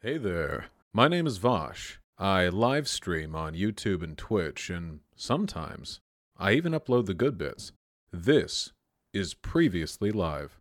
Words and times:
Hey 0.00 0.16
there. 0.16 0.66
My 0.92 1.08
name 1.08 1.26
is 1.26 1.38
Vosh. 1.38 1.98
I 2.18 2.48
live 2.48 2.86
stream 2.88 3.34
on 3.34 3.54
YouTube 3.54 4.02
and 4.02 4.16
Twitch, 4.16 4.70
and 4.70 5.00
sometimes 5.16 6.00
I 6.36 6.52
even 6.52 6.72
upload 6.72 7.06
the 7.06 7.14
good 7.14 7.36
bits. 7.36 7.72
This 8.12 8.72
is 9.12 9.34
Previously 9.34 10.12
Live. 10.12 10.60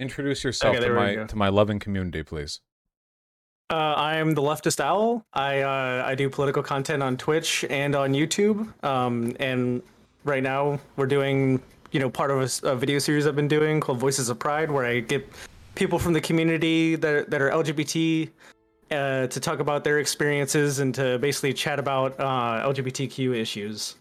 Introduce 0.00 0.42
yourself 0.42 0.70
Okay, 0.76 0.80
to 0.80 0.92
there 0.92 0.94
we 0.94 1.06
my 1.06 1.14
go. 1.14 1.26
to 1.26 1.36
my 1.36 1.48
loving 1.48 1.78
community, 1.78 2.22
please. 2.22 2.60
Uh, 3.70 3.94
I'm 3.96 4.34
the 4.34 4.42
leftist 4.42 4.80
owl. 4.80 5.24
I 5.32 5.60
uh, 5.60 6.02
I 6.04 6.14
do 6.14 6.28
political 6.28 6.62
content 6.62 7.02
on 7.02 7.16
Twitch 7.16 7.64
and 7.70 7.94
on 7.94 8.12
YouTube. 8.12 8.72
Um, 8.84 9.36
and 9.38 9.82
right 10.24 10.42
now 10.42 10.80
we're 10.96 11.06
doing 11.06 11.62
you 11.92 12.00
know 12.00 12.10
part 12.10 12.30
of 12.30 12.60
a 12.64 12.74
video 12.76 12.98
series 12.98 13.26
I've 13.26 13.36
been 13.36 13.48
doing 13.48 13.80
called 13.80 13.98
Voices 13.98 14.28
of 14.28 14.38
Pride, 14.38 14.70
where 14.70 14.84
I 14.84 15.00
get 15.00 15.28
people 15.74 15.98
from 15.98 16.12
the 16.12 16.20
community 16.20 16.96
that 16.96 17.14
are, 17.14 17.24
that 17.24 17.40
are 17.40 17.50
LGBT 17.50 18.30
uh, 18.90 19.26
to 19.28 19.40
talk 19.40 19.60
about 19.60 19.84
their 19.84 19.98
experiences 19.98 20.78
and 20.80 20.94
to 20.94 21.18
basically 21.18 21.52
chat 21.52 21.78
about 21.78 22.18
uh, 22.18 22.68
LGBTQ 22.68 23.36
issues. 23.36 23.96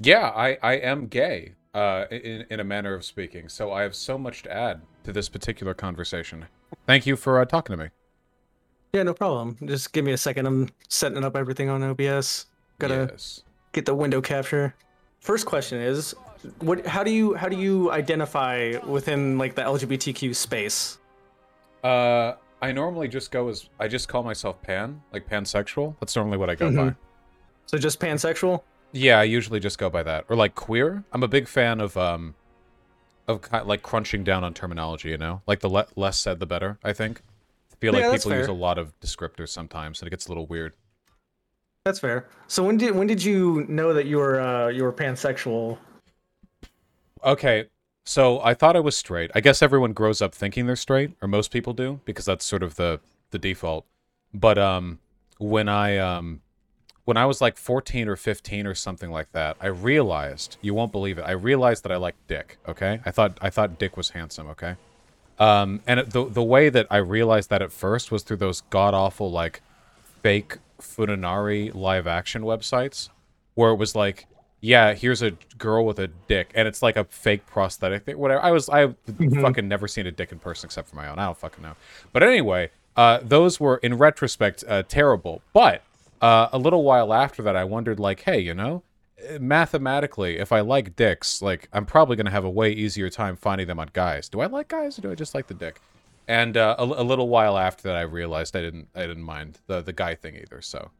Yeah, 0.00 0.30
I, 0.34 0.58
I 0.62 0.74
am 0.74 1.06
gay, 1.06 1.52
uh, 1.74 2.06
in, 2.10 2.44
in 2.50 2.60
a 2.60 2.64
manner 2.64 2.94
of 2.94 3.04
speaking, 3.04 3.48
so 3.48 3.72
I 3.72 3.82
have 3.82 3.94
so 3.94 4.18
much 4.18 4.42
to 4.42 4.52
add 4.52 4.80
to 5.04 5.12
this 5.12 5.28
particular 5.28 5.72
conversation. 5.74 6.46
Thank 6.86 7.06
you 7.06 7.16
for 7.16 7.40
uh, 7.40 7.44
talking 7.44 7.76
to 7.76 7.84
me. 7.84 7.90
Yeah, 8.92 9.04
no 9.04 9.14
problem. 9.14 9.56
Just 9.64 9.92
give 9.92 10.04
me 10.04 10.12
a 10.12 10.16
second. 10.16 10.46
I'm 10.46 10.70
setting 10.88 11.22
up 11.24 11.36
everything 11.36 11.68
on 11.68 11.82
OBS. 11.82 12.46
Gotta 12.78 13.08
Yes. 13.10 13.42
get 13.72 13.86
the 13.86 13.94
window 13.94 14.20
capture. 14.20 14.74
First 15.24 15.46
question 15.46 15.80
is, 15.80 16.14
what? 16.58 16.86
How 16.86 17.02
do 17.02 17.10
you 17.10 17.32
how 17.32 17.48
do 17.48 17.56
you 17.56 17.90
identify 17.90 18.74
within 18.86 19.38
like 19.38 19.54
the 19.54 19.62
LGBTQ 19.62 20.34
space? 20.36 20.98
Uh, 21.82 22.34
I 22.60 22.72
normally 22.72 23.08
just 23.08 23.30
go 23.30 23.48
as 23.48 23.70
I 23.80 23.88
just 23.88 24.06
call 24.06 24.22
myself 24.22 24.60
pan, 24.60 25.00
like 25.14 25.26
pansexual. 25.26 25.96
That's 25.98 26.14
normally 26.14 26.36
what 26.36 26.50
I 26.50 26.54
go 26.54 26.70
by. 26.70 26.90
Mhm. 26.90 26.96
So 27.64 27.78
just 27.78 28.00
pansexual? 28.00 28.64
Yeah, 28.92 29.18
I 29.18 29.22
usually 29.24 29.60
just 29.60 29.78
go 29.78 29.88
by 29.88 30.02
that, 30.02 30.26
or 30.28 30.36
like 30.36 30.54
queer. 30.56 31.02
I'm 31.10 31.22
a 31.22 31.28
big 31.28 31.48
fan 31.48 31.80
of 31.80 31.96
um, 31.96 32.34
of 33.26 33.40
kind 33.40 33.66
like 33.66 33.82
crunching 33.82 34.24
down 34.24 34.44
on 34.44 34.52
terminology. 34.52 35.08
You 35.08 35.16
know, 35.16 35.40
like 35.46 35.60
the 35.60 35.70
le- 35.70 35.88
less 35.96 36.18
said, 36.18 36.38
the 36.38 36.44
better. 36.46 36.78
I 36.84 36.92
think. 36.92 37.22
I 37.72 37.76
feel 37.76 37.94
Yeah, 37.94 38.08
like 38.08 38.20
people 38.20 38.36
use 38.36 38.46
a 38.46 38.52
lot 38.52 38.76
of 38.76 38.92
descriptors 39.00 39.48
sometimes, 39.48 40.02
and 40.02 40.06
it 40.06 40.10
gets 40.10 40.26
a 40.26 40.28
little 40.28 40.46
weird. 40.46 40.74
That's 41.84 41.98
fair. 41.98 42.26
So 42.46 42.64
when 42.64 42.78
did 42.78 42.94
when 42.94 43.06
did 43.06 43.22
you 43.22 43.66
know 43.68 43.92
that 43.92 44.06
you 44.06 44.16
were 44.16 44.40
uh, 44.40 44.68
you 44.68 44.84
were 44.84 44.92
pansexual? 44.92 45.76
Okay, 47.22 47.66
so 48.04 48.40
I 48.40 48.54
thought 48.54 48.74
I 48.74 48.80
was 48.80 48.96
straight. 48.96 49.30
I 49.34 49.40
guess 49.40 49.60
everyone 49.60 49.92
grows 49.92 50.22
up 50.22 50.34
thinking 50.34 50.64
they're 50.64 50.76
straight, 50.76 51.12
or 51.20 51.28
most 51.28 51.50
people 51.50 51.74
do, 51.74 52.00
because 52.06 52.24
that's 52.24 52.44
sort 52.46 52.62
of 52.62 52.76
the 52.76 53.00
the 53.32 53.38
default. 53.38 53.84
But 54.32 54.56
um, 54.56 54.98
when 55.36 55.68
I 55.68 55.98
um, 55.98 56.40
when 57.04 57.18
I 57.18 57.26
was 57.26 57.42
like 57.42 57.58
14 57.58 58.08
or 58.08 58.16
15 58.16 58.66
or 58.66 58.74
something 58.74 59.10
like 59.10 59.32
that, 59.32 59.58
I 59.60 59.66
realized 59.66 60.56
you 60.62 60.72
won't 60.72 60.90
believe 60.90 61.18
it. 61.18 61.22
I 61.22 61.32
realized 61.32 61.82
that 61.84 61.92
I 61.92 61.96
liked 61.96 62.26
Dick. 62.28 62.56
Okay, 62.66 63.00
I 63.04 63.10
thought 63.10 63.36
I 63.42 63.50
thought 63.50 63.78
Dick 63.78 63.94
was 63.98 64.10
handsome. 64.10 64.46
Okay, 64.48 64.76
um, 65.38 65.82
and 65.86 66.00
the 66.00 66.24
the 66.24 66.42
way 66.42 66.70
that 66.70 66.86
I 66.90 66.96
realized 66.96 67.50
that 67.50 67.60
at 67.60 67.72
first 67.72 68.10
was 68.10 68.22
through 68.22 68.38
those 68.38 68.62
god 68.70 68.94
awful 68.94 69.30
like 69.30 69.60
fake 70.24 70.56
futanari 70.80 71.74
live 71.74 72.06
action 72.06 72.42
websites 72.44 73.10
where 73.56 73.70
it 73.72 73.76
was 73.76 73.94
like, 73.94 74.26
yeah, 74.62 74.94
here's 74.94 75.20
a 75.20 75.32
girl 75.58 75.84
with 75.84 75.98
a 75.98 76.08
dick, 76.08 76.50
and 76.54 76.66
it's 76.66 76.80
like 76.80 76.96
a 76.96 77.04
fake 77.04 77.44
prosthetic 77.44 78.06
thing. 78.06 78.16
Whatever. 78.16 78.42
I 78.42 78.50
was, 78.50 78.70
I 78.70 78.94
fucking 79.42 79.68
never 79.68 79.86
seen 79.86 80.06
a 80.06 80.10
dick 80.10 80.32
in 80.32 80.38
person 80.38 80.66
except 80.66 80.88
for 80.88 80.96
my 80.96 81.08
own. 81.08 81.18
I 81.18 81.26
don't 81.26 81.36
fucking 81.36 81.62
know. 81.62 81.74
But 82.14 82.22
anyway, 82.22 82.70
uh, 82.96 83.18
those 83.22 83.60
were 83.60 83.76
in 83.76 83.98
retrospect 83.98 84.64
uh, 84.66 84.82
terrible. 84.88 85.42
But 85.52 85.82
uh, 86.22 86.48
a 86.50 86.58
little 86.58 86.82
while 86.84 87.12
after 87.12 87.42
that, 87.42 87.54
I 87.54 87.64
wondered, 87.64 88.00
like, 88.00 88.22
hey, 88.22 88.40
you 88.40 88.54
know, 88.54 88.82
mathematically, 89.38 90.38
if 90.38 90.52
I 90.52 90.60
like 90.60 90.96
dicks, 90.96 91.42
like, 91.42 91.68
I'm 91.70 91.84
probably 91.84 92.16
gonna 92.16 92.30
have 92.30 92.46
a 92.46 92.50
way 92.50 92.72
easier 92.72 93.10
time 93.10 93.36
finding 93.36 93.66
them 93.66 93.78
on 93.78 93.90
guys. 93.92 94.30
Do 94.30 94.40
I 94.40 94.46
like 94.46 94.68
guys, 94.68 94.98
or 94.98 95.02
do 95.02 95.12
I 95.12 95.14
just 95.14 95.34
like 95.34 95.48
the 95.48 95.54
dick? 95.54 95.82
And 96.26 96.56
uh, 96.56 96.76
a, 96.78 96.84
a 96.84 97.04
little 97.04 97.28
while 97.28 97.58
after 97.58 97.82
that, 97.84 97.96
I 97.96 98.02
realized 98.02 98.56
I 98.56 98.60
didn't, 98.60 98.88
I 98.94 99.06
didn't 99.06 99.24
mind 99.24 99.58
the 99.66 99.82
the 99.82 99.92
guy 99.92 100.14
thing 100.14 100.36
either. 100.36 100.62
So. 100.62 100.90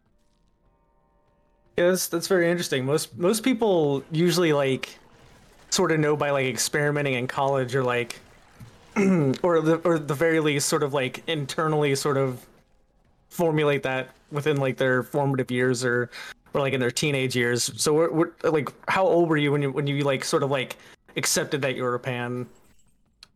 Yeah, 1.77 1.89
that's 1.89 2.07
that's 2.07 2.29
very 2.29 2.51
interesting. 2.51 2.85
Most 2.85 3.17
most 3.19 3.43
people 3.43 4.05
usually 4.13 4.53
like 4.53 4.99
sort 5.71 5.91
of 5.91 5.99
know 5.99 6.17
by 6.17 6.31
like 6.31 6.47
experimenting 6.47 7.15
in 7.15 7.27
college 7.27 7.75
or 7.75 7.83
like 7.83 8.21
or 8.97 9.61
the 9.61 9.81
or 9.85 9.99
the 9.99 10.15
very 10.15 10.39
least 10.41 10.69
sort 10.69 10.83
of 10.83 10.95
like 10.95 11.23
internally 11.27 11.95
sort 11.97 12.17
of 12.17 12.47
formulate 13.29 13.83
that 13.83 14.11
within 14.31 14.59
like 14.59 14.77
their 14.77 15.03
formative 15.03 15.51
years 15.51 15.85
or 15.85 16.11
or 16.53 16.61
like 16.61 16.73
in 16.73 16.81
their 16.81 16.93
teenage 16.93 17.35
years. 17.35 17.73
So 17.77 17.93
we're, 17.93 18.13
we're 18.13 18.33
like 18.45 18.73
how 18.89 19.05
old 19.05 19.29
were 19.29 19.37
you 19.37 19.51
when 19.51 19.63
you 19.63 19.73
when 19.73 19.89
you 19.89 20.05
like 20.05 20.25
sort 20.25 20.45
of 20.45 20.51
like 20.51 20.77
accepted 21.17 21.63
that 21.63 21.75
you 21.75 21.83
were 21.83 21.97
a 21.97 22.01
pan? 22.01 22.47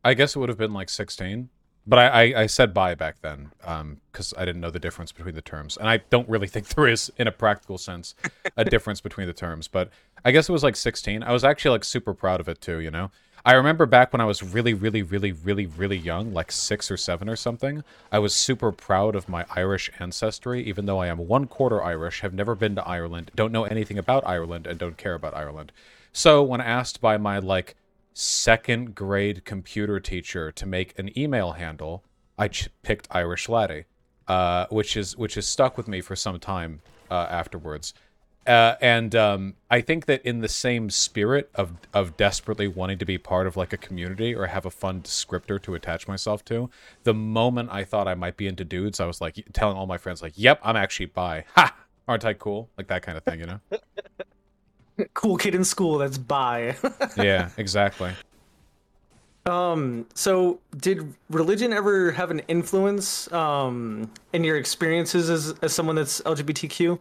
I 0.05 0.15
guess 0.15 0.37
it 0.37 0.39
would 0.39 0.49
have 0.49 0.59
been 0.59 0.73
like 0.73 0.89
16. 0.89 1.49
But 1.89 1.99
I, 1.99 2.07
I, 2.07 2.43
I 2.43 2.47
said 2.47 2.75
bi 2.75 2.95
back 2.95 3.23
then 3.23 3.51
um, 3.65 4.03
because 4.13 4.35
I 4.37 4.45
didn't 4.45 4.61
know 4.61 4.71
the 4.71 4.79
difference 4.79 5.11
between 5.11 5.35
the 5.35 5.41
terms. 5.41 5.79
And 5.79 5.89
I 5.89 5.97
don't 6.11 6.29
really 6.29 6.47
think 6.55 6.69
there 6.69 6.87
is, 6.87 7.11
in 7.17 7.27
a 7.27 7.33
practical 7.33 7.79
sense, 7.79 8.15
a 8.59 8.65
difference 8.67 9.01
between 9.01 9.27
the 9.27 9.33
terms. 9.33 9.69
But 9.69 9.89
I 10.23 10.31
guess 10.31 10.51
it 10.51 10.53
was 10.53 10.63
like 10.63 10.77
16. 10.77 11.23
I 11.23 11.33
was 11.33 11.45
actually 11.45 11.71
like 11.71 11.85
super 11.85 12.13
proud 12.13 12.41
of 12.41 12.49
it 12.49 12.61
too, 12.61 12.79
you 12.81 12.91
know? 12.91 13.11
I 13.43 13.55
remember 13.55 13.87
back 13.87 14.13
when 14.13 14.21
I 14.21 14.27
was 14.27 14.43
really, 14.43 14.75
really, 14.75 15.03
really, 15.03 15.33
really, 15.33 15.65
really 15.65 15.97
young, 15.97 16.35
like 16.35 16.53
six 16.53 16.91
or 16.91 16.99
seven 16.99 17.31
or 17.31 17.37
something, 17.37 17.83
I 18.13 18.19
was 18.19 18.35
super 18.35 18.71
proud 18.71 19.15
of 19.15 19.29
my 19.29 19.47
Irish 19.57 19.91
ancestry, 19.99 20.63
even 20.65 20.85
though 20.85 20.99
I 20.99 21.07
am 21.07 21.27
one 21.27 21.47
quarter 21.47 21.83
Irish, 21.83 22.21
have 22.21 22.35
never 22.35 22.55
been 22.55 22.75
to 22.75 22.87
Ireland, 22.87 23.31
don't 23.35 23.53
know 23.53 23.65
anything 23.65 23.97
about 23.97 24.27
Ireland, 24.27 24.67
and 24.67 24.79
don't 24.79 24.99
care 24.99 25.15
about 25.15 25.35
Ireland. 25.35 25.73
So 26.13 26.43
when 26.43 26.61
asked 26.61 27.01
by 27.01 27.17
my 27.17 27.39
like 27.39 27.75
second 28.19 28.97
grade 28.97 29.45
computer 29.45 30.01
teacher 30.01 30.51
to 30.51 30.67
make 30.67 30.99
an 30.99 31.17
email 31.17 31.53
handle, 31.53 32.03
I 32.37 32.49
ch- 32.49 32.69
picked 32.83 33.07
Irish 33.13 33.49
Laddie, 33.49 33.85
uh, 34.27 34.67
which 34.71 34.97
is 34.97 35.17
which 35.17 35.35
has 35.35 35.47
stuck 35.47 35.77
with 35.77 35.87
me 35.87 36.01
for 36.01 36.17
some 36.17 36.41
time 36.41 36.81
uh, 37.11 37.27
afterwards. 37.31 37.95
Uh, 38.45 38.75
and 38.81 39.15
um, 39.15 39.55
I 39.71 39.83
think 39.83 40.07
that 40.07 40.23
in 40.23 40.41
the 40.41 40.49
same 40.49 40.91
spirit 40.91 41.49
of 41.55 41.75
of 41.95 42.17
desperately 42.17 42.67
wanting 42.67 42.99
to 42.99 43.05
be 43.05 43.19
part 43.19 43.47
of 43.47 43.57
like 43.57 43.73
a 43.73 43.77
community 43.77 44.35
or 44.35 44.47
have 44.47 44.67
a 44.67 44.71
fun 44.71 45.03
descriptor 45.03 45.63
to 45.63 45.75
attach 45.77 46.09
myself 46.09 46.45
to, 46.47 46.71
the 47.05 47.15
moment 47.15 47.71
I 47.71 47.85
thought 47.85 48.09
I 48.09 48.15
might 48.15 48.37
be 48.37 48.49
into 48.49 48.65
dudes, 48.65 48.99
I 48.99 49.07
was 49.07 49.21
like 49.21 49.47
telling 49.53 49.77
all 49.77 49.87
my 49.87 49.99
friends 49.99 50.23
like, 50.23 50.33
"Yep, 50.35 50.61
I'm 50.65 50.77
actually 50.77 51.07
bi." 51.07 51.45
Ha! 51.55 51.73
Aren't 52.09 52.25
I 52.25 52.33
cool? 52.33 52.69
Like 52.77 52.89
that 52.89 53.03
kind 53.03 53.17
of 53.19 53.25
thing, 53.25 53.39
you 53.39 53.47
know? 53.47 53.61
Cool 55.15 55.37
kid 55.37 55.55
in 55.55 55.65
school 55.65 55.99
that's 55.99 56.19
bi. 56.19 56.77
yeah, 57.17 57.51
exactly. 57.57 58.13
Um, 59.47 60.07
so 60.15 60.61
did 60.77 61.15
religion 61.31 61.73
ever 61.73 62.13
have 62.13 62.31
an 62.31 62.41
influence 62.49 63.31
um 63.33 64.11
in 64.33 64.45
your 64.45 64.57
experiences 64.57 65.31
as 65.31 65.55
as 65.63 65.73
someone 65.73 65.97
that's 65.97 66.21
LGBTQ? 66.23 66.99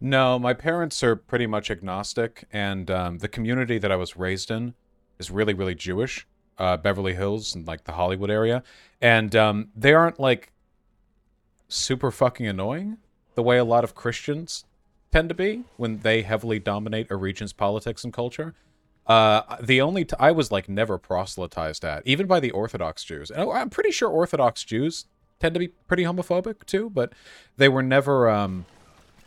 No, 0.00 0.36
my 0.38 0.52
parents 0.52 1.02
are 1.04 1.14
pretty 1.14 1.46
much 1.46 1.70
agnostic, 1.70 2.44
and 2.52 2.90
um, 2.90 3.18
the 3.18 3.28
community 3.28 3.78
that 3.78 3.92
I 3.92 3.96
was 3.96 4.16
raised 4.16 4.50
in 4.50 4.74
is 5.20 5.30
really, 5.30 5.54
really 5.54 5.76
Jewish. 5.76 6.26
Uh, 6.58 6.76
Beverly 6.76 7.14
Hills 7.14 7.54
and 7.54 7.66
like 7.66 7.84
the 7.84 7.92
Hollywood 7.92 8.30
area, 8.30 8.62
and 9.00 9.34
um, 9.34 9.68
they 9.74 9.94
aren't 9.94 10.20
like 10.20 10.52
super 11.68 12.10
fucking 12.10 12.46
annoying 12.46 12.98
the 13.34 13.42
way 13.42 13.58
a 13.58 13.64
lot 13.64 13.84
of 13.84 13.94
Christians 13.94 14.64
tend 15.12 15.28
to 15.28 15.34
be 15.34 15.62
when 15.76 15.98
they 16.00 16.22
heavily 16.22 16.58
dominate 16.58 17.10
a 17.10 17.16
region's 17.16 17.52
politics 17.52 18.02
and 18.04 18.12
culture. 18.12 18.54
Uh, 19.06 19.56
the 19.60 19.80
only 19.80 20.04
t- 20.04 20.16
I 20.18 20.30
was 20.30 20.50
like 20.50 20.68
never 20.68 20.96
proselytized 20.96 21.84
at, 21.84 22.02
even 22.06 22.26
by 22.26 22.40
the 22.40 22.50
Orthodox 22.52 23.04
Jews. 23.04 23.30
And 23.30 23.50
I'm 23.50 23.68
pretty 23.70 23.90
sure 23.90 24.08
Orthodox 24.08 24.64
Jews 24.64 25.06
tend 25.40 25.54
to 25.54 25.58
be 25.60 25.68
pretty 25.68 26.04
homophobic 26.04 26.64
too, 26.66 26.88
but 26.90 27.12
they 27.56 27.68
were 27.68 27.82
never 27.82 28.30
um, 28.30 28.64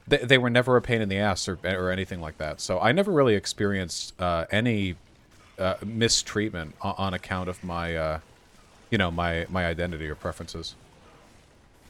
they, 0.08 0.18
they 0.18 0.38
were 0.38 0.50
never 0.50 0.78
a 0.78 0.82
pain 0.82 1.02
in 1.02 1.10
the 1.10 1.18
ass 1.18 1.48
or, 1.48 1.60
or 1.64 1.92
anything 1.92 2.22
like 2.22 2.38
that. 2.38 2.62
So 2.62 2.80
I 2.80 2.92
never 2.94 3.12
really 3.12 3.36
experienced 3.36 4.20
uh, 4.20 4.46
any 4.50 4.96
uh, 5.60 5.76
mistreatment 5.86 6.74
on, 6.82 6.96
on 6.98 7.14
account 7.14 7.50
of 7.50 7.62
my, 7.64 7.96
uh, 7.96 8.20
you 8.90 8.98
know, 8.98 9.12
my 9.12 9.46
my 9.50 9.66
identity 9.66 10.08
or 10.08 10.16
preferences. 10.16 10.76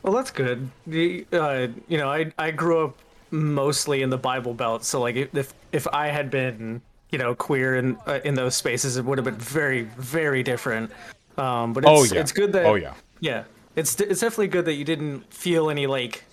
Well, 0.02 0.14
that's 0.14 0.32
good. 0.32 0.70
The- 0.88 1.26
Uh, 1.32 1.68
you 1.88 1.98
know, 2.00 2.12
I 2.12 2.32
I 2.38 2.50
grew 2.52 2.86
up 2.86 2.98
mostly 3.36 4.02
in 4.02 4.10
the 4.10 4.18
Bible 4.18 4.54
Belt, 4.54 4.84
so 4.84 5.02
like 5.02 5.16
if 5.16 5.54
if 5.72 5.88
I 5.88 6.08
had 6.08 6.32
been 6.32 6.82
you 7.12 7.18
know 7.18 7.36
queer 7.36 7.76
in 7.76 7.98
uh, 8.08 8.20
in 8.24 8.36
those 8.36 8.56
spaces, 8.56 8.98
it 8.98 9.06
would 9.06 9.18
have 9.18 9.26
been 9.26 9.36
very 9.36 9.84
very 9.98 10.42
different. 10.44 10.92
Um, 11.38 11.74
but 11.74 11.84
it's, 11.84 11.92
Oh, 11.92 12.16
yeah. 12.16 12.22
it's 12.22 12.32
good 12.32 12.54
that 12.54 12.66
Oh, 12.66 12.76
yeah. 12.76 12.94
yeah, 13.20 13.44
it's 13.76 14.00
it's 14.00 14.22
definitely 14.22 14.48
good 14.48 14.66
that 14.66 14.74
you 14.74 14.86
didn't 14.86 15.32
feel 15.34 15.70
any 15.70 15.86
like 15.86 16.24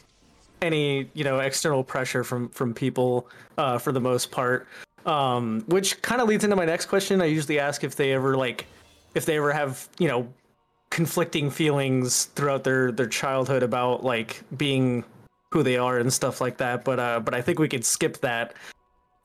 any 0.63 1.11
you 1.15 1.25
know 1.25 1.41
external 1.41 1.83
pressure 1.83 2.23
from 2.25 2.49
from 2.51 2.73
people 2.73 3.29
uh, 3.59 3.79
for 3.79 3.93
the 3.93 4.01
most 4.01 4.31
part. 4.31 4.67
Um, 5.05 5.65
which 5.67 6.01
kind 6.03 6.21
of 6.21 6.29
leads 6.29 6.45
into 6.45 6.55
my 6.55 6.65
next 6.65 6.87
question. 6.87 7.21
I 7.21 7.25
usually 7.25 7.59
ask 7.59 7.83
if 7.83 7.97
they 7.97 8.13
ever 8.13 8.37
like, 8.37 8.67
if 9.17 9.27
they 9.27 9.37
ever 9.37 9.53
have 9.53 9.89
you 9.99 10.07
know, 10.07 10.29
conflicting 10.91 11.51
feelings 11.51 12.27
throughout 12.37 12.63
their 12.63 12.93
their 12.93 13.09
childhood 13.09 13.65
about 13.65 14.05
like 14.05 14.43
being 14.57 15.03
who 15.53 15.63
they 15.63 15.77
are 15.77 15.99
and 15.99 16.13
stuff 16.13 16.41
like 16.41 16.57
that. 16.59 16.85
But 16.85 16.99
uh, 16.99 17.21
but 17.21 17.35
I 17.35 17.43
think 17.43 17.59
we 17.59 17.69
could 17.69 17.85
skip 17.85 18.19
that. 18.19 18.55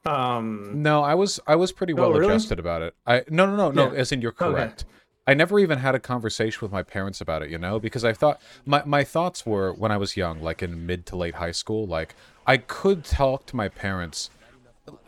Um, 0.05 0.81
No, 0.83 1.03
I 1.03 1.15
was 1.15 1.39
I 1.47 1.55
was 1.55 1.71
pretty 1.71 1.93
well 1.93 2.09
Oh, 2.09 2.13
really? 2.13 2.33
adjusted 2.33 2.59
about 2.59 2.81
it. 2.81 2.95
I 3.05 3.23
no 3.29 3.45
no 3.45 3.55
no 3.55 3.71
no. 3.71 3.91
Yeah. 3.91 3.99
As 3.99 4.11
in 4.11 4.21
you're 4.21 4.31
Okay. 4.39 4.45
correct. 4.45 4.85
I 5.29 5.33
never 5.33 5.59
even 5.59 5.79
had 5.79 5.93
a 5.93 5.99
conversation 5.99 6.59
with 6.61 6.71
my 6.71 6.83
parents 6.83 7.19
about 7.19 7.41
it, 7.41 7.49
you 7.49 7.57
know, 7.57 7.79
because 7.79 8.05
I 8.05 8.13
thought 8.13 8.39
my 8.65 8.83
my 8.85 9.03
thoughts 9.03 9.45
were 9.45 9.73
when 9.73 9.91
I 9.91 9.97
was 9.97 10.15
young, 10.15 10.41
like 10.41 10.63
in 10.63 10.85
mid 10.85 11.05
to 11.07 11.17
late 11.17 11.35
high 11.35 11.51
school, 11.51 11.85
like 11.85 12.15
I 12.45 12.57
could 12.57 13.03
talk 13.03 13.45
to 13.47 13.55
my 13.55 13.67
parents 13.67 14.29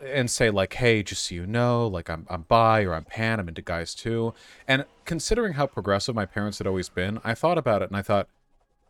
and 0.04 0.30
say 0.30 0.50
like, 0.50 0.74
"Hey, 0.74 1.02
just 1.02 1.24
so 1.26 1.34
you 1.34 1.46
know, 1.46 1.86
like 1.86 2.10
I'm 2.10 2.26
I'm 2.28 2.42
bi 2.42 2.82
or 2.82 2.92
I'm 2.92 3.04
pan, 3.04 3.40
I'm 3.40 3.48
into 3.48 3.62
guys 3.62 3.94
too." 3.94 4.34
And 4.68 4.84
considering 5.06 5.54
how 5.54 5.66
progressive 5.66 6.14
my 6.14 6.26
parents 6.26 6.58
had 6.58 6.66
always 6.66 6.90
been, 6.90 7.18
I 7.24 7.34
thought 7.34 7.56
about 7.56 7.80
it 7.80 7.88
and 7.88 7.96
I 7.96 8.02
thought, 8.02 8.28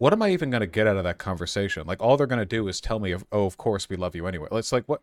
what 0.00 0.14
am 0.14 0.22
I 0.22 0.30
even 0.30 0.48
going 0.48 0.62
to 0.62 0.66
get 0.66 0.86
out 0.86 0.96
of 0.96 1.04
that 1.04 1.18
conversation? 1.18 1.86
Like 1.86 2.00
all 2.00 2.16
they're 2.16 2.26
going 2.26 2.38
to 2.38 2.46
do 2.46 2.66
is 2.68 2.80
tell 2.80 2.98
me, 2.98 3.14
"Oh, 3.30 3.44
of 3.44 3.58
course 3.58 3.90
we 3.90 3.96
love 3.96 4.16
you 4.16 4.26
anyway." 4.26 4.48
It's 4.52 4.72
like 4.72 4.84
what 4.86 5.02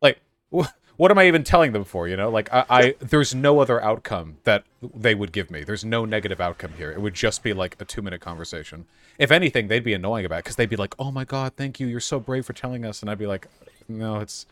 like 0.00 0.20
wh- 0.54 0.68
what 0.96 1.10
am 1.10 1.18
I 1.18 1.26
even 1.26 1.42
telling 1.42 1.72
them 1.72 1.82
for? 1.82 2.06
You 2.06 2.16
know, 2.16 2.30
like 2.30 2.48
I, 2.52 2.64
I 2.70 2.94
there's 3.00 3.34
no 3.34 3.58
other 3.58 3.82
outcome 3.82 4.36
that 4.44 4.62
they 4.80 5.16
would 5.16 5.32
give 5.32 5.50
me. 5.50 5.64
There's 5.64 5.84
no 5.84 6.04
negative 6.04 6.40
outcome 6.40 6.74
here. 6.78 6.92
It 6.92 7.00
would 7.00 7.14
just 7.14 7.42
be 7.42 7.52
like 7.52 7.74
a 7.80 7.84
two 7.84 8.02
minute 8.02 8.20
conversation. 8.20 8.86
If 9.18 9.32
anything, 9.32 9.66
they'd 9.66 9.82
be 9.82 9.94
annoying 9.94 10.24
about 10.24 10.38
it 10.38 10.44
because 10.44 10.56
they'd 10.56 10.70
be 10.70 10.76
like, 10.76 10.94
"Oh 10.96 11.10
my 11.10 11.24
god, 11.24 11.54
thank 11.56 11.80
you, 11.80 11.88
you're 11.88 11.98
so 11.98 12.20
brave 12.20 12.46
for 12.46 12.52
telling 12.52 12.84
us," 12.84 13.00
and 13.00 13.10
I'd 13.10 13.18
be 13.18 13.26
like, 13.26 13.48
"No, 13.88 14.20
it's 14.20 14.46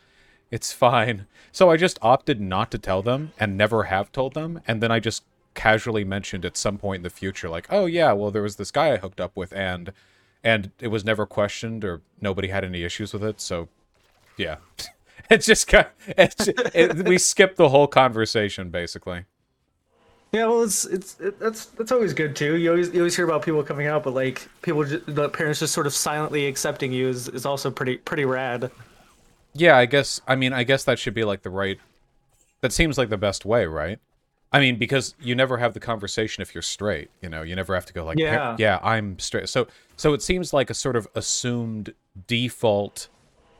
it's 0.51 0.73
fine." 0.73 1.25
So 1.53 1.71
I 1.71 1.77
just 1.77 1.99
opted 2.01 2.41
not 2.41 2.69
to 2.71 2.77
tell 2.77 3.01
them 3.01 3.31
and 3.39 3.57
never 3.57 3.83
have 3.83 4.11
told 4.11 4.33
them, 4.33 4.59
and 4.67 4.83
then 4.83 4.91
I 4.91 4.99
just 4.99 5.23
casually 5.55 6.03
mentioned 6.03 6.45
at 6.45 6.57
some 6.57 6.77
point 6.77 6.99
in 6.99 7.03
the 7.03 7.09
future, 7.09 7.49
like, 7.49 7.67
"Oh 7.69 7.85
yeah, 7.85 8.11
well 8.13 8.31
there 8.31 8.41
was 8.41 8.57
this 8.57 8.71
guy 8.71 8.93
I 8.93 8.97
hooked 8.97 9.21
up 9.21 9.35
with, 9.35 9.53
and 9.53 9.91
and 10.43 10.71
it 10.79 10.89
was 10.89 11.03
never 11.05 11.25
questioned 11.25 11.83
or 11.83 12.01
nobody 12.21 12.49
had 12.49 12.63
any 12.63 12.83
issues 12.83 13.13
with 13.13 13.23
it, 13.23 13.41
so 13.41 13.69
yeah." 14.37 14.57
It's 15.27 15.47
just 15.47 15.65
kind 15.65 15.87
it's 16.05 16.47
it, 16.75 17.03
we 17.07 17.17
skipped 17.17 17.55
the 17.57 17.69
whole 17.69 17.87
conversation 17.87 18.69
basically. 18.69 19.25
Yeah, 20.31 20.47
well, 20.47 20.63
it's 20.63 20.83
it's 20.85 21.19
it, 21.21 21.39
that's 21.39 21.67
that's 21.67 21.93
always 21.93 22.13
good 22.13 22.35
too. 22.35 22.57
You 22.57 22.71
always 22.71 22.93
you 22.93 22.99
always 22.99 23.15
hear 23.15 23.23
about 23.23 23.41
people 23.41 23.63
coming 23.63 23.87
out, 23.87 24.03
but 24.03 24.13
like 24.13 24.47
people, 24.61 24.83
ju- 24.83 25.01
the 25.07 25.29
parents 25.29 25.59
just 25.59 25.73
sort 25.73 25.87
of 25.87 25.93
silently 25.93 26.45
accepting 26.45 26.91
you 26.91 27.07
is, 27.07 27.29
is 27.29 27.45
also 27.45 27.71
pretty 27.71 27.97
pretty 27.97 28.25
rad. 28.25 28.69
Yeah, 29.53 29.77
I 29.77 29.85
guess 29.85 30.19
I 30.27 30.35
mean 30.35 30.51
I 30.51 30.63
guess 30.63 30.83
that 30.83 30.99
should 30.99 31.13
be 31.13 31.23
like 31.23 31.43
the 31.43 31.49
right 31.49 31.79
that 32.61 32.73
seems 32.73 32.97
like 32.97 33.09
the 33.09 33.17
best 33.17 33.45
way, 33.45 33.65
right? 33.65 33.99
I 34.51 34.59
mean, 34.59 34.77
because 34.77 35.15
you 35.19 35.35
never 35.35 35.57
have 35.57 35.73
the 35.73 35.79
conversation 35.79 36.41
if 36.41 36.55
you're 36.55 36.61
straight, 36.61 37.09
you 37.21 37.29
know, 37.29 37.41
you 37.41 37.55
never 37.55 37.75
have 37.75 37.85
to 37.87 37.93
go 37.93 38.05
like, 38.05 38.17
Yeah. 38.17 38.55
yeah, 38.57 38.79
I'm 38.83 39.19
straight. 39.19 39.49
So 39.49 39.67
so 39.97 40.13
it 40.13 40.21
seems 40.21 40.53
like 40.53 40.69
a 40.69 40.73
sort 40.73 40.95
of 40.95 41.07
assumed 41.15 41.93
default 42.27 43.09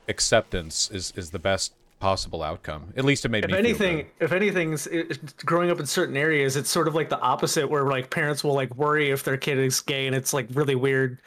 acceptance 0.08 0.90
is 0.92 1.12
is 1.16 1.32
the 1.32 1.40
best 1.40 1.74
possible 2.00 2.44
outcome. 2.44 2.94
At 2.96 3.06
least 3.06 3.26
it 3.26 3.30
made 3.30 3.46
If 3.46 3.52
me 3.52 3.56
feel 3.56 3.66
anything, 3.66 4.08
if 4.20 4.32
anything's 4.32 4.88
growing 5.38 5.72
up 5.72 5.80
in 5.80 5.86
certain 5.86 6.16
areas, 6.18 6.56
it's 6.56 6.70
sort 6.70 6.88
of 6.88 6.96
like 6.96 7.10
the 7.10 7.20
opposite, 7.20 7.70
where 7.70 7.84
like 7.84 8.10
parents 8.10 8.44
will 8.44 8.54
like 8.54 8.74
worry 8.76 9.12
if 9.12 9.24
their 9.24 9.38
kid 9.38 9.58
is 9.58 9.82
gay, 9.82 10.06
and 10.08 10.16
it's 10.16 10.34
like 10.34 10.48
really 10.54 10.76
weird. 10.76 11.20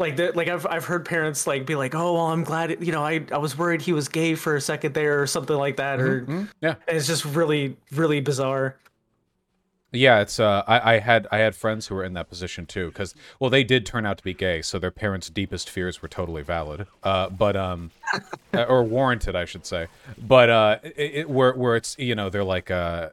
Like 0.00 0.16
that, 0.16 0.34
like 0.34 0.48
I've 0.48 0.66
I've 0.66 0.86
heard 0.86 1.04
parents 1.04 1.46
like 1.46 1.66
be 1.66 1.74
like, 1.76 1.94
oh 1.94 2.14
well, 2.14 2.26
I'm 2.28 2.42
glad 2.42 2.70
it, 2.70 2.82
you 2.82 2.90
know 2.90 3.04
I 3.04 3.22
I 3.30 3.36
was 3.36 3.56
worried 3.56 3.82
he 3.82 3.92
was 3.92 4.08
gay 4.08 4.34
for 4.34 4.56
a 4.56 4.60
second 4.60 4.94
there 4.94 5.20
or 5.22 5.26
something 5.26 5.56
like 5.56 5.76
that, 5.76 6.00
or 6.00 6.22
Mhm, 6.22 6.48
Yeah. 6.62 6.74
and 6.88 6.96
it's 6.96 7.06
just 7.06 7.24
really 7.26 7.76
really 7.92 8.20
bizarre. 8.22 8.76
Yeah, 9.92 10.20
it's 10.20 10.38
uh 10.40 10.62
I, 10.66 10.94
I 10.94 10.98
had 11.00 11.26
I 11.30 11.38
had 11.38 11.54
friends 11.54 11.88
who 11.88 11.96
were 11.96 12.04
in 12.04 12.14
that 12.14 12.28
position 12.30 12.64
too 12.64 12.86
because 12.88 13.14
well 13.40 13.50
they 13.50 13.62
did 13.64 13.84
turn 13.84 14.06
out 14.06 14.16
to 14.18 14.24
be 14.24 14.32
gay 14.32 14.62
so 14.62 14.78
their 14.78 14.90
parents' 14.92 15.28
deepest 15.28 15.68
fears 15.68 16.00
were 16.00 16.08
totally 16.08 16.42
valid 16.42 16.86
uh 17.02 17.28
but 17.28 17.56
um 17.56 17.90
uh, 18.54 18.62
or 18.62 18.82
warranted 18.84 19.34
I 19.36 19.44
should 19.44 19.66
say 19.66 19.88
but 20.16 20.48
uh 20.48 20.78
it, 20.84 20.94
it 21.14 21.30
where 21.30 21.52
where 21.54 21.74
it's 21.76 21.98
you 21.98 22.14
know 22.14 22.30
they're 22.30 22.44
like 22.44 22.70
uh 22.70 23.10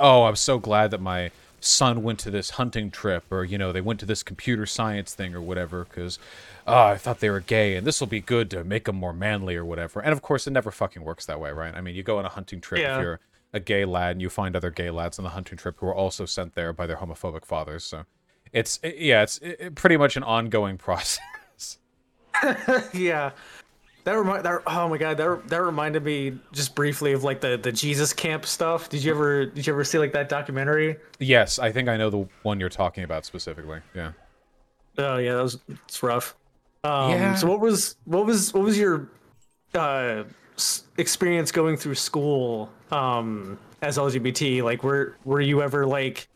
oh 0.00 0.24
I'm 0.24 0.36
so 0.36 0.58
glad 0.58 0.90
that 0.90 1.00
my 1.00 1.30
son 1.64 2.02
went 2.02 2.18
to 2.20 2.30
this 2.30 2.50
hunting 2.50 2.90
trip 2.90 3.24
or 3.30 3.44
you 3.44 3.56
know 3.58 3.72
they 3.72 3.80
went 3.80 4.00
to 4.00 4.06
this 4.06 4.22
computer 4.22 4.66
science 4.66 5.14
thing 5.14 5.34
or 5.34 5.40
whatever 5.40 5.84
because 5.84 6.18
oh 6.66 6.72
ah, 6.74 6.88
I 6.90 6.96
thought 6.96 7.20
they 7.20 7.30
were 7.30 7.40
gay 7.40 7.76
and 7.76 7.86
this 7.86 8.00
will 8.00 8.06
be 8.08 8.20
good 8.20 8.50
to 8.50 8.64
make 8.64 8.84
them 8.84 8.96
more 8.96 9.12
manly 9.12 9.56
or 9.56 9.64
whatever 9.64 10.00
and 10.00 10.12
of 10.12 10.22
course 10.22 10.46
it 10.46 10.50
never 10.52 10.70
fucking 10.70 11.02
works 11.02 11.26
that 11.26 11.38
way 11.40 11.50
right 11.52 11.74
I 11.74 11.80
mean 11.80 11.94
you 11.94 12.02
go 12.02 12.18
on 12.18 12.24
a 12.24 12.28
hunting 12.30 12.60
trip 12.60 12.80
Yeah. 12.80 12.96
if 12.96 13.02
you're 13.02 13.20
a 13.52 13.60
gay 13.60 13.84
lad 13.84 14.12
and 14.12 14.22
you 14.22 14.30
find 14.30 14.56
other 14.56 14.70
gay 14.70 14.90
lads 14.90 15.18
on 15.18 15.24
the 15.24 15.30
hunting 15.30 15.58
trip 15.58 15.76
who 15.78 15.86
are 15.86 15.94
also 15.94 16.24
sent 16.24 16.54
there 16.54 16.72
by 16.72 16.86
their 16.86 16.96
homophobic 16.96 17.44
fathers. 17.44 17.84
So 17.84 18.04
it's 18.50 18.80
it- 18.82 18.96
yeah, 18.98 19.22
it's 19.22 19.36
it, 19.38 19.56
it- 19.60 19.74
pretty 19.74 19.98
much 19.98 20.16
an 20.16 20.22
ongoing 20.22 20.78
process. 20.86 21.76
yeah. 22.94 23.30
That 24.04 24.12
remind 24.12 24.44
that 24.44 24.62
oh 24.66 24.88
my 24.88 24.98
god 24.98 25.16
that 25.18 25.48
that 25.48 25.62
reminded 25.62 26.04
me 26.04 26.38
just 26.52 26.74
briefly 26.74 27.12
of 27.12 27.22
like 27.22 27.40
the 27.40 27.56
the 27.56 27.70
Jesus 27.70 28.12
camp 28.12 28.46
stuff. 28.46 28.88
Did 28.88 29.04
you 29.04 29.12
ever 29.12 29.46
did 29.46 29.66
you 29.66 29.72
ever 29.72 29.84
see 29.84 29.98
like 29.98 30.12
that 30.12 30.28
documentary? 30.28 30.96
yes, 31.20 31.58
I 31.58 31.70
think 31.70 31.88
I 31.88 31.96
know 31.96 32.10
the 32.10 32.28
one 32.42 32.58
you're 32.58 32.68
talking 32.68 33.04
about 33.04 33.24
specifically. 33.24 33.80
Yeah. 33.94 34.12
Oh 34.98 35.18
yeah, 35.18 35.34
that 35.34 35.42
was 35.42 35.58
it's 35.68 36.02
rough. 36.02 36.34
Um, 36.84 37.10
Yeah. 37.12 37.34
So 37.36 37.46
what 37.46 37.60
was 37.60 37.96
what 38.04 38.26
was 38.26 38.52
what 38.52 38.64
was 38.64 38.76
your 38.76 39.08
uh, 39.74 40.24
experience 40.98 41.52
going 41.52 41.76
through 41.76 41.94
school 41.94 42.70
um, 42.90 43.58
as 43.82 43.98
LGBT? 43.98 44.62
Like, 44.62 44.82
were 44.82 45.16
were 45.24 45.40
you 45.40 45.62
ever 45.62 45.86
like 45.86 46.28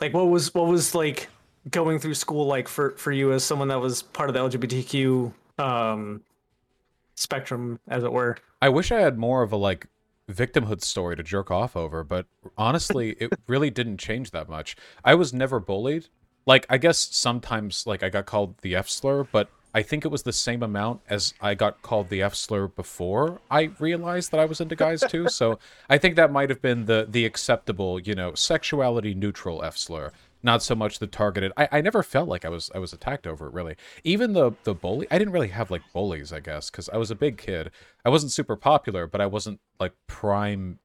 like 0.00 0.14
what 0.14 0.28
was 0.28 0.54
what 0.54 0.66
was 0.66 0.94
like 0.94 1.28
going 1.70 1.98
through 1.98 2.14
school 2.14 2.46
like 2.46 2.68
for 2.68 2.92
for 2.92 3.12
you 3.12 3.32
as 3.32 3.44
someone 3.44 3.68
that 3.68 3.80
was 3.80 4.02
part 4.02 4.28
of 4.30 4.34
the 4.34 4.58
LGBTQ 4.58 5.32
um, 5.58 6.22
spectrum, 7.14 7.80
as 7.88 8.04
it 8.04 8.12
were? 8.12 8.36
I 8.60 8.68
wish 8.68 8.92
I 8.92 9.00
had 9.00 9.18
more 9.18 9.42
of 9.42 9.52
a 9.52 9.56
like 9.56 9.88
victimhood 10.30 10.82
story 10.82 11.16
to 11.16 11.22
jerk 11.22 11.50
off 11.50 11.76
over, 11.76 12.02
but 12.04 12.26
honestly, 12.56 13.10
it 13.20 13.32
really 13.46 13.70
didn't 13.70 13.98
change 13.98 14.30
that 14.30 14.48
much. 14.48 14.76
I 15.04 15.14
was 15.14 15.32
never 15.32 15.60
bullied. 15.60 16.08
Like 16.46 16.66
I 16.68 16.78
guess 16.78 16.98
sometimes 16.98 17.86
like 17.86 18.02
I 18.02 18.10
got 18.10 18.26
called 18.26 18.56
the 18.62 18.76
F 18.76 18.88
slur, 18.88 19.24
but 19.24 19.48
I 19.76 19.82
think 19.82 20.04
it 20.04 20.08
was 20.08 20.22
the 20.22 20.32
same 20.32 20.62
amount 20.62 21.00
as 21.08 21.34
I 21.40 21.54
got 21.54 21.82
called 21.82 22.08
the 22.08 22.22
F 22.22 22.34
slur 22.34 22.68
before 22.68 23.40
I 23.50 23.70
realized 23.80 24.30
that 24.30 24.38
I 24.38 24.44
was 24.44 24.60
into 24.60 24.76
guys 24.76 25.02
too. 25.08 25.28
so 25.28 25.58
I 25.90 25.98
think 25.98 26.14
that 26.14 26.30
might 26.30 26.50
have 26.50 26.62
been 26.62 26.84
the 26.84 27.06
the 27.08 27.24
acceptable, 27.24 27.98
you 27.98 28.14
know, 28.14 28.34
sexuality 28.34 29.14
neutral 29.14 29.64
F 29.64 29.76
slur. 29.76 30.12
Not 30.44 30.62
so 30.62 30.74
much 30.74 30.98
the 30.98 31.06
targeted. 31.06 31.52
I, 31.56 31.68
I 31.72 31.80
never 31.80 32.02
felt 32.02 32.28
like 32.28 32.44
I 32.44 32.50
was 32.50 32.70
I 32.74 32.78
was 32.78 32.92
attacked 32.92 33.26
over 33.26 33.46
it 33.46 33.54
really. 33.54 33.76
Even 34.04 34.34
the 34.34 34.52
the 34.64 34.74
bully, 34.74 35.06
I 35.10 35.18
didn't 35.18 35.32
really 35.32 35.48
have 35.48 35.70
like 35.70 35.82
bullies, 35.94 36.34
I 36.34 36.40
guess, 36.40 36.70
because 36.70 36.90
I 36.90 36.98
was 36.98 37.10
a 37.10 37.14
big 37.14 37.38
kid. 37.38 37.70
I 38.04 38.10
wasn't 38.10 38.30
super 38.30 38.54
popular, 38.54 39.06
but 39.06 39.22
I 39.22 39.26
wasn't 39.26 39.58
like 39.80 39.94
prime 40.06 40.80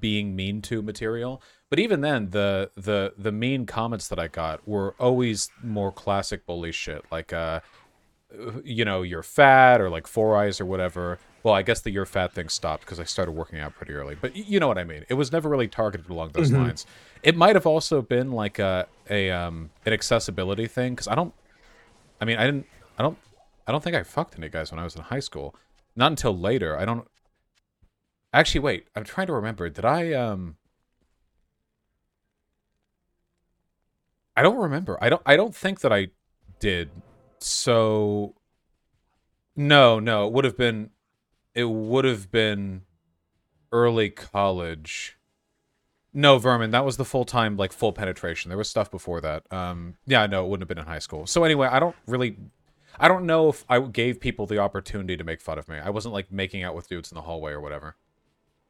being 0.00 0.34
mean 0.34 0.62
to 0.62 0.80
material. 0.80 1.42
But 1.68 1.78
even 1.78 2.00
then, 2.00 2.30
the 2.30 2.70
the 2.74 3.12
the 3.18 3.32
mean 3.32 3.66
comments 3.66 4.08
that 4.08 4.18
I 4.18 4.28
got 4.28 4.66
were 4.66 4.94
always 4.98 5.50
more 5.62 5.92
classic 5.92 6.46
bully 6.46 6.72
shit, 6.72 7.04
like 7.12 7.34
uh, 7.34 7.60
you 8.64 8.84
know, 8.84 9.02
you're 9.02 9.22
fat 9.22 9.80
or 9.80 9.90
like 9.90 10.06
four 10.06 10.36
eyes 10.36 10.60
or 10.60 10.64
whatever. 10.64 11.18
Well, 11.46 11.54
I 11.54 11.62
guess 11.62 11.80
the 11.80 11.92
you're 11.92 12.06
fat 12.06 12.32
thing 12.32 12.48
stopped 12.48 12.84
because 12.84 12.98
I 12.98 13.04
started 13.04 13.30
working 13.30 13.60
out 13.60 13.72
pretty 13.76 13.92
early. 13.92 14.16
But 14.20 14.34
you 14.34 14.58
know 14.58 14.66
what 14.66 14.78
I 14.78 14.82
mean. 14.82 15.04
It 15.08 15.14
was 15.14 15.30
never 15.30 15.48
really 15.48 15.68
targeted 15.68 16.10
along 16.10 16.30
those 16.32 16.50
lines. 16.50 16.86
It 17.22 17.36
might 17.36 17.54
have 17.54 17.66
also 17.66 18.02
been 18.02 18.32
like 18.32 18.58
a 18.58 18.88
a 19.08 19.30
um 19.30 19.70
an 19.84 19.92
accessibility 19.92 20.66
thing 20.66 20.94
because 20.94 21.06
I 21.06 21.14
don't. 21.14 21.32
I 22.20 22.24
mean, 22.24 22.36
I 22.38 22.46
didn't. 22.46 22.66
I 22.98 23.04
don't. 23.04 23.16
I 23.64 23.70
don't 23.70 23.84
think 23.84 23.94
I 23.94 24.02
fucked 24.02 24.36
any 24.36 24.48
guys 24.48 24.72
when 24.72 24.80
I 24.80 24.82
was 24.82 24.96
in 24.96 25.02
high 25.02 25.20
school. 25.20 25.54
Not 25.94 26.10
until 26.10 26.36
later. 26.36 26.76
I 26.76 26.84
don't. 26.84 27.06
Actually, 28.32 28.62
wait. 28.62 28.88
I'm 28.96 29.04
trying 29.04 29.28
to 29.28 29.32
remember. 29.32 29.68
Did 29.68 29.84
I 29.84 30.14
um? 30.14 30.56
I 34.36 34.42
don't 34.42 34.56
remember. 34.56 34.98
I 35.00 35.10
don't. 35.10 35.22
I 35.24 35.36
don't 35.36 35.54
think 35.54 35.82
that 35.82 35.92
I 35.92 36.08
did. 36.58 36.90
So. 37.38 38.34
No, 39.54 40.00
no. 40.00 40.26
It 40.26 40.32
would 40.32 40.44
have 40.44 40.56
been. 40.56 40.90
It 41.56 41.70
would 41.70 42.04
have 42.04 42.30
been 42.30 42.82
early 43.72 44.10
college. 44.10 45.16
No, 46.12 46.38
Vermin, 46.38 46.70
that 46.70 46.84
was 46.84 46.98
the 46.98 47.04
full 47.04 47.24
time, 47.24 47.56
like 47.56 47.72
full 47.72 47.94
penetration. 47.94 48.50
There 48.50 48.58
was 48.58 48.68
stuff 48.68 48.90
before 48.90 49.22
that. 49.22 49.50
Um, 49.50 49.94
yeah, 50.06 50.26
no, 50.26 50.44
it 50.44 50.48
wouldn't 50.48 50.62
have 50.62 50.68
been 50.68 50.78
in 50.78 50.84
high 50.84 50.98
school. 50.98 51.26
So 51.26 51.44
anyway, 51.44 51.68
I 51.68 51.80
don't 51.80 51.96
really, 52.06 52.36
I 53.00 53.08
don't 53.08 53.24
know 53.24 53.48
if 53.48 53.64
I 53.70 53.80
gave 53.80 54.20
people 54.20 54.46
the 54.46 54.58
opportunity 54.58 55.16
to 55.16 55.24
make 55.24 55.40
fun 55.40 55.58
of 55.58 55.66
me. 55.66 55.78
I 55.78 55.88
wasn't 55.88 56.12
like 56.12 56.30
making 56.30 56.62
out 56.62 56.74
with 56.74 56.88
dudes 56.88 57.10
in 57.10 57.14
the 57.14 57.22
hallway 57.22 57.52
or 57.52 57.60
whatever. 57.62 57.96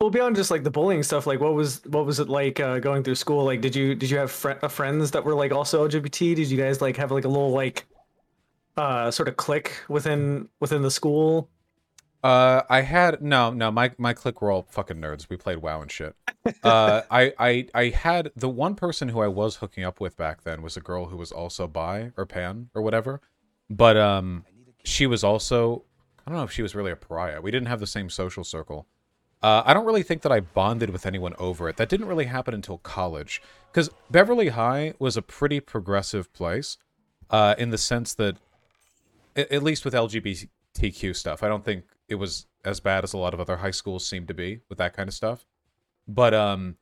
Well, 0.00 0.10
beyond 0.10 0.36
just 0.36 0.52
like 0.52 0.62
the 0.62 0.70
bullying 0.70 1.02
stuff, 1.02 1.26
like 1.26 1.40
what 1.40 1.54
was 1.54 1.84
what 1.86 2.06
was 2.06 2.20
it 2.20 2.28
like 2.28 2.60
uh, 2.60 2.78
going 2.78 3.02
through 3.02 3.16
school? 3.16 3.44
Like, 3.44 3.62
did 3.62 3.74
you 3.74 3.96
did 3.96 4.10
you 4.10 4.18
have 4.18 4.30
fr- 4.30 4.60
uh, 4.62 4.68
friends 4.68 5.10
that 5.10 5.24
were 5.24 5.34
like 5.34 5.50
also 5.50 5.88
LGBT? 5.88 6.36
Did 6.36 6.50
you 6.50 6.56
guys 6.56 6.80
like 6.80 6.96
have 6.98 7.10
like 7.10 7.24
a 7.24 7.28
little 7.28 7.50
like 7.50 7.86
uh 8.76 9.10
sort 9.10 9.28
of 9.28 9.36
clique 9.36 9.72
within 9.88 10.48
within 10.60 10.82
the 10.82 10.90
school? 10.90 11.50
Uh, 12.26 12.64
I 12.68 12.80
had 12.80 13.22
no, 13.22 13.52
no. 13.52 13.70
My 13.70 13.92
my 13.98 14.12
clique 14.12 14.42
were 14.42 14.50
all 14.50 14.66
fucking 14.68 14.96
nerds. 14.96 15.28
We 15.28 15.36
played 15.36 15.58
WoW 15.58 15.80
and 15.80 15.92
shit. 15.92 16.16
Uh, 16.64 17.02
I 17.10 17.32
I 17.38 17.68
I 17.72 17.88
had 17.90 18.32
the 18.34 18.48
one 18.48 18.74
person 18.74 19.10
who 19.10 19.20
I 19.20 19.28
was 19.28 19.56
hooking 19.56 19.84
up 19.84 20.00
with 20.00 20.16
back 20.16 20.42
then 20.42 20.60
was 20.60 20.76
a 20.76 20.80
girl 20.80 21.06
who 21.06 21.16
was 21.16 21.30
also 21.30 21.68
bi 21.68 22.10
or 22.16 22.26
pan 22.26 22.70
or 22.74 22.82
whatever, 22.82 23.20
but 23.70 23.96
um, 23.96 24.44
she 24.82 25.06
was 25.06 25.22
also 25.22 25.84
I 26.26 26.32
don't 26.32 26.38
know 26.38 26.42
if 26.42 26.50
she 26.50 26.62
was 26.62 26.74
really 26.74 26.90
a 26.90 26.96
pariah. 26.96 27.40
We 27.40 27.52
didn't 27.52 27.68
have 27.68 27.78
the 27.78 27.86
same 27.86 28.10
social 28.10 28.42
circle. 28.42 28.88
Uh, 29.40 29.62
I 29.64 29.72
don't 29.72 29.86
really 29.86 30.02
think 30.02 30.22
that 30.22 30.32
I 30.32 30.40
bonded 30.40 30.90
with 30.90 31.06
anyone 31.06 31.34
over 31.38 31.68
it. 31.68 31.76
That 31.76 31.88
didn't 31.88 32.06
really 32.08 32.24
happen 32.24 32.54
until 32.54 32.78
college, 32.78 33.40
because 33.70 33.88
Beverly 34.10 34.48
High 34.48 34.94
was 34.98 35.16
a 35.16 35.22
pretty 35.22 35.60
progressive 35.60 36.32
place, 36.32 36.76
uh, 37.30 37.54
in 37.56 37.70
the 37.70 37.78
sense 37.78 38.14
that, 38.14 38.36
at 39.36 39.62
least 39.62 39.84
with 39.84 39.94
LGBTQ 39.94 41.14
stuff, 41.14 41.44
I 41.44 41.48
don't 41.48 41.64
think 41.64 41.84
it 42.08 42.16
was 42.16 42.46
as 42.64 42.80
bad 42.80 43.04
as 43.04 43.12
a 43.12 43.18
lot 43.18 43.34
of 43.34 43.40
other 43.40 43.58
high 43.58 43.70
schools 43.70 44.06
seem 44.06 44.26
to 44.26 44.34
be 44.34 44.60
with 44.68 44.78
that 44.78 44.94
kind 44.94 45.08
of 45.08 45.14
stuff. 45.14 45.46
But 46.08 46.34
um, 46.34 46.76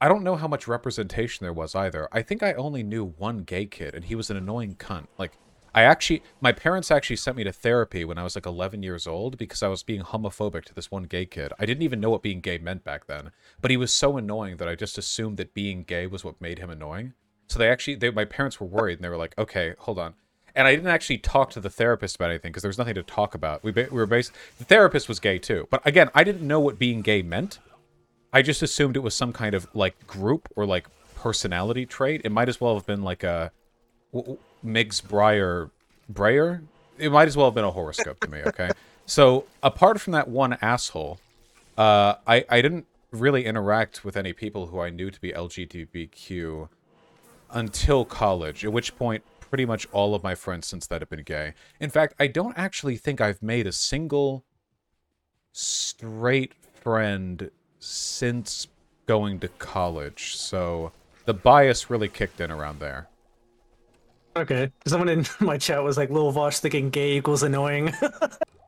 I 0.00 0.08
don't 0.08 0.24
know 0.24 0.36
how 0.36 0.48
much 0.48 0.68
representation 0.68 1.44
there 1.44 1.52
was 1.52 1.74
either. 1.74 2.08
I 2.12 2.22
think 2.22 2.42
I 2.42 2.52
only 2.54 2.82
knew 2.82 3.04
one 3.04 3.38
gay 3.38 3.66
kid, 3.66 3.94
and 3.94 4.04
he 4.04 4.14
was 4.14 4.30
an 4.30 4.36
annoying 4.36 4.74
cunt. 4.76 5.06
Like, 5.16 5.32
I 5.74 5.82
actually, 5.82 6.22
my 6.40 6.52
parents 6.52 6.90
actually 6.90 7.16
sent 7.16 7.36
me 7.36 7.44
to 7.44 7.52
therapy 7.52 8.04
when 8.04 8.18
I 8.18 8.22
was 8.22 8.34
like 8.34 8.46
11 8.46 8.82
years 8.82 9.06
old 9.06 9.38
because 9.38 9.62
I 9.62 9.68
was 9.68 9.82
being 9.82 10.02
homophobic 10.02 10.64
to 10.64 10.74
this 10.74 10.90
one 10.90 11.04
gay 11.04 11.26
kid. 11.26 11.52
I 11.58 11.66
didn't 11.66 11.82
even 11.82 12.00
know 12.00 12.10
what 12.10 12.22
being 12.22 12.40
gay 12.40 12.58
meant 12.58 12.84
back 12.84 13.06
then, 13.06 13.30
but 13.60 13.70
he 13.70 13.76
was 13.76 13.92
so 13.92 14.16
annoying 14.16 14.56
that 14.56 14.68
I 14.68 14.74
just 14.74 14.98
assumed 14.98 15.36
that 15.36 15.54
being 15.54 15.84
gay 15.84 16.06
was 16.06 16.24
what 16.24 16.40
made 16.40 16.58
him 16.58 16.70
annoying. 16.70 17.14
So 17.48 17.58
they 17.58 17.68
actually, 17.68 17.96
they, 17.96 18.10
my 18.10 18.24
parents 18.24 18.60
were 18.60 18.66
worried, 18.66 18.98
and 18.98 19.04
they 19.04 19.08
were 19.08 19.16
like, 19.16 19.36
"Okay, 19.38 19.74
hold 19.78 19.98
on." 19.98 20.14
And 20.58 20.66
I 20.66 20.74
didn't 20.74 20.90
actually 20.90 21.18
talk 21.18 21.50
to 21.50 21.60
the 21.60 21.70
therapist 21.70 22.16
about 22.16 22.30
anything 22.30 22.50
because 22.50 22.64
there 22.64 22.68
was 22.68 22.78
nothing 22.78 22.96
to 22.96 23.04
talk 23.04 23.36
about. 23.36 23.62
We, 23.62 23.70
we 23.70 23.86
were 23.90 24.06
based. 24.06 24.32
The 24.58 24.64
therapist 24.64 25.08
was 25.08 25.20
gay 25.20 25.38
too, 25.38 25.68
but 25.70 25.80
again, 25.86 26.10
I 26.16 26.24
didn't 26.24 26.44
know 26.44 26.58
what 26.58 26.80
being 26.80 27.00
gay 27.00 27.22
meant. 27.22 27.60
I 28.32 28.42
just 28.42 28.60
assumed 28.60 28.96
it 28.96 29.04
was 29.04 29.14
some 29.14 29.32
kind 29.32 29.54
of 29.54 29.68
like 29.72 30.08
group 30.08 30.48
or 30.56 30.66
like 30.66 30.88
personality 31.14 31.86
trait. 31.86 32.22
It 32.24 32.32
might 32.32 32.48
as 32.48 32.60
well 32.60 32.74
have 32.74 32.84
been 32.84 33.04
like 33.04 33.22
a 33.22 33.52
Miggs 34.60 35.00
Breyer 35.00 35.70
Breyer. 36.12 36.62
It 36.98 37.12
might 37.12 37.28
as 37.28 37.36
well 37.36 37.46
have 37.46 37.54
been 37.54 37.64
a 37.64 37.70
horoscope 37.70 38.18
to 38.20 38.28
me. 38.28 38.42
Okay, 38.44 38.70
so 39.06 39.44
apart 39.62 40.00
from 40.00 40.12
that 40.14 40.26
one 40.26 40.58
asshole, 40.60 41.20
uh, 41.76 42.14
I 42.26 42.44
I 42.48 42.62
didn't 42.62 42.86
really 43.12 43.44
interact 43.44 44.04
with 44.04 44.16
any 44.16 44.32
people 44.32 44.66
who 44.66 44.80
I 44.80 44.90
knew 44.90 45.12
to 45.12 45.20
be 45.20 45.30
LGBTQ 45.30 46.68
until 47.52 48.04
college. 48.04 48.64
At 48.64 48.72
which 48.72 48.96
point, 48.96 49.22
pretty 49.48 49.64
much 49.64 49.86
all 49.92 50.14
of 50.14 50.22
my 50.22 50.34
friends 50.34 50.66
since 50.66 50.86
that 50.86 51.00
have 51.00 51.10
been 51.10 51.22
gay. 51.22 51.54
In 51.80 51.90
fact, 51.90 52.14
I 52.18 52.26
don't 52.26 52.56
actually 52.56 52.96
think 52.96 53.20
I've 53.20 53.42
made 53.42 53.66
a 53.66 53.72
single 53.72 54.44
straight 55.52 56.54
friend 56.80 57.50
since 57.80 58.66
going 59.06 59.40
to 59.40 59.48
college. 59.48 60.36
So 60.36 60.92
the 61.24 61.34
bias 61.34 61.90
really 61.90 62.08
kicked 62.08 62.40
in 62.40 62.50
around 62.50 62.80
there. 62.80 63.08
Okay. 64.36 64.70
Someone 64.86 65.08
in 65.08 65.26
my 65.40 65.58
chat 65.58 65.82
was 65.82 65.96
like, 65.96 66.10
"Lil 66.10 66.30
Vosh 66.30 66.58
thinking 66.58 66.90
gay 66.90 67.16
equals 67.16 67.42
annoying." 67.42 67.92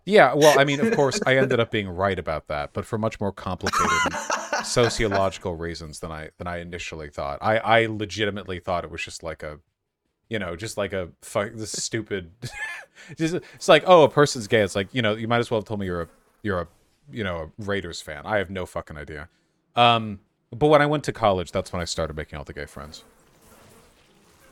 Yeah, 0.07 0.35
well, 0.35 0.59
I 0.59 0.65
mean, 0.65 0.81
of 0.81 0.97
course, 0.97 1.21
I 1.27 1.37
ended 1.37 1.61
up 1.61 1.71
being 1.71 1.89
right 1.89 2.19
about 2.19 2.49
that, 2.49 2.73
but 2.73 2.85
for 2.85 2.99
much 2.99 3.21
more 3.21 3.33
complicated 3.33 4.13
sociological 4.65 5.55
reasons 5.55 6.01
than 6.01 6.11
I 6.11 6.31
than 6.39 6.47
I 6.47 6.59
initially 6.59 7.11
thought. 7.11 7.39
I 7.43 7.59
I 7.59 7.87
legitimately 7.87 8.61
thought 8.61 8.83
it 8.83 8.91
was 8.91 9.05
just 9.05 9.23
like 9.23 9.43
a, 9.43 9.61
you 10.31 10.39
know, 10.39 10.57
just 10.57 10.79
like 10.79 10.95
a 10.95 11.11
fuck 11.21 11.51
this 11.55 11.73
stupid. 11.73 12.31
just, 13.17 13.35
it's 13.35 13.69
like, 13.69 13.85
oh, 13.87 14.05
a 14.05 14.09
person's 14.09 14.47
gay. 14.47 14.61
It's 14.61 14.75
like 14.75 14.89
you 14.93 15.03
know, 15.03 15.15
you 15.15 15.29
might 15.29 15.39
as 15.39 15.51
well 15.51 15.61
have 15.61 15.67
told 15.67 15.81
me 15.81 15.87
you're 15.87 16.03
a 16.03 16.09
you're 16.43 16.61
a 16.61 16.69
you 17.13 17.25
know 17.25 17.37
a 17.37 17.63
Raiders 17.63 18.01
fan. 18.01 18.23
I 18.25 18.39
have 18.39 18.49
no 18.49 18.65
fucking 18.65 18.97
idea. 18.97 19.29
Um, 19.77 20.21
but 20.51 20.69
when 20.69 20.81
I 20.81 20.87
went 20.87 21.05
to 21.05 21.13
college, 21.13 21.53
that's 21.53 21.73
when 21.73 21.83
I 21.83 21.85
started 21.85 22.17
making 22.17 22.39
all 22.39 22.45
the 22.45 22.53
gay 22.53 22.67
friends. 22.67 23.05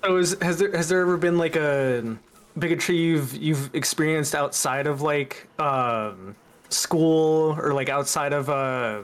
So 0.05 0.17
is, 0.17 0.37
has 0.43 0.59
there 0.59 0.77
has 0.77 0.89
there 0.89 1.01
ever 1.01 1.17
been 1.17 1.39
like 1.39 1.57
a 1.57 2.17
bigotry 2.59 2.97
you've 2.97 3.35
you've 3.37 3.75
experienced 3.75 4.35
outside 4.35 4.87
of 4.87 5.03
like 5.03 5.49
um, 5.59 6.35
school 6.69 7.57
or 7.59 7.73
like 7.73 7.89
outside 7.89 8.33
of 8.33 8.49
uh, 8.49 9.03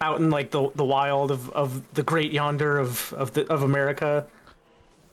out 0.00 0.20
in 0.20 0.30
like 0.30 0.50
the 0.50 0.70
the 0.74 0.84
wild 0.84 1.30
of, 1.30 1.50
of 1.50 1.82
the 1.94 2.02
great 2.02 2.32
yonder 2.32 2.78
of 2.78 3.12
of 3.14 3.32
the 3.34 3.50
of 3.52 3.62
America? 3.62 4.26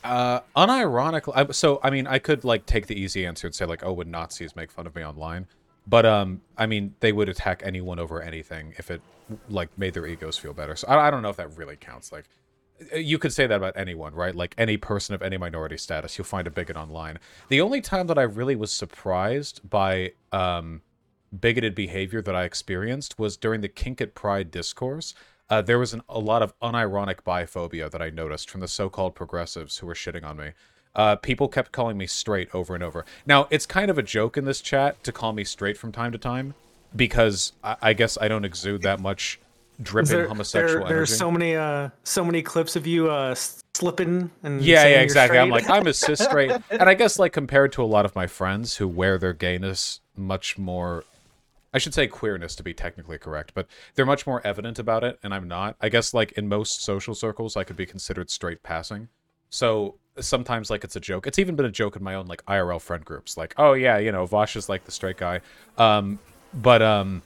Uh, 0.06 0.42
unironically, 0.56 1.34
I, 1.36 1.52
so 1.52 1.80
I 1.84 1.90
mean, 1.90 2.06
I 2.06 2.20
could 2.20 2.44
like 2.44 2.66
take 2.66 2.88
the 2.88 3.00
easy 3.00 3.26
answer 3.26 3.48
and 3.48 3.56
say 3.56 3.66
like, 3.66 3.84
oh, 3.84 3.92
would 3.94 4.08
Nazis 4.08 4.56
make 4.56 4.72
fun 4.72 4.88
of 4.88 4.96
me 4.96 5.04
online? 5.04 5.48
But 5.88 6.06
um, 6.06 6.42
I 6.58 6.66
mean, 6.66 6.96
they 7.00 7.12
would 7.12 7.30
attack 7.30 7.62
anyone 7.66 8.00
over 8.00 8.22
anything 8.22 8.74
if 8.78 8.92
it 8.92 9.02
like 9.50 9.70
made 9.78 9.94
their 9.94 10.06
egos 10.06 10.38
feel 10.38 10.54
better. 10.54 10.76
So 10.76 10.88
I, 10.88 11.08
I 11.08 11.12
don't 11.12 11.22
know 11.22 11.30
if 11.30 11.38
that 11.38 11.58
really 11.58 11.76
counts. 11.76 12.12
Like, 12.12 12.26
you 12.96 13.18
could 13.18 13.34
say 13.34 13.48
that 13.48 13.56
about 13.56 13.78
anyone, 13.78 14.14
right? 14.14 14.36
Like 14.36 14.54
any 14.58 14.78
person 14.78 15.16
of 15.16 15.22
any 15.22 15.38
minority 15.38 15.78
status, 15.78 16.18
you'll 16.18 16.26
find 16.26 16.46
a 16.48 16.52
bigot 16.52 16.76
online. 16.76 17.20
The 17.50 17.62
only 17.62 17.82
time 17.82 18.08
that 18.08 18.18
I 18.18 18.24
really 18.24 18.56
was 18.56 18.72
surprised 18.72 19.68
by 19.68 20.12
um, 20.32 20.82
bigoted 21.40 21.74
behavior 21.74 22.22
that 22.22 22.36
I 22.36 22.44
experienced 22.44 23.18
was 23.18 23.38
during 23.38 23.62
the 23.62 23.70
Kink 23.70 24.02
at 24.02 24.14
Pride 24.14 24.52
discourse. 24.52 25.16
Uh, 25.50 25.62
there 25.62 25.78
was 25.78 25.94
an, 25.94 26.02
a 26.10 26.20
lot 26.20 26.42
of 26.42 26.58
unironic 26.60 27.22
biphobia 27.26 27.90
that 27.92 28.02
I 28.02 28.10
noticed 28.10 28.50
from 28.50 28.62
the 28.62 28.68
so-called 28.68 29.14
progressives 29.16 29.78
who 29.78 29.88
were 29.88 29.94
shitting 29.94 30.24
on 30.24 30.38
me. 30.38 30.52
Uh, 30.96 31.16
people 31.18 31.48
kept 31.48 31.72
calling 31.72 31.98
me 31.98 32.08
straight 32.08 32.50
over 32.54 32.74
and 32.74 32.84
over. 32.84 33.06
Now, 33.26 33.48
it's 33.52 33.66
kind 33.66 33.92
of 33.92 33.98
a 33.98 34.04
joke 34.04 34.38
in 34.38 34.46
this 34.46 34.62
chat 34.62 35.04
to 35.04 35.12
call 35.12 35.34
me 35.34 35.44
straight 35.44 35.78
from 35.78 35.92
time 35.92 36.12
to 36.14 36.18
time 36.18 36.54
because 36.96 37.52
I, 37.64 37.76
I 37.82 37.94
guess 37.94 38.18
I 38.20 38.28
don't 38.28 38.46
exude 38.46 38.82
that 38.84 39.00
much 39.00 39.40
dripping 39.82 40.12
There, 40.12 40.28
homosexual 40.28 40.86
there, 40.86 40.86
energy. 40.86 40.94
there's 40.96 41.18
so 41.18 41.30
many 41.30 41.54
uh 41.58 41.90
so 42.06 42.24
many 42.24 42.42
clips 42.42 42.78
of 42.78 42.88
you 42.88 43.12
uh 43.12 43.36
slipping 43.74 44.32
and 44.42 44.62
Yeah, 44.62 44.88
yeah, 44.88 45.02
exactly. 45.02 45.38
I'm 45.38 45.50
like, 45.50 45.70
I'm 45.70 45.86
a 45.86 45.94
cis 45.94 46.20
straight. 46.20 46.50
And 46.72 46.84
I 46.90 46.94
guess, 46.94 47.20
like, 47.20 47.34
compared 47.34 47.74
to 47.74 47.84
a 47.84 47.86
lot 47.86 48.06
of 48.06 48.16
my 48.16 48.26
friends 48.26 48.78
who 48.78 48.88
wear 48.88 49.18
their 49.18 49.34
gayness 49.34 50.00
much 50.16 50.58
more, 50.58 51.04
I 51.76 51.78
should 51.78 51.94
say 51.94 52.08
queerness 52.08 52.56
to 52.56 52.64
be 52.64 52.74
technically 52.74 53.18
correct, 53.18 53.52
but 53.54 53.68
they're 53.94 54.06
much 54.06 54.26
more 54.26 54.40
evident 54.48 54.80
about 54.80 55.04
it, 55.04 55.20
and 55.22 55.34
I'm 55.34 55.46
not. 55.46 55.76
I 55.82 55.90
guess, 55.90 56.14
like, 56.14 56.32
in 56.32 56.48
most 56.48 56.82
social 56.82 57.14
circles, 57.14 57.58
I 57.58 57.66
could 57.66 57.76
be 57.76 57.86
considered 57.86 58.30
straight 58.30 58.64
passing. 58.64 59.10
So 59.50 59.96
sometimes, 60.22 60.70
like, 60.70 60.86
it's 60.86 60.96
a 60.96 61.02
joke. 61.02 61.28
It's 61.28 61.38
even 61.38 61.58
been 61.58 61.66
a 61.66 61.72
joke 61.72 61.98
in 61.98 62.04
my 62.04 62.16
own, 62.16 62.28
like, 62.28 62.46
IRL 62.46 62.80
friend 62.80 63.04
groups. 63.04 63.36
Like, 63.36 63.54
oh, 63.58 63.74
yeah, 63.74 63.98
you 63.98 64.14
know, 64.14 64.26
Vosh 64.26 64.56
is 64.56 64.70
like 64.70 64.86
the 64.86 64.92
straight 64.92 65.18
guy. 65.18 65.42
Um, 65.78 66.18
but, 66.54 66.82
um, 66.82 67.22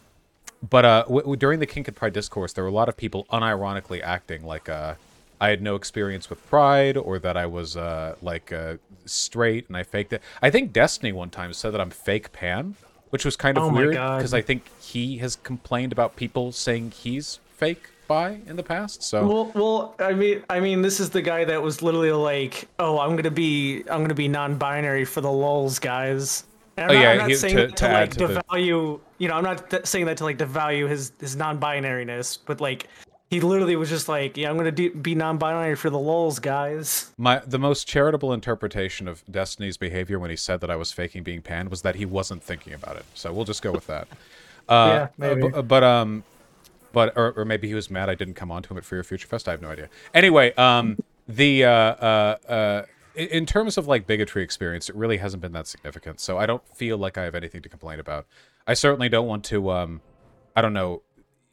but 0.68 0.84
uh, 0.84 1.04
w- 1.04 1.22
w- 1.22 1.38
during 1.38 1.60
the 1.60 1.68
Kink 1.68 1.88
and 1.88 1.96
Pride 1.96 2.14
discourse, 2.14 2.52
there 2.54 2.64
were 2.64 2.72
a 2.72 2.74
lot 2.74 2.90
of 2.90 2.98
people 2.98 3.28
unironically 3.32 4.02
acting 4.02 4.44
like 4.44 4.68
uh, 4.68 4.96
I 5.40 5.50
had 5.50 5.62
no 5.62 5.76
experience 5.76 6.30
with 6.30 6.46
Pride 6.50 6.98
or 6.98 7.20
that 7.20 7.38
I 7.38 7.46
was 7.46 7.78
uh, 7.78 8.16
like 8.22 8.52
uh, 8.52 8.78
straight 9.06 9.68
and 9.68 9.78
I 9.78 9.84
faked 9.84 10.12
it. 10.14 10.22
I 10.42 10.50
think 10.50 10.74
Destiny 10.74 11.12
one 11.12 11.30
time 11.30 11.54
said 11.54 11.72
that 11.74 11.82
I'm 11.82 11.92
fake 11.92 12.32
pan, 12.34 12.76
which 13.10 13.26
was 13.26 13.36
kind 13.36 13.58
of 13.58 13.64
Oh 13.66 13.70
weird 13.74 13.92
because 13.92 14.34
I 14.34 14.42
think 14.42 14.64
he 14.82 15.18
has 15.18 15.36
complained 15.38 15.92
about 15.92 16.16
people 16.16 16.52
saying 16.52 16.92
he's 16.92 17.40
fake 17.56 17.90
bi 18.08 18.40
in 18.48 18.56
the 18.56 18.64
past. 18.64 19.04
So 19.04 19.26
Well, 19.28 19.52
well, 19.54 19.96
I 20.00 20.14
mean, 20.14 20.44
I 20.50 20.60
mean, 20.60 20.82
this 20.82 21.00
is 21.00 21.10
the 21.12 21.22
guy 21.22 21.46
that 21.46 21.62
was 21.62 21.82
literally 21.82 22.12
like, 22.12 22.68
"Oh, 22.80 23.00
I'm 23.00 23.16
gonna 23.16 23.30
be, 23.32 23.84
I'm 23.90 24.02
gonna 24.02 24.14
be 24.16 24.28
non-binary 24.28 25.06
for 25.06 25.22
the 25.22 25.32
lulls, 25.32 25.78
guys." 25.80 26.46
And 26.78 26.90
I'm 26.90 26.92
Oh, 26.92 26.94
not, 26.94 27.02
yeah, 27.04 27.12
I'm 27.12 27.18
not 27.18 27.30
he- 27.30 27.36
saying 27.36 27.56
to- 27.58 27.68
that 27.68 27.78
to 27.78 27.86
to, 27.88 27.94
like 27.94 28.10
to 28.12 28.28
the- 28.28 28.42
devalue, 28.50 29.00
you 29.18 29.28
know, 29.28 29.36
I'm 29.36 29.44
not 29.44 29.70
th- 29.70 29.86
saying 29.86 30.06
that 30.06 30.18
to 30.18 30.24
like 30.24 30.38
devalue 30.38 30.88
his 30.90 31.12
his 31.20 31.36
non-binariness, 31.36 32.38
but 32.46 32.62
like, 32.62 32.88
he 33.30 33.42
literally 33.42 33.76
was 33.76 33.90
just 33.90 34.08
like, 34.10 34.38
"Yeah, 34.38 34.50
I'm 34.50 34.58
gonna 34.58 34.72
do, 34.72 34.90
be 34.92 35.14
non-binary 35.16 35.76
for 35.76 35.90
the 35.90 36.00
lulls, 36.00 36.40
guys." 36.40 37.12
My 37.18 37.40
the 37.46 37.60
most 37.60 37.88
charitable 37.88 38.34
interpretation 38.34 39.08
of 39.08 39.24
Destiny's 39.30 39.78
behavior 39.78 40.18
when 40.20 40.30
he 40.30 40.36
said 40.36 40.62
that 40.62 40.72
I 40.72 40.76
was 40.76 40.92
faking 40.92 41.24
being 41.24 41.42
panned 41.42 41.70
was 41.70 41.82
that 41.84 41.96
he 41.96 42.06
wasn't 42.06 42.42
thinking 42.44 42.74
about 42.74 42.96
it. 42.98 43.06
So 43.14 43.32
we'll 43.34 43.46
just 43.46 43.62
go 43.62 43.72
with 43.72 43.88
that. 43.88 44.08
Uh, 44.70 44.88
Yeah, 44.88 45.08
maybe. 45.18 45.42
uh, 45.42 45.50
bu- 45.50 45.64
but 45.64 45.84
um, 45.84 46.24
but 46.94 47.18
or, 47.18 47.32
or 47.32 47.44
maybe 47.44 47.68
he 47.68 47.74
was 47.74 47.90
mad 47.90 48.08
I 48.08 48.14
didn't 48.14 48.36
come 48.36 48.52
on 48.52 48.62
to 48.62 48.70
him 48.70 48.78
at 48.78 48.86
Fear 48.86 49.04
Future 49.04 49.28
Fest. 49.28 49.48
I 49.48 49.52
have 49.52 49.64
no 49.64 49.70
idea. 49.72 49.90
Anyway, 50.14 50.54
um, 50.58 51.00
the 51.28 51.66
uh, 51.66 51.72
uh, 51.72 52.38
uh, 52.48 52.86
in- 53.16 53.30
in 53.30 53.46
terms 53.48 53.80
of 53.80 53.88
like 53.88 54.06
bigotry 54.06 54.44
experience, 54.44 54.88
it 54.88 54.96
really 54.96 55.18
hasn't 55.18 55.42
been 55.42 55.54
that 55.54 55.66
significant. 55.66 56.20
So 56.20 56.38
I 56.38 56.46
don't 56.46 56.62
feel 56.76 57.00
like 57.00 57.18
I 57.18 57.24
have 57.24 57.34
anything 57.34 57.64
to 57.64 57.70
complain 57.70 58.00
about. 58.00 58.28
I 58.68 58.76
certainly 58.76 59.10
don't 59.10 59.26
want 59.28 59.44
to 59.46 59.72
um, 59.72 60.02
I 60.56 60.62
don't 60.62 60.74
know, 60.74 61.02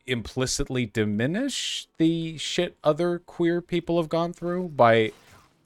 implicitly 0.07 0.87
diminish 0.87 1.89
the 1.99 2.39
shit 2.39 2.77
other 2.85 3.19
queer 3.19 3.61
people 3.61 3.99
have 4.01 4.09
gone 4.09 4.33
through 4.33 4.69
by 4.69 5.13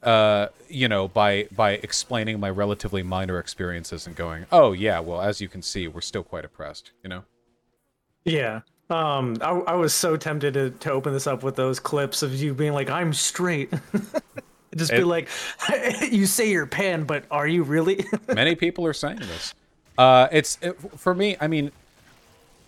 uh 0.02 0.46
you 0.68 0.88
know 0.88 1.06
by 1.08 1.46
by 1.54 1.72
explaining 1.72 2.40
my 2.40 2.48
relatively 2.48 3.02
minor 3.02 3.38
experiences 3.38 4.06
and 4.06 4.16
going 4.16 4.46
oh 4.50 4.72
yeah 4.72 4.98
well 4.98 5.20
as 5.20 5.40
you 5.40 5.48
can 5.48 5.60
see 5.62 5.86
we're 5.88 6.00
still 6.00 6.22
quite 6.22 6.44
oppressed 6.44 6.92
you 7.02 7.08
know 7.10 7.22
Yeah. 8.24 8.60
Um, 8.88 9.36
I, 9.40 9.50
I 9.50 9.74
was 9.76 9.94
so 9.94 10.16
tempted 10.16 10.54
to, 10.54 10.70
to 10.70 10.90
open 10.92 11.12
this 11.12 11.26
up 11.26 11.42
with 11.44 11.54
those 11.54 11.78
clips 11.78 12.22
of 12.22 12.34
you 12.34 12.54
being 12.54 12.72
like, 12.72 12.90
"I'm 12.90 13.12
straight." 13.12 13.72
Just 14.76 14.90
be 14.90 15.04
like, 15.04 15.28
"You 16.10 16.26
say 16.26 16.50
you're 16.50 16.66
pan, 16.66 17.04
but 17.04 17.24
are 17.30 17.46
you 17.46 17.62
really?" 17.62 18.04
many 18.34 18.56
people 18.56 18.84
are 18.84 18.92
saying 18.92 19.18
this 19.20 19.54
uh 19.98 20.28
it's 20.32 20.58
it, 20.62 20.72
for 20.98 21.14
me 21.14 21.36
i 21.40 21.46
mean 21.46 21.70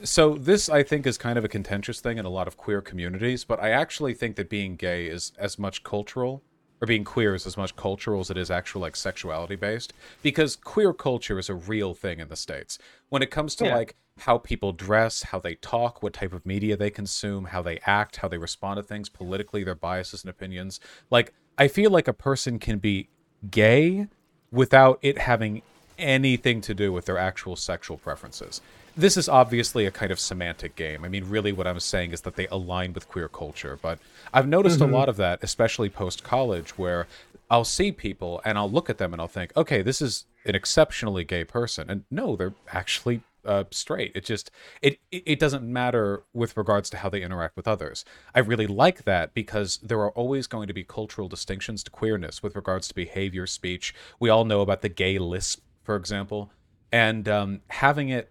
so 0.04 0.34
this 0.34 0.68
I 0.68 0.82
think 0.82 1.06
is 1.06 1.18
kind 1.18 1.38
of 1.38 1.44
a 1.44 1.48
contentious 1.48 2.00
thing 2.00 2.18
in 2.18 2.24
a 2.24 2.30
lot 2.30 2.46
of 2.48 2.56
queer 2.56 2.80
communities, 2.80 3.44
but 3.44 3.60
I 3.60 3.70
actually 3.70 4.14
think 4.14 4.36
that 4.36 4.48
being 4.48 4.76
gay 4.76 5.06
is 5.06 5.32
as 5.38 5.58
much 5.58 5.82
cultural 5.82 6.42
or 6.80 6.86
being 6.86 7.04
queer 7.04 7.34
is 7.34 7.46
as 7.46 7.56
much 7.56 7.76
cultural 7.76 8.20
as 8.20 8.30
it 8.30 8.36
is 8.36 8.50
actual 8.50 8.80
like 8.80 8.96
sexuality 8.96 9.54
based 9.54 9.92
because 10.22 10.56
queer 10.56 10.92
culture 10.92 11.38
is 11.38 11.48
a 11.48 11.54
real 11.54 11.94
thing 11.94 12.18
in 12.18 12.28
the 12.28 12.36
states. 12.36 12.78
When 13.08 13.22
it 13.22 13.30
comes 13.30 13.54
to 13.56 13.66
Yeah. 13.66 13.76
like 13.76 13.96
how 14.18 14.38
people 14.38 14.72
dress, 14.72 15.22
how 15.22 15.38
they 15.38 15.54
talk, 15.54 16.02
what 16.02 16.12
type 16.12 16.32
of 16.32 16.44
media 16.44 16.76
they 16.76 16.90
consume, 16.90 17.46
how 17.46 17.62
they 17.62 17.78
act, 17.86 18.16
how 18.16 18.28
they 18.28 18.38
respond 18.38 18.76
to 18.78 18.82
things 18.82 19.08
politically, 19.08 19.64
their 19.64 19.74
biases 19.74 20.22
and 20.22 20.30
opinions. 20.30 20.80
Like 21.10 21.32
I 21.56 21.68
feel 21.68 21.90
like 21.90 22.08
a 22.08 22.12
person 22.12 22.58
can 22.58 22.78
be 22.78 23.08
gay 23.50 24.08
without 24.50 24.98
it 25.02 25.18
having 25.18 25.62
anything 25.98 26.60
to 26.62 26.74
do 26.74 26.92
with 26.92 27.06
their 27.06 27.18
actual 27.18 27.56
sexual 27.56 27.96
preferences. 27.96 28.60
This 28.96 29.16
is 29.16 29.28
obviously 29.28 29.86
a 29.86 29.90
kind 29.90 30.12
of 30.12 30.20
semantic 30.20 30.76
game. 30.76 31.04
I 31.04 31.08
mean, 31.08 31.28
really, 31.28 31.52
what 31.52 31.66
I'm 31.66 31.80
saying 31.80 32.12
is 32.12 32.22
that 32.22 32.36
they 32.36 32.46
align 32.48 32.92
with 32.92 33.08
queer 33.08 33.28
culture. 33.28 33.78
But 33.80 33.98
I've 34.32 34.48
noticed 34.48 34.80
a 34.80 34.86
lot 34.86 35.08
of 35.08 35.16
that, 35.16 35.42
especially 35.42 35.88
post 35.88 36.22
college, 36.22 36.76
where 36.78 37.06
I'll 37.50 37.64
see 37.64 37.92
people 37.92 38.40
and 38.44 38.56
I'll 38.56 38.70
look 38.70 38.88
at 38.88 38.98
them 38.98 39.12
and 39.12 39.20
I'll 39.20 39.28
think, 39.28 39.52
okay, 39.56 39.82
this 39.82 40.00
is 40.00 40.24
an 40.44 40.54
exceptionally 40.54 41.24
gay 41.24 41.44
person. 41.44 41.90
And 41.90 42.04
no, 42.10 42.36
they're 42.36 42.54
actually 42.72 43.22
uh, 43.44 43.64
straight. 43.70 44.12
It 44.14 44.24
just 44.24 44.50
it 44.80 44.98
it 45.10 45.38
doesn't 45.38 45.62
matter 45.62 46.22
with 46.32 46.56
regards 46.56 46.88
to 46.90 46.96
how 46.98 47.08
they 47.08 47.22
interact 47.22 47.56
with 47.56 47.68
others. 47.68 48.04
I 48.34 48.40
really 48.40 48.66
like 48.66 49.04
that 49.04 49.34
because 49.34 49.78
there 49.82 50.00
are 50.00 50.12
always 50.12 50.46
going 50.46 50.68
to 50.68 50.74
be 50.74 50.84
cultural 50.84 51.28
distinctions 51.28 51.82
to 51.84 51.90
queerness 51.90 52.42
with 52.42 52.56
regards 52.56 52.88
to 52.88 52.94
behavior, 52.94 53.46
speech. 53.46 53.94
We 54.20 54.30
all 54.30 54.44
know 54.44 54.60
about 54.60 54.82
the 54.82 54.88
gay 54.88 55.18
lisp, 55.18 55.62
for 55.82 55.96
example, 55.96 56.50
and 56.90 57.28
um, 57.28 57.60
having 57.68 58.08
it 58.08 58.30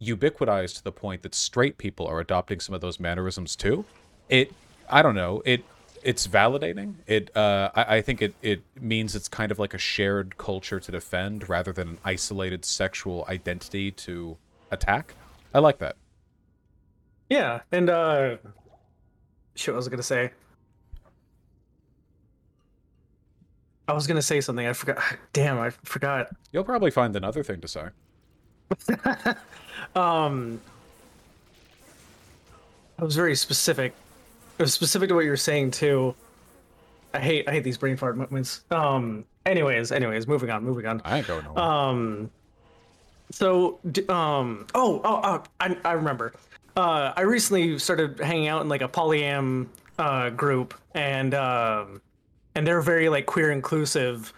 ubiquitized 0.00 0.76
to 0.76 0.84
the 0.84 0.92
point 0.92 1.22
that 1.22 1.34
straight 1.34 1.78
people 1.78 2.06
are 2.06 2.20
adopting 2.20 2.60
some 2.60 2.74
of 2.74 2.80
those 2.80 2.98
mannerisms 2.98 3.54
too. 3.56 3.84
It 4.28 4.52
I 4.88 5.02
don't 5.02 5.14
know 5.14 5.42
it. 5.44 5.64
It's 6.02 6.26
validating. 6.26 6.94
It, 7.06 7.36
uh, 7.36 7.70
I, 7.74 7.96
I 7.96 8.00
think 8.00 8.22
it, 8.22 8.34
it 8.40 8.62
means 8.80 9.14
it's 9.14 9.28
kind 9.28 9.52
of 9.52 9.58
like 9.58 9.74
a 9.74 9.78
shared 9.78 10.38
culture 10.38 10.80
to 10.80 10.90
defend 10.90 11.46
rather 11.50 11.74
than 11.74 11.88
an 11.88 11.98
isolated 12.06 12.64
sexual 12.64 13.26
identity 13.28 13.90
to 13.90 14.38
attack. 14.70 15.14
I 15.52 15.58
like 15.58 15.76
that. 15.78 15.96
Yeah, 17.28 17.60
and 17.70 17.90
uh, 17.90 18.36
shit, 19.54 19.74
what 19.74 19.76
was 19.76 19.88
I 19.88 19.90
gonna 19.90 20.02
say? 20.02 20.30
I 23.86 23.92
was 23.92 24.06
gonna 24.06 24.22
say 24.22 24.40
something. 24.40 24.66
I 24.66 24.72
forgot. 24.72 25.02
Damn, 25.34 25.58
I 25.58 25.70
forgot. 25.70 26.28
You'll 26.50 26.64
probably 26.64 26.90
find 26.90 27.14
another 27.14 27.42
thing 27.42 27.60
to 27.60 27.68
say. 27.68 27.88
Um, 29.96 30.60
I 32.98 33.04
was 33.04 33.16
very 33.16 33.34
specific. 33.34 33.94
It 34.58 34.62
was 34.62 34.74
specific 34.74 35.08
to 35.08 35.14
what 35.14 35.24
you 35.24 35.30
were 35.30 35.36
saying 35.36 35.72
too. 35.72 36.14
I 37.12 37.18
hate 37.18 37.48
I 37.48 37.52
hate 37.52 37.64
these 37.64 37.78
brain 37.78 37.96
fart 37.96 38.16
moments. 38.16 38.62
Um. 38.70 39.24
Anyways, 39.46 39.90
anyways, 39.90 40.28
moving 40.28 40.50
on, 40.50 40.62
moving 40.62 40.86
on. 40.86 41.00
I 41.04 41.18
ain't 41.18 41.26
going 41.26 41.44
nowhere. 41.44 41.64
Um. 41.64 42.30
So, 43.32 43.78
d- 43.90 44.06
um. 44.08 44.66
Oh, 44.74 45.00
oh, 45.02 45.20
oh 45.24 45.42
I, 45.60 45.76
I 45.84 45.92
remember. 45.92 46.34
Uh, 46.76 47.12
I 47.16 47.22
recently 47.22 47.78
started 47.78 48.20
hanging 48.20 48.48
out 48.48 48.62
in 48.62 48.68
like 48.68 48.82
a 48.82 48.88
polyam 48.88 49.66
uh 49.98 50.30
group, 50.30 50.74
and 50.94 51.34
um, 51.34 52.00
and 52.54 52.66
they're 52.66 52.82
very 52.82 53.08
like 53.08 53.26
queer 53.26 53.50
inclusive. 53.50 54.32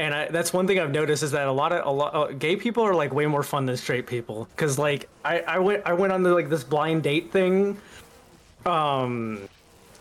And 0.00 0.14
I, 0.14 0.28
that's 0.28 0.50
one 0.50 0.66
thing 0.66 0.78
I've 0.80 0.90
noticed 0.90 1.22
is 1.22 1.32
that 1.32 1.46
a 1.46 1.52
lot 1.52 1.72
of 1.72 1.86
a 1.86 1.90
lot 1.90 2.14
uh, 2.14 2.32
gay 2.32 2.56
people 2.56 2.82
are 2.84 2.94
like 2.94 3.12
way 3.12 3.26
more 3.26 3.42
fun 3.42 3.66
than 3.66 3.76
straight 3.76 4.06
people. 4.06 4.48
Cause 4.56 4.78
like 4.78 5.10
I, 5.26 5.40
I 5.40 5.58
went 5.58 5.82
I 5.84 5.92
went 5.92 6.10
on 6.10 6.24
to 6.24 6.32
like 6.32 6.48
this 6.48 6.64
blind 6.64 7.02
date 7.02 7.30
thing, 7.30 7.76
um, 8.64 9.46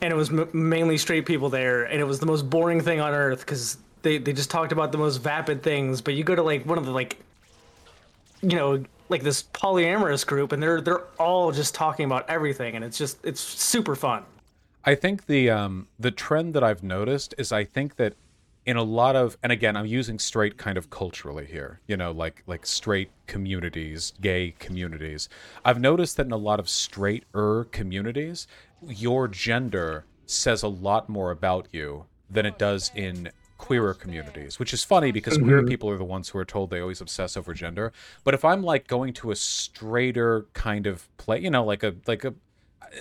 and 0.02 0.14
it 0.14 0.16
was 0.16 0.30
m- 0.30 0.48
mainly 0.54 0.98
straight 0.98 1.26
people 1.26 1.50
there, 1.50 1.84
and 1.84 2.00
it 2.00 2.06
was 2.06 2.22
the 2.22 2.26
most 2.26 2.50
boring 2.50 2.80
thing 2.80 3.02
on 3.02 3.14
earth 3.14 3.42
because 3.42 3.78
they 4.02 4.18
they 4.18 4.32
just 4.32 4.50
talked 4.50 4.72
about 4.72 4.94
the 4.94 4.98
most 4.98 5.18
vapid 5.18 5.64
things. 5.64 6.00
But 6.00 6.14
you 6.14 6.24
go 6.24 6.34
to 6.34 6.44
like 6.44 6.66
one 6.66 6.78
of 6.78 6.86
the 6.86 6.92
like, 6.92 7.18
you 8.42 8.56
know, 8.56 8.82
like 9.10 9.22
this 9.22 9.44
polyamorous 9.44 10.26
group, 10.26 10.54
and 10.54 10.64
they're 10.64 10.80
they're 10.80 11.04
all 11.20 11.52
just 11.52 11.76
talking 11.76 12.06
about 12.06 12.30
everything, 12.30 12.78
and 12.78 12.86
it's 12.86 12.98
just 12.98 13.18
it's 13.26 13.42
super 13.42 13.98
fun. 13.98 14.24
I 14.86 14.96
think 14.96 15.26
the 15.26 15.50
um 15.50 15.90
the 16.00 16.12
trend 16.12 16.54
that 16.54 16.64
I've 16.64 16.84
noticed 16.84 17.36
is 17.38 17.52
I 17.52 17.66
think 17.66 17.98
that 17.98 18.14
in 18.70 18.78
a 18.78 18.84
lot 18.84 19.16
of 19.16 19.36
and 19.42 19.52
again 19.52 19.76
I'm 19.76 19.88
using 19.88 20.20
straight 20.20 20.56
kind 20.58 20.78
of 20.78 20.92
culturally 20.92 21.48
here, 21.48 21.80
you 21.88 21.98
know, 21.98 22.12
like 22.12 22.44
like 22.46 22.68
straight 22.68 23.10
communities, 23.26 24.14
gay 24.22 24.54
communities. 24.60 25.28
I've 25.66 25.82
noticed 25.82 26.18
that 26.18 26.28
in 26.28 26.32
a 26.32 26.38
lot 26.38 26.60
of 26.60 26.70
straighter 26.70 27.64
communities, 27.72 28.46
your 28.88 29.28
gender 29.28 30.06
says 30.28 30.62
a 30.62 30.68
lot 30.68 31.10
more 31.10 31.32
about 31.32 31.68
you 31.72 32.06
than 32.30 32.46
it 32.46 32.60
does 32.60 32.92
in 32.94 33.32
queerer 33.58 33.96
communities, 33.96 34.60
which 34.60 34.72
is 34.72 34.84
funny 34.84 35.12
because 35.12 35.40
queer 35.40 35.62
mm-hmm. 35.62 35.68
people 35.68 35.90
are 35.90 35.98
the 35.98 36.04
ones 36.04 36.30
who 36.30 36.38
are 36.38 36.46
told 36.46 36.70
they 36.70 36.80
always 36.80 37.02
obsess 37.02 37.36
over 37.36 37.56
gender. 37.56 37.92
But 38.24 38.36
if 38.36 38.46
I'm 38.46 38.62
like 38.62 38.86
going 38.86 39.14
to 39.14 39.32
a 39.32 39.36
straighter 39.36 40.46
kind 40.54 40.86
of 40.86 41.10
play, 41.18 41.40
you 41.40 41.50
know, 41.50 41.66
like 41.66 41.82
a 41.82 41.96
like 42.06 42.24
a 42.24 42.36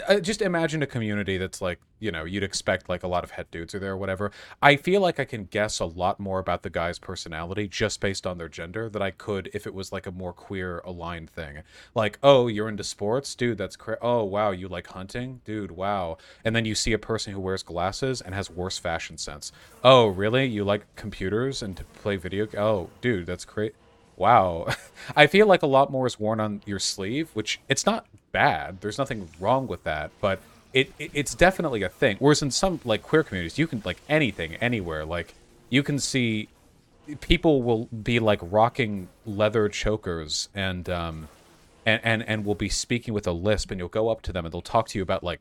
I 0.09 0.21
just 0.21 0.43
imagine 0.43 0.83
a 0.83 0.87
community 0.87 1.38
that's 1.38 1.62
like 1.62 1.81
you 1.99 2.12
know 2.12 2.25
you'd 2.25 2.43
expect 2.43 2.88
like 2.88 3.03
a 3.03 3.09
lot 3.09 3.25
of 3.25 3.31
het 3.31 3.51
dudes 3.51 3.75
are 3.75 3.79
there 3.79 3.93
or 3.93 3.97
whatever. 3.97 4.31
I 4.61 4.77
feel 4.77 5.01
like 5.01 5.19
i 5.19 5.25
can 5.25 5.45
guess 5.45 5.81
a 5.81 5.85
lot 5.85 6.21
more 6.21 6.38
about 6.38 6.62
the 6.62 6.71
guy's 6.71 6.99
personality 6.99 7.69
just 7.69 8.01
based 8.01 8.27
on 8.27 8.38
their 8.38 8.49
gender 8.49 8.88
than 8.88 9.03
i 9.03 9.11
could 9.11 9.51
if 9.55 9.67
it 9.67 9.75
was 9.75 9.93
like 9.93 10.07
a 10.07 10.12
more 10.12 10.33
queer 10.33 10.81
aligned 10.85 11.31
thing. 11.31 11.62
Like 11.95 12.19
oh 12.23 12.49
you're 12.49 12.69
into 12.69 12.85
sports? 12.85 13.35
Dude 13.35 13.59
that's 13.59 13.77
cra- 13.77 13.99
oh 14.03 14.25
wow 14.25 14.51
you 14.51 14.69
like 14.69 14.88
hunting? 14.88 15.41
Dude 15.45 15.71
wow. 15.71 16.19
And 16.45 16.55
then 16.55 16.64
you 16.64 16.75
see 16.75 16.93
a 16.93 16.99
person 16.99 17.33
who 17.33 17.41
wears 17.41 17.62
glasses 17.62 18.21
and 18.21 18.35
has 18.35 18.51
worse 18.51 18.79
fashion 18.79 19.17
sense. 19.19 19.53
Oh 19.83 20.07
really? 20.09 20.47
You 20.47 20.64
like 20.64 20.85
computers 20.97 21.62
and 21.62 21.77
to 21.77 21.85
play 21.85 22.17
video 22.17 22.47
oh 22.57 22.91
dude 23.01 23.27
that's 23.27 23.45
great 23.45 23.75
Wow. 24.17 24.67
I 25.17 25.29
feel 25.29 25.47
like 25.47 25.62
a 25.62 25.67
lot 25.67 25.93
more 25.93 26.07
is 26.07 26.19
worn 26.19 26.41
on 26.41 26.61
your 26.67 26.81
sleeve, 26.81 27.31
which 27.35 27.61
it's 27.69 27.87
not 27.87 28.05
bad. 28.33 28.81
There's 28.81 28.99
nothing 28.99 29.29
wrong 29.41 29.67
with 29.67 29.85
that, 29.85 30.11
but 30.21 30.41
it, 30.73 30.93
it 30.99 31.11
it's 31.14 31.35
definitely 31.35 31.83
a 31.83 31.88
thing. 31.88 32.17
Whereas 32.19 32.43
in 32.43 32.51
some 32.51 32.81
like 32.85 33.03
queer 33.03 33.23
communities, 33.23 33.59
you 33.59 33.67
can 33.67 33.83
like 33.85 33.99
anything 34.09 34.55
anywhere. 34.57 35.05
Like 35.05 35.35
you 35.71 35.83
can 35.83 35.99
see 35.99 36.49
people 37.21 37.62
will 37.62 37.87
be 37.87 38.19
like 38.21 38.38
rocking 38.43 39.09
leather 39.25 39.69
chokers 39.69 40.49
and 40.55 40.88
um 40.91 41.29
and 41.87 42.01
and 42.05 42.23
and 42.29 42.45
will 42.45 42.55
be 42.55 42.69
speaking 42.69 43.14
with 43.14 43.27
a 43.27 43.33
lisp 43.33 43.71
and 43.71 43.79
you'll 43.81 43.88
go 43.88 44.09
up 44.09 44.23
to 44.23 44.33
them 44.33 44.45
and 44.45 44.53
they'll 44.53 44.61
talk 44.61 44.88
to 44.88 44.99
you 44.99 45.03
about 45.03 45.25
like 45.25 45.41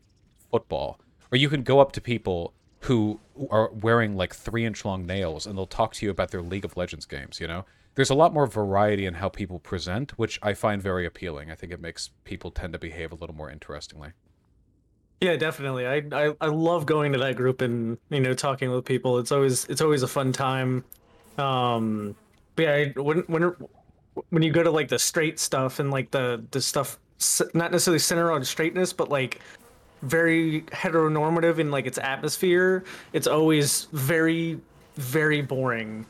football. 0.50 0.98
Or 1.30 1.36
you 1.36 1.48
can 1.48 1.62
go 1.62 1.80
up 1.80 1.92
to 1.92 2.00
people 2.00 2.54
who 2.82 3.20
are 3.50 3.70
wearing 3.70 4.16
like 4.16 4.34
three 4.34 4.64
inch 4.64 4.84
long 4.84 5.06
nails 5.06 5.46
and 5.46 5.58
they'll 5.58 5.66
talk 5.66 5.92
to 5.94 6.06
you 6.06 6.10
about 6.10 6.30
their 6.30 6.42
League 6.42 6.64
of 6.64 6.76
Legends 6.76 7.06
games, 7.06 7.40
you 7.40 7.46
know? 7.46 7.64
There's 7.98 8.10
a 8.10 8.14
lot 8.14 8.32
more 8.32 8.46
variety 8.46 9.06
in 9.06 9.14
how 9.14 9.28
people 9.28 9.58
present, 9.58 10.16
which 10.16 10.38
I 10.40 10.54
find 10.54 10.80
very 10.80 11.04
appealing. 11.04 11.50
I 11.50 11.56
think 11.56 11.72
it 11.72 11.80
makes 11.80 12.10
people 12.22 12.52
tend 12.52 12.72
to 12.74 12.78
behave 12.78 13.10
a 13.10 13.16
little 13.16 13.34
more 13.34 13.50
interestingly. 13.50 14.10
Yeah, 15.20 15.34
definitely. 15.34 15.84
I, 15.84 16.04
I 16.12 16.32
I 16.40 16.46
love 16.46 16.86
going 16.86 17.10
to 17.14 17.18
that 17.18 17.34
group 17.34 17.60
and 17.60 17.98
you 18.08 18.20
know 18.20 18.34
talking 18.34 18.70
with 18.70 18.84
people. 18.84 19.18
It's 19.18 19.32
always 19.32 19.64
it's 19.64 19.80
always 19.80 20.04
a 20.04 20.06
fun 20.06 20.30
time. 20.32 20.84
Um, 21.38 22.14
but 22.54 22.62
yeah, 22.62 22.72
I- 22.96 23.00
when 23.00 23.18
when 23.26 23.52
when 24.30 24.42
you 24.44 24.52
go 24.52 24.62
to 24.62 24.70
like 24.70 24.86
the 24.86 24.98
straight 25.00 25.40
stuff 25.40 25.80
and 25.80 25.90
like 25.90 26.12
the 26.12 26.44
the 26.52 26.60
stuff 26.60 27.00
not 27.52 27.72
necessarily 27.72 27.98
centered 27.98 28.30
on 28.30 28.44
straightness, 28.44 28.92
but 28.92 29.08
like 29.08 29.40
very 30.02 30.60
heteronormative 30.70 31.58
in 31.58 31.72
like 31.72 31.86
its 31.86 31.98
atmosphere, 31.98 32.84
it's 33.12 33.26
always 33.26 33.88
very 33.90 34.60
very 34.94 35.42
boring. 35.42 36.06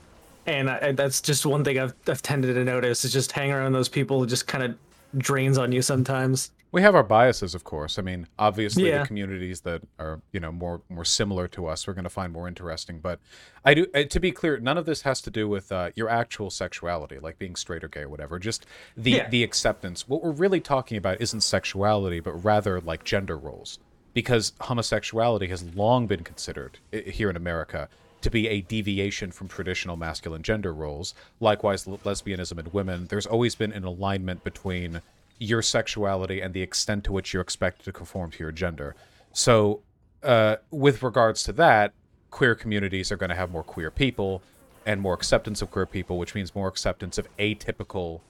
And 0.49 0.71
I, 0.71 0.93
that's 0.93 1.21
just 1.21 1.45
one 1.45 1.63
thing 1.63 1.79
I've 1.79 1.95
I've 2.07 2.23
tended 2.23 2.55
to 2.55 2.65
notice 2.65 3.05
is 3.05 3.13
just 3.13 3.33
hang 3.33 3.53
around 3.53 3.73
those 3.73 3.89
people 3.89 4.23
it 4.25 4.29
just 4.29 4.47
kind 4.47 4.65
of 4.65 4.75
drains 5.17 5.59
on 5.59 5.73
you 5.73 5.83
sometimes. 5.83 6.51
We 6.71 6.83
have 6.83 6.95
our 6.95 7.03
biases, 7.03 7.55
of 7.55 7.65
course. 7.65 7.99
I 7.99 8.03
mean, 8.03 8.27
obviously, 8.39 8.89
Yeah. 8.89 9.01
the 9.01 9.07
communities 9.07 9.63
that 9.63 9.81
are 9.99 10.21
you 10.33 10.41
know 10.41 10.53
more 10.53 10.81
more 10.91 11.05
similar 11.05 11.49
to 11.49 11.67
us, 11.67 11.87
we're 11.87 11.95
going 11.95 12.05
to 12.05 12.11
find 12.11 12.33
more 12.33 12.47
interesting. 12.49 12.99
But 12.99 13.21
I 13.65 13.75
do, 13.75 13.87
to 13.87 14.21
be 14.21 14.33
clear, 14.33 14.59
none 14.59 14.77
of 14.79 14.85
this 14.87 15.03
has 15.03 15.21
to 15.23 15.31
do 15.31 15.49
with 15.49 15.71
uh, 15.73 15.91
your 15.95 16.09
actual 16.11 16.51
sexuality, 16.51 17.19
like 17.19 17.39
being 17.39 17.57
straight 17.57 17.85
or 17.85 17.89
gay 17.89 18.03
or 18.03 18.09
whatever. 18.09 18.39
Just 18.39 18.67
the 18.97 19.13
Yeah. 19.13 19.29
the 19.29 19.43
acceptance. 19.45 20.09
What 20.09 20.23
we're 20.23 20.31
really 20.31 20.61
talking 20.61 20.97
about 20.99 21.21
isn't 21.21 21.41
sexuality, 21.43 22.21
but 22.21 22.33
rather 22.45 22.81
like 22.81 23.03
gender 23.05 23.37
roles, 23.37 23.79
because 24.15 24.53
homosexuality 24.61 25.49
has 25.49 25.63
long 25.75 26.07
been 26.07 26.23
considered 26.25 26.79
here 26.93 27.31
in 27.31 27.37
America 27.37 27.89
to 28.23 28.31
be 28.31 28.49
a 28.49 28.61
deviation 28.63 29.31
from 29.31 29.49
traditional 29.49 29.97
masculine 29.97 30.43
gender 30.43 30.73
roles. 30.73 31.15
Likewise, 31.41 31.87
l- 31.87 31.99
lesbianism 32.05 32.59
and 32.59 32.73
women. 32.73 33.07
There's 33.09 33.27
always 33.27 33.55
been 33.55 33.73
an 33.73 33.85
alignment 33.85 34.45
between 34.45 35.01
your 35.39 35.63
sexuality 35.63 36.41
and 36.41 36.53
the 36.53 36.63
extent 36.63 37.05
to 37.05 37.13
which 37.13 37.33
you're 37.33 37.43
expected 37.43 37.85
to 37.85 37.93
conform 37.93 38.31
to 38.33 38.39
your 38.41 38.53
gender. 38.53 38.97
So, 39.33 39.83
uh, 40.23 40.57
with 40.71 41.03
regards 41.03 41.45
to 41.45 41.53
that, 41.53 41.93
queer 42.31 42.55
communities 42.55 43.13
are 43.13 43.17
going 43.17 43.31
to 43.31 43.37
have 43.37 43.51
more 43.51 43.63
queer 43.63 43.91
people 43.91 44.43
and 44.85 45.01
more 45.01 45.15
acceptance 45.15 45.63
of 45.63 45.71
queer 45.71 45.87
people, 45.87 46.19
which 46.19 46.35
means 46.35 46.55
more 46.55 46.67
acceptance 46.67 47.19
of 47.19 47.29
atypical 47.39 48.21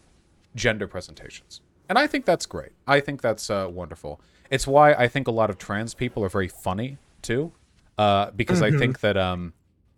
gender 0.54 0.86
presentations. 0.88 1.60
and 1.88 1.98
I 1.98 2.06
think 2.06 2.26
that's 2.26 2.44
great. 2.44 2.72
I 2.86 3.00
think 3.00 3.22
that's 3.22 3.48
uh, 3.48 3.68
wonderful. 3.70 4.20
It's 4.50 4.66
why 4.66 4.92
I 4.92 5.08
think 5.08 5.26
a 5.26 5.30
lot 5.30 5.48
of 5.50 5.56
trans 5.56 5.94
people 5.94 6.22
are 6.24 6.28
very 6.28 6.48
funny 6.48 6.98
too, 7.22 7.52
uh, 7.96 8.30
because 8.32 8.60
I 8.60 8.70
think 8.70 9.00
that 9.00 9.16
um, 9.16 9.52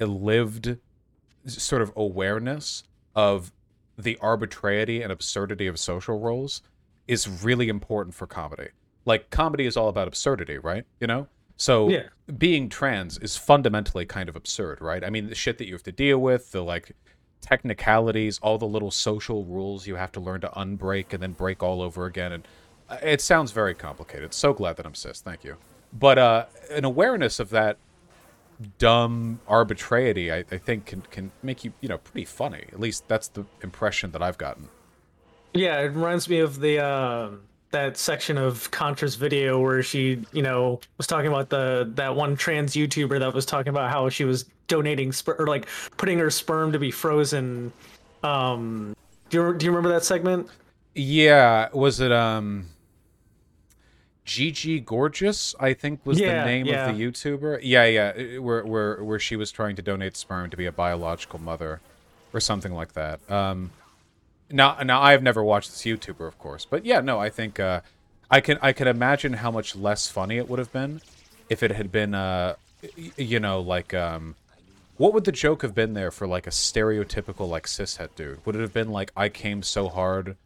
lived 0.08 0.78
sort 1.46 1.82
of 1.82 1.92
awareness 1.96 2.84
of 3.14 3.52
the 3.98 4.16
arbitrarity 4.20 5.02
and 5.02 5.12
absurdity 5.12 5.66
of 5.66 5.78
social 5.78 6.18
roles 6.18 6.62
is 7.06 7.28
really 7.42 7.68
important 7.68 8.14
for 8.14 8.26
comedy. 8.26 8.68
Like 9.04 9.30
comedy 9.30 9.66
is 9.66 9.76
all 9.76 9.88
about 9.88 10.08
absurdity, 10.08 10.58
right? 10.58 10.84
You 11.00 11.06
know? 11.06 11.28
So 11.56 11.88
Yeah. 11.90 12.08
being 12.38 12.68
trans 12.68 13.18
is 13.18 13.36
fundamentally 13.36 14.06
kind 14.06 14.28
of 14.28 14.36
absurd, 14.36 14.80
right? 14.80 15.04
I 15.04 15.10
mean, 15.10 15.28
the 15.28 15.34
shit 15.34 15.58
that 15.58 15.66
you 15.66 15.74
have 15.74 15.82
to 15.84 15.92
deal 15.92 16.18
with, 16.18 16.52
the 16.52 16.62
like 16.62 16.92
technicalities, 17.40 18.38
all 18.42 18.58
the 18.58 18.66
little 18.66 18.90
social 18.90 19.44
rules 19.44 19.86
you 19.86 19.96
have 19.96 20.12
to 20.12 20.20
learn 20.20 20.40
to 20.42 20.48
unbreak 20.48 21.12
and 21.12 21.22
then 21.22 21.32
break 21.32 21.62
all 21.62 21.82
over 21.82 22.06
again 22.06 22.32
and 22.32 22.48
uh, 22.88 22.96
it 23.02 23.20
sounds 23.20 23.52
very 23.52 23.74
complicated. 23.74 24.32
So 24.34 24.52
glad 24.52 24.76
that 24.76 24.86
I'm 24.86 24.94
cis. 24.94 25.20
Thank 25.20 25.44
you. 25.44 25.56
But 25.92 26.18
uh 26.18 26.46
an 26.70 26.84
awareness 26.84 27.40
of 27.40 27.50
that 27.50 27.78
dumb 28.78 29.40
arbitrarity, 29.48 30.32
I, 30.32 30.44
I 30.50 30.58
think 30.58 30.86
can 30.86 31.02
can 31.02 31.32
make 31.42 31.64
you, 31.64 31.72
you 31.80 31.88
know, 31.88 31.98
pretty 31.98 32.24
funny. 32.24 32.64
At 32.72 32.80
least 32.80 33.08
that's 33.08 33.28
the 33.28 33.44
impression 33.62 34.12
that 34.12 34.22
I've 34.22 34.38
gotten. 34.38 34.68
Yeah, 35.54 35.80
it 35.80 35.86
reminds 35.86 36.28
me 36.28 36.38
of 36.40 36.60
the 36.60 36.78
uh, 36.78 37.30
that 37.70 37.96
section 37.96 38.36
of 38.36 38.70
Contra's 38.70 39.14
video 39.14 39.60
where 39.60 39.82
she, 39.82 40.24
you 40.32 40.42
know, 40.42 40.80
was 40.96 41.06
talking 41.06 41.28
about 41.28 41.50
the 41.50 41.90
that 41.94 42.14
one 42.14 42.36
trans 42.36 42.74
YouTuber 42.74 43.18
that 43.18 43.34
was 43.34 43.46
talking 43.46 43.70
about 43.70 43.90
how 43.90 44.08
she 44.08 44.24
was 44.24 44.44
donating 44.68 45.10
sper- 45.10 45.38
or 45.38 45.46
like 45.46 45.66
putting 45.96 46.18
her 46.18 46.30
sperm 46.30 46.72
to 46.72 46.78
be 46.78 46.90
frozen. 46.90 47.72
Um, 48.22 48.94
do 49.30 49.38
you 49.38 49.54
do 49.54 49.66
you 49.66 49.70
remember 49.70 49.88
that 49.90 50.04
segment? 50.04 50.48
Yeah, 50.94 51.68
was 51.72 52.00
it 52.00 52.12
um 52.12 52.66
Gigi 54.30 54.78
Gorgeous, 54.78 55.56
I 55.58 55.74
think 55.74 56.06
was 56.06 56.20
Yeah, 56.20 56.44
the 56.44 56.50
name 56.50 56.66
yeah. 56.66 56.88
of 56.88 56.96
the 56.96 57.02
YouTuber. 57.02 57.60
Yeah, 57.64 57.84
yeah, 57.86 58.38
where 58.38 58.64
where 58.64 59.02
where 59.02 59.18
she 59.18 59.34
was 59.34 59.50
trying 59.50 59.74
to 59.74 59.82
donate 59.82 60.16
sperm 60.16 60.50
to 60.50 60.56
be 60.56 60.66
a 60.66 60.72
biological 60.72 61.40
mother 61.40 61.80
or 62.32 62.38
something 62.38 62.72
like 62.72 62.92
that. 62.92 63.18
Um 63.28 63.72
now 64.48 64.76
now 64.84 65.02
I've 65.02 65.24
never 65.24 65.42
watched 65.42 65.70
this 65.70 65.82
YouTuber, 65.82 66.28
of 66.28 66.38
course. 66.38 66.64
But 66.64 66.84
yeah, 66.84 67.00
no, 67.00 67.18
I 67.18 67.28
think 67.28 67.58
uh 67.58 67.80
I 68.30 68.40
can 68.40 68.56
I 68.62 68.72
can 68.72 68.86
imagine 68.86 69.32
how 69.32 69.50
much 69.50 69.74
less 69.74 70.06
funny 70.06 70.36
it 70.38 70.48
would 70.48 70.60
have 70.60 70.72
been 70.72 71.02
if 71.48 71.64
it 71.64 71.72
had 71.72 71.90
been 71.90 72.14
uh 72.14 72.54
you 73.16 73.40
know, 73.40 73.60
like 73.60 73.92
um 73.94 74.36
what 74.96 75.12
would 75.12 75.24
the 75.24 75.32
joke 75.32 75.62
have 75.62 75.74
been 75.74 75.94
there 75.94 76.12
for 76.12 76.28
like 76.28 76.46
a 76.46 76.50
stereotypical 76.50 77.48
like 77.48 77.66
cishet 77.66 78.14
dude? 78.14 78.46
Would 78.46 78.54
it 78.54 78.60
have 78.60 78.72
been 78.80 78.90
like 78.90 79.10
I 79.16 79.28
came 79.28 79.64
so 79.64 79.88
hard 79.88 80.36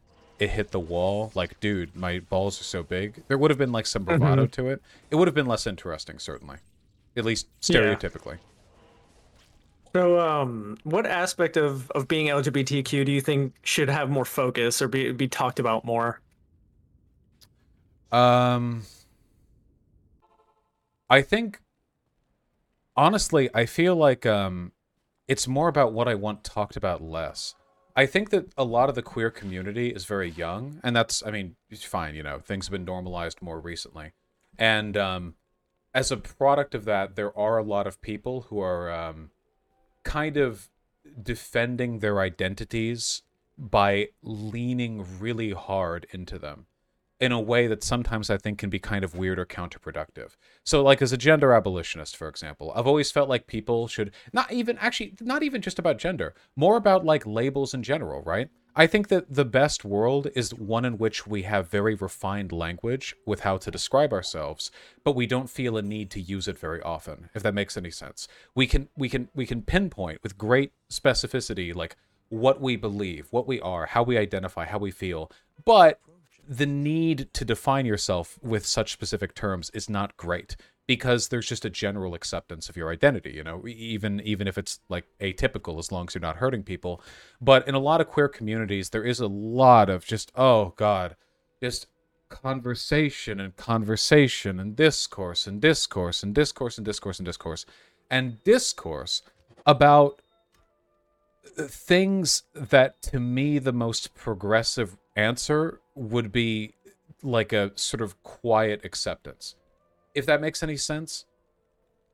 it 0.45 0.51
hit 0.51 0.71
the 0.71 0.81
wall? 0.81 1.33
Like, 1.35 1.59
dude, 1.61 1.97
my 1.97 2.21
balls 2.21 2.61
are 2.61 2.65
so 2.65 2.83
big. 2.83 3.25
There 3.29 3.37
would 3.39 3.51
have 3.51 3.59
been 3.59 3.73
like 3.73 3.87
some 3.87 4.05
bravado 4.05 4.47
to 4.47 4.69
it. 4.69 4.83
It 5.11 5.17
would 5.17 5.29
have 5.29 5.35
been 5.35 5.47
less 5.47 5.67
interesting, 5.67 6.19
certainly. 6.19 6.59
At 7.17 7.25
least 7.25 7.49
Yeah. 7.69 7.97
stereotypically. 7.97 8.39
So, 9.95 10.19
um, 10.19 10.77
what 10.83 11.07
aspect 11.07 11.57
of 11.57 11.91
of 11.93 12.09
being 12.09 12.27
LGBTQ 12.29 13.05
do 13.05 13.13
you 13.13 13.21
think 13.21 13.55
should 13.63 13.89
have 13.89 14.11
more 14.11 14.25
focus 14.25 14.83
or 14.83 14.89
be 14.89 15.13
be 15.13 15.29
talked 15.29 15.61
about 15.61 15.85
more? 15.85 16.21
Um 18.13 18.83
I 21.11 21.23
think 21.23 21.61
honestly, 22.97 23.51
I 23.55 23.67
feel 23.67 23.97
like 23.97 24.27
um 24.27 24.73
it's 25.29 25.49
more 25.49 25.69
about 25.69 25.93
what 25.93 26.09
I 26.09 26.15
want 26.15 26.45
talked 26.45 26.77
about 26.77 27.03
less. 27.03 27.55
I 27.97 28.07
think 28.07 28.31
that 28.31 28.53
a 28.57 28.65
lot 28.65 28.89
of 28.89 28.95
the 28.95 29.03
queer 29.03 29.31
community 29.31 29.91
is 29.91 30.05
very 30.05 30.31
young, 30.31 30.81
and 30.83 30.97
that's 30.97 31.23
I 31.25 31.31
mean, 31.31 31.57
it's 31.71 31.85
fine, 31.85 32.15
you 32.15 32.23
know, 32.23 32.39
things 32.41 32.67
have 32.67 32.73
been 32.73 32.85
normalized 32.85 33.41
more 33.41 33.61
recently. 33.61 34.13
And 34.59 34.97
um 34.97 35.35
as 35.95 36.11
a 36.11 36.17
product 36.17 36.75
of 36.75 36.85
that, 36.87 37.15
there 37.15 37.37
are 37.39 37.59
a 37.59 37.63
lot 37.63 37.87
of 37.87 38.03
people 38.03 38.43
who 38.43 38.61
are 38.61 38.91
um 38.91 39.31
kind 40.03 40.37
of 40.37 40.69
defending 41.23 42.01
their 42.01 42.21
identities 42.21 43.23
by 43.57 44.09
leaning 44.23 45.07
really 45.21 45.53
hard 45.53 46.07
into 46.11 46.39
them 46.39 46.67
in 47.21 47.33
a 47.33 47.41
way 47.41 47.67
that 47.67 47.85
sometimes 47.85 48.29
I 48.29 48.37
think 48.37 48.59
can 48.59 48.71
be 48.71 48.79
kind 48.79 49.05
of 49.05 49.17
weird 49.17 49.39
or 49.39 49.47
counterproductive. 49.47 50.37
So, 50.65 50.83
like 50.83 51.01
as 51.01 51.13
a 51.13 51.17
gender 51.17 51.53
abolitionist, 51.53 52.17
for 52.17 52.29
example, 52.29 52.73
I've 52.75 52.87
always 52.87 53.11
felt 53.11 53.29
like 53.29 53.47
people 53.47 53.89
should 53.89 54.13
not 54.33 54.53
even 54.53 54.77
actually 54.79 55.15
not 55.21 55.43
even 55.43 55.63
just 55.63 55.79
about 55.79 55.99
gender, 55.99 56.35
more 56.57 56.77
about 56.77 57.05
like 57.05 57.27
labels 57.27 57.73
in 57.75 57.83
general, 57.83 58.23
right? 58.23 58.49
I 58.77 58.89
think 58.89 59.07
that 59.09 59.33
the 59.33 59.45
best 59.45 59.85
world 59.85 60.27
is 60.35 60.53
one 60.53 60.85
in 60.85 60.99
which 60.99 61.29
we 61.29 61.43
have 61.43 61.71
very 61.71 61.95
refined 61.95 62.51
language 62.51 63.15
with 63.25 63.41
how 63.41 63.57
to 63.59 63.71
describe 63.71 64.13
ourselves, 64.13 64.73
but 65.05 65.15
we 65.15 65.29
don't 65.29 65.49
feel 65.49 65.77
a 65.77 65.83
need 65.83 66.11
to 66.11 66.21
use 66.21 66.49
it 66.49 66.59
very 66.59 66.83
often, 66.83 67.31
if 67.35 67.43
that 67.45 67.55
makes 67.55 67.77
any 67.77 67.93
sense. 67.93 68.27
We 68.57 68.67
can 68.67 68.89
we 68.97 69.09
can 69.09 69.29
we 69.35 69.47
can 69.47 69.63
pinpoint 69.63 70.23
with 70.25 70.37
great 70.37 70.73
specificity 70.91 71.73
like 71.73 71.95
what 72.31 72.61
we 72.61 72.75
believe, 72.75 73.29
what 73.31 73.47
we 73.47 73.61
are, 73.61 73.87
how 73.87 74.03
we 74.03 74.19
identify, 74.19 74.65
how 74.65 74.79
we 74.79 74.91
feel, 74.91 75.31
but 75.65 76.01
the 76.49 76.67
need 76.67 77.33
to 77.33 77.45
define 77.45 77.87
yourself 77.87 78.39
with 78.43 78.67
such 78.67 78.93
specific 78.93 79.35
terms 79.35 79.71
is 79.71 79.89
not 79.89 80.17
great 80.17 80.57
because 80.87 81.29
there's 81.29 81.49
just 81.49 81.65
a 81.65 81.71
general 81.71 82.15
acceptance 82.15 82.69
of 82.69 82.77
your 82.77 82.91
identity 82.91 83.31
you 83.31 83.43
know 83.43 83.65
even 83.67 84.21
even 84.21 84.47
if 84.47 84.59
it's 84.59 84.81
like 84.89 85.07
atypical 85.21 85.79
as 85.79 85.91
long 85.91 86.07
as 86.07 86.15
you're 86.15 86.21
not 86.21 86.37
hurting 86.37 86.63
people. 86.63 87.01
But 87.41 87.67
in 87.67 87.75
a 87.75 87.79
lot 87.79 88.01
of 88.01 88.09
queer 88.09 88.29
communities 88.29 88.91
there 88.91 89.05
is 89.05 89.21
a 89.21 89.27
lot 89.27 89.89
of 89.89 90.05
just 90.05 90.33
oh 90.35 90.75
god 90.77 91.17
just 91.63 91.87
conversation 92.29 93.41
and 93.41 93.57
conversation 93.57 94.59
and 94.59 94.75
discourse 94.75 95.47
and 95.47 95.61
discourse 95.61 96.23
and 96.23 96.35
discourse 96.35 96.79
and 96.79 96.85
discourse 96.85 97.19
and 97.19 97.27
discourse 97.27 97.67
and 98.11 98.43
discourse 98.45 99.23
about 99.65 100.21
uh, 101.59 101.63
things 101.65 102.43
that 102.55 103.01
to 103.03 103.21
me 103.21 103.59
the 103.59 103.73
most 103.73 104.15
progressive 104.15 104.97
answer 105.17 105.81
would 105.95 106.33
be 106.33 106.75
like 107.23 107.53
a 107.53 107.71
sort 107.77 108.01
of 108.01 108.21
quiet 108.23 108.85
acceptance 108.85 109.57
if 110.15 110.27
that 110.27 110.41
makes 110.41 110.63
any 110.63 110.77
sense 110.77 111.27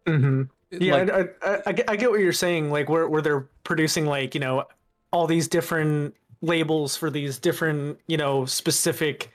Mm-hmm. 0.07 0.43
Yeah, 0.71 0.95
Like- 0.97 1.11
I, 1.11 1.51
I, 1.55 1.63
I, 1.67 1.73
get- 1.73 1.91
I 1.91 1.97
get 1.97 2.11
what 2.11 2.21
you're 2.21 2.33
saying. 2.33 2.71
Like, 2.71 2.89
where 2.89 3.07
where 3.09 3.21
they're 3.21 3.49
producing 3.65 4.07
like 4.07 4.35
you 4.35 4.41
know 4.41 4.65
all 5.13 5.27
these 5.27 5.47
different 5.47 6.15
labels 6.41 6.97
for 6.97 7.11
these 7.11 7.39
different 7.39 7.99
you 8.07 8.17
know 8.17 8.47
specific 8.47 9.31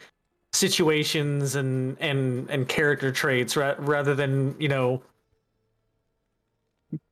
situations 0.54 1.56
and 1.56 1.98
and 2.00 2.50
and 2.50 2.68
character 2.68 3.12
traits, 3.12 3.56
ra- 3.56 3.76
rather 3.80 4.16
than 4.16 4.56
you 4.60 4.68
know 4.70 5.04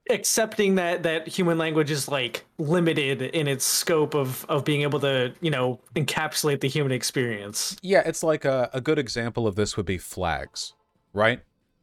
accepting 0.09 0.75
that 0.75 1.03
that 1.03 1.27
human 1.27 1.57
language 1.57 1.89
is 1.89 2.09
like 2.09 2.45
limited 2.57 3.21
in 3.21 3.47
its 3.47 3.63
scope 3.63 4.13
of 4.13 4.45
of 4.49 4.65
being 4.65 4.81
able 4.81 4.99
to 4.99 5.33
you 5.39 5.49
know 5.49 5.79
encapsulate 5.95 6.59
the 6.59 6.67
human 6.67 6.91
experience. 6.91 7.77
yeah 7.81 8.01
it's 8.05 8.21
like 8.21 8.43
a, 8.43 8.69
a 8.73 8.81
good 8.81 8.99
example 8.99 9.47
of 9.47 9.55
this 9.55 9.77
would 9.77 9.85
be 9.85 9.97
flags 9.97 10.73
right 11.13 11.39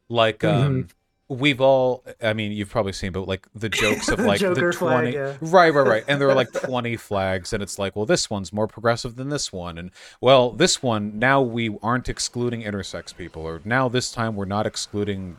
like 0.07 0.43
um 0.43 0.87
we've 1.29 1.61
all 1.61 2.03
i 2.21 2.33
mean 2.33 2.51
you've 2.51 2.69
probably 2.69 2.91
seen 2.91 3.11
but 3.11 3.27
like 3.27 3.47
the 3.55 3.69
jokes 3.69 4.09
of 4.09 4.19
like 4.25 4.39
the 4.39 4.53
Joker 4.53 4.71
20 4.71 4.73
flag, 4.73 5.13
yeah. 5.13 5.37
right 5.41 5.73
right 5.73 5.87
right 5.87 6.03
and 6.07 6.21
there 6.21 6.29
are 6.29 6.35
like 6.35 6.51
20 6.51 6.97
flags 6.97 7.53
and 7.53 7.63
it's 7.63 7.79
like 7.79 7.95
well 7.95 8.05
this 8.05 8.29
one's 8.29 8.53
more 8.53 8.67
progressive 8.67 9.15
than 9.15 9.29
this 9.29 9.51
one 9.51 9.77
and 9.77 9.89
well 10.19 10.51
this 10.51 10.83
one 10.83 11.17
now 11.17 11.41
we 11.41 11.75
aren't 11.81 12.07
excluding 12.09 12.61
intersex 12.61 13.15
people 13.15 13.43
or 13.43 13.61
now 13.65 13.87
this 13.89 14.11
time 14.11 14.35
we're 14.35 14.45
not 14.45 14.67
excluding 14.67 15.37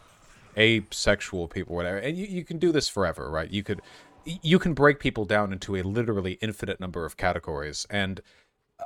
asexual 0.57 1.49
people 1.49 1.75
whatever 1.75 1.99
and 1.99 2.17
you, 2.17 2.27
you 2.27 2.45
can 2.45 2.59
do 2.59 2.73
this 2.73 2.89
forever 2.89 3.31
right 3.31 3.51
you 3.51 3.63
could 3.63 3.81
you 4.25 4.59
can 4.59 4.73
break 4.73 5.01
people 5.01 5.25
down 5.25 5.53
into 5.53 5.77
a 5.77 5.83
literally 5.83 6.35
infinite 6.41 6.79
number 6.79 7.05
of 7.05 7.17
categories 7.17 7.87
and 7.91 8.21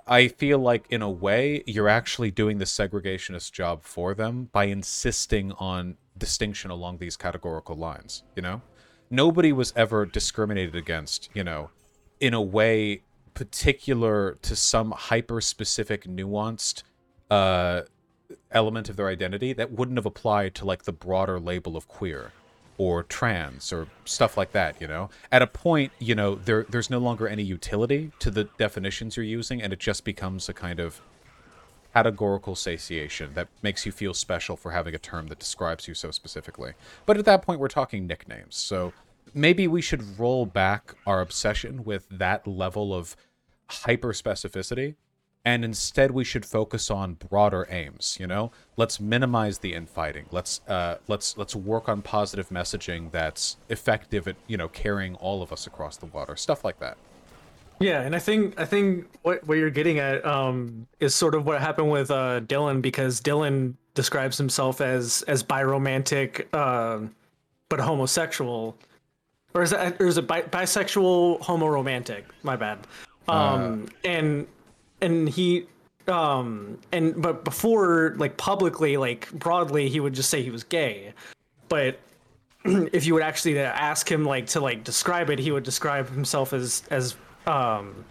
I 0.06 0.28
feel 0.28 0.58
like, 0.58 0.86
in 0.90 1.02
a 1.02 1.10
way, 1.10 1.62
you're 1.66 1.88
actually 1.88 2.30
doing 2.30 2.58
the 2.58 2.64
segregationist 2.64 3.52
job 3.52 3.82
for 3.82 4.14
them 4.14 4.48
by 4.52 4.64
insisting 4.64 5.52
on 5.52 5.96
distinction 6.18 6.70
along 6.70 6.98
these 6.98 7.16
categorical 7.16 7.76
lines. 7.76 8.22
You 8.34 8.42
know, 8.42 8.62
nobody 9.10 9.52
was 9.52 9.72
ever 9.76 10.06
discriminated 10.06 10.74
against. 10.74 11.30
You 11.34 11.44
know, 11.44 11.70
in 12.20 12.34
a 12.34 12.42
way 12.42 13.02
particular 13.34 14.38
to 14.42 14.56
some 14.56 14.92
hyper 14.92 15.40
specific, 15.40 16.04
nuanced 16.04 16.82
uh, 17.30 17.82
element 18.50 18.88
of 18.88 18.96
their 18.96 19.08
identity 19.08 19.52
that 19.52 19.72
wouldn't 19.72 19.98
have 19.98 20.06
applied 20.06 20.54
to 20.54 20.64
like 20.64 20.84
the 20.84 20.92
broader 20.92 21.38
label 21.38 21.76
of 21.76 21.88
queer 21.88 22.32
or 22.78 23.02
trans 23.02 23.72
or 23.72 23.86
stuff 24.04 24.36
like 24.36 24.52
that 24.52 24.80
you 24.80 24.86
know? 24.86 25.10
At 25.30 25.42
a 25.42 25.46
point 25.46 25.92
you 25.98 26.14
know 26.14 26.34
there 26.34 26.64
there's 26.68 26.90
no 26.90 26.98
longer 26.98 27.28
any 27.28 27.42
utility 27.42 28.12
to 28.18 28.30
the 28.30 28.44
definitions 28.58 29.16
you're 29.16 29.24
using 29.24 29.62
and 29.62 29.72
it 29.72 29.78
just 29.78 30.04
becomes 30.04 30.48
a 30.48 30.54
kind 30.54 30.80
of 30.80 31.00
categorical 31.94 32.54
satiation 32.54 33.32
that 33.32 33.48
makes 33.62 33.86
you 33.86 33.92
feel 33.92 34.12
special 34.12 34.54
for 34.54 34.72
having 34.72 34.94
a 34.94 34.98
term 34.98 35.28
that 35.28 35.38
describes 35.38 35.88
you 35.88 35.94
so 35.94 36.10
specifically. 36.10 36.74
But 37.06 37.16
at 37.16 37.24
that 37.24 37.40
point 37.40 37.58
we're 37.58 37.68
talking 37.68 38.06
nicknames. 38.06 38.54
So 38.56 38.92
maybe 39.32 39.66
we 39.66 39.80
should 39.80 40.18
roll 40.18 40.44
back 40.44 40.94
our 41.06 41.22
obsession 41.22 41.84
with 41.84 42.06
that 42.10 42.46
level 42.46 42.92
of 42.92 43.16
hyper 43.68 44.12
specificity 44.12 44.96
and 45.46 45.64
instead 45.64 46.10
we 46.10 46.24
should 46.24 46.44
focus 46.44 46.90
on 46.90 47.14
broader 47.14 47.66
aims 47.70 48.18
you 48.20 48.26
know? 48.26 48.50
Let's 48.76 49.00
minimize 49.00 49.58
the 49.58 49.72
infighting. 49.72 50.26
Let's 50.30 50.60
uh 50.68 50.96
let's 51.08 51.38
let's 51.38 51.56
work 51.56 51.88
on 51.88 52.02
positive 52.02 52.50
messaging 52.50 53.10
that's 53.12 53.56
effective 53.70 54.28
at 54.28 54.36
you 54.46 54.58
know 54.58 54.68
carrying 54.68 55.14
all 55.14 55.42
of 55.42 55.52
us 55.52 55.66
across 55.66 55.96
the 55.96 56.06
water. 56.06 56.36
Stuff 56.36 56.64
like 56.64 56.78
that. 56.80 56.98
Yeah, 57.78 58.00
and 58.02 58.16
I 58.16 58.18
think 58.18 58.58
I 58.58 58.64
think 58.64 59.06
what 59.22 59.46
what 59.46 59.58
you're 59.58 59.70
getting 59.70 59.98
at 59.98 60.24
um, 60.26 60.86
is 61.00 61.14
sort 61.14 61.34
of 61.34 61.46
what 61.46 61.60
happened 61.60 61.90
with 61.90 62.10
uh, 62.10 62.40
Dylan 62.40 62.82
because 62.82 63.20
Dylan 63.20 63.74
describes 63.94 64.38
himself 64.38 64.80
as 64.80 65.22
as 65.28 65.42
biromantic, 65.42 66.46
uh, 66.52 67.06
but 67.68 67.80
homosexual, 67.80 68.76
or 69.54 69.62
is 69.62 69.70
that 69.70 70.00
or 70.00 70.06
is 70.06 70.16
it 70.16 70.26
bi- 70.26 70.42
bisexual 70.42 71.40
homoromantic? 71.40 72.24
My 72.42 72.56
bad. 72.56 72.86
Um, 73.28 73.88
and 74.04 74.46
and 75.06 75.28
he 75.28 75.66
um 76.08 76.78
and 76.92 77.20
but 77.20 77.44
before 77.44 78.14
like 78.16 78.36
publicly 78.36 78.96
like 78.96 79.30
broadly 79.32 79.88
he 79.88 79.98
would 79.98 80.12
just 80.12 80.30
say 80.30 80.42
he 80.42 80.50
was 80.50 80.64
gay, 80.64 81.14
but 81.68 81.98
if 82.92 83.06
you 83.06 83.14
would 83.14 83.22
actually 83.22 83.58
ask 83.58 84.10
him 84.10 84.24
like 84.24 84.46
to 84.46 84.60
like 84.60 84.84
describe 84.84 85.30
it, 85.30 85.38
he 85.38 85.50
would 85.50 85.64
describe 85.64 86.08
himself 86.10 86.52
as 86.52 86.82
as 86.90 87.16
um, 87.46 88.04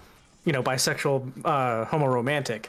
you 0.46 0.54
know 0.54 0.64
bisexual, 0.64 1.30
uh, 1.44 1.86
homoromantic, 1.86 2.68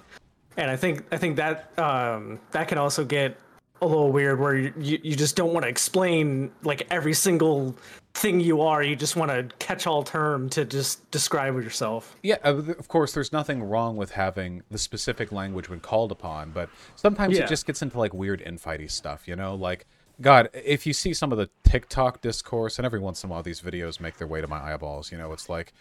and 0.57 0.71
I 0.71 0.77
think 0.77 1.05
I 1.12 1.17
think 1.17 1.37
that 1.37 1.79
um, 1.79 2.41
that 2.51 2.69
can 2.69 2.79
also 2.79 3.05
get 3.05 3.37
a 3.83 3.87
little 3.87 4.11
weird 4.11 4.41
where 4.41 4.57
you 4.57 4.73
you, 4.79 4.99
you 5.03 5.17
just 5.17 5.37
don't 5.37 5.53
want 5.53 5.65
to 5.65 5.69
explain 5.69 6.51
like 6.62 6.87
every 6.91 7.15
single 7.15 7.77
thing 8.16 8.40
you 8.40 8.62
are. 8.62 8.83
You 8.83 8.96
just 8.96 9.14
want 9.14 9.31
to 9.31 9.55
catch 9.59 9.87
all 9.87 10.02
term 10.02 10.48
to 10.50 10.64
just 10.64 11.09
describe 11.11 11.55
yourself. 11.55 12.16
Yeah, 12.22 12.37
of 12.42 12.68
of 12.70 12.88
course, 12.88 13.12
there's 13.12 13.33
nothing 13.33 13.62
wrong 13.62 13.96
with 13.96 14.12
having 14.12 14.62
the 14.70 14.79
specific 14.79 15.31
language 15.33 15.68
when 15.68 15.81
called 15.81 16.11
upon, 16.11 16.50
but 16.50 16.70
sometimes 16.96 17.37
Yeah. 17.37 17.44
it 17.44 17.48
just 17.48 17.66
gets 17.66 17.83
into 17.83 17.98
like 17.98 18.14
weird 18.14 18.40
infighty 18.40 18.88
stuff, 18.88 19.29
you 19.29 19.37
know? 19.37 19.55
Like, 19.55 19.87
God, 20.20 20.48
if 20.55 20.87
you 20.87 20.92
see 20.94 21.12
some 21.12 21.31
of 21.31 21.38
the 21.38 21.50
TikTok 21.64 22.22
discourse, 22.22 22.79
and 22.79 22.87
every 22.87 23.00
once 23.00 23.22
in 23.22 23.29
a 23.29 23.33
while 23.33 23.42
these 23.42 23.61
videos 23.61 24.00
make 24.00 24.16
their 24.16 24.26
way 24.26 24.40
to 24.40 24.46
my 24.46 24.72
eyeballs, 24.72 25.12
you 25.12 25.18
know, 25.18 25.33
it's 25.33 25.48
like 25.48 25.72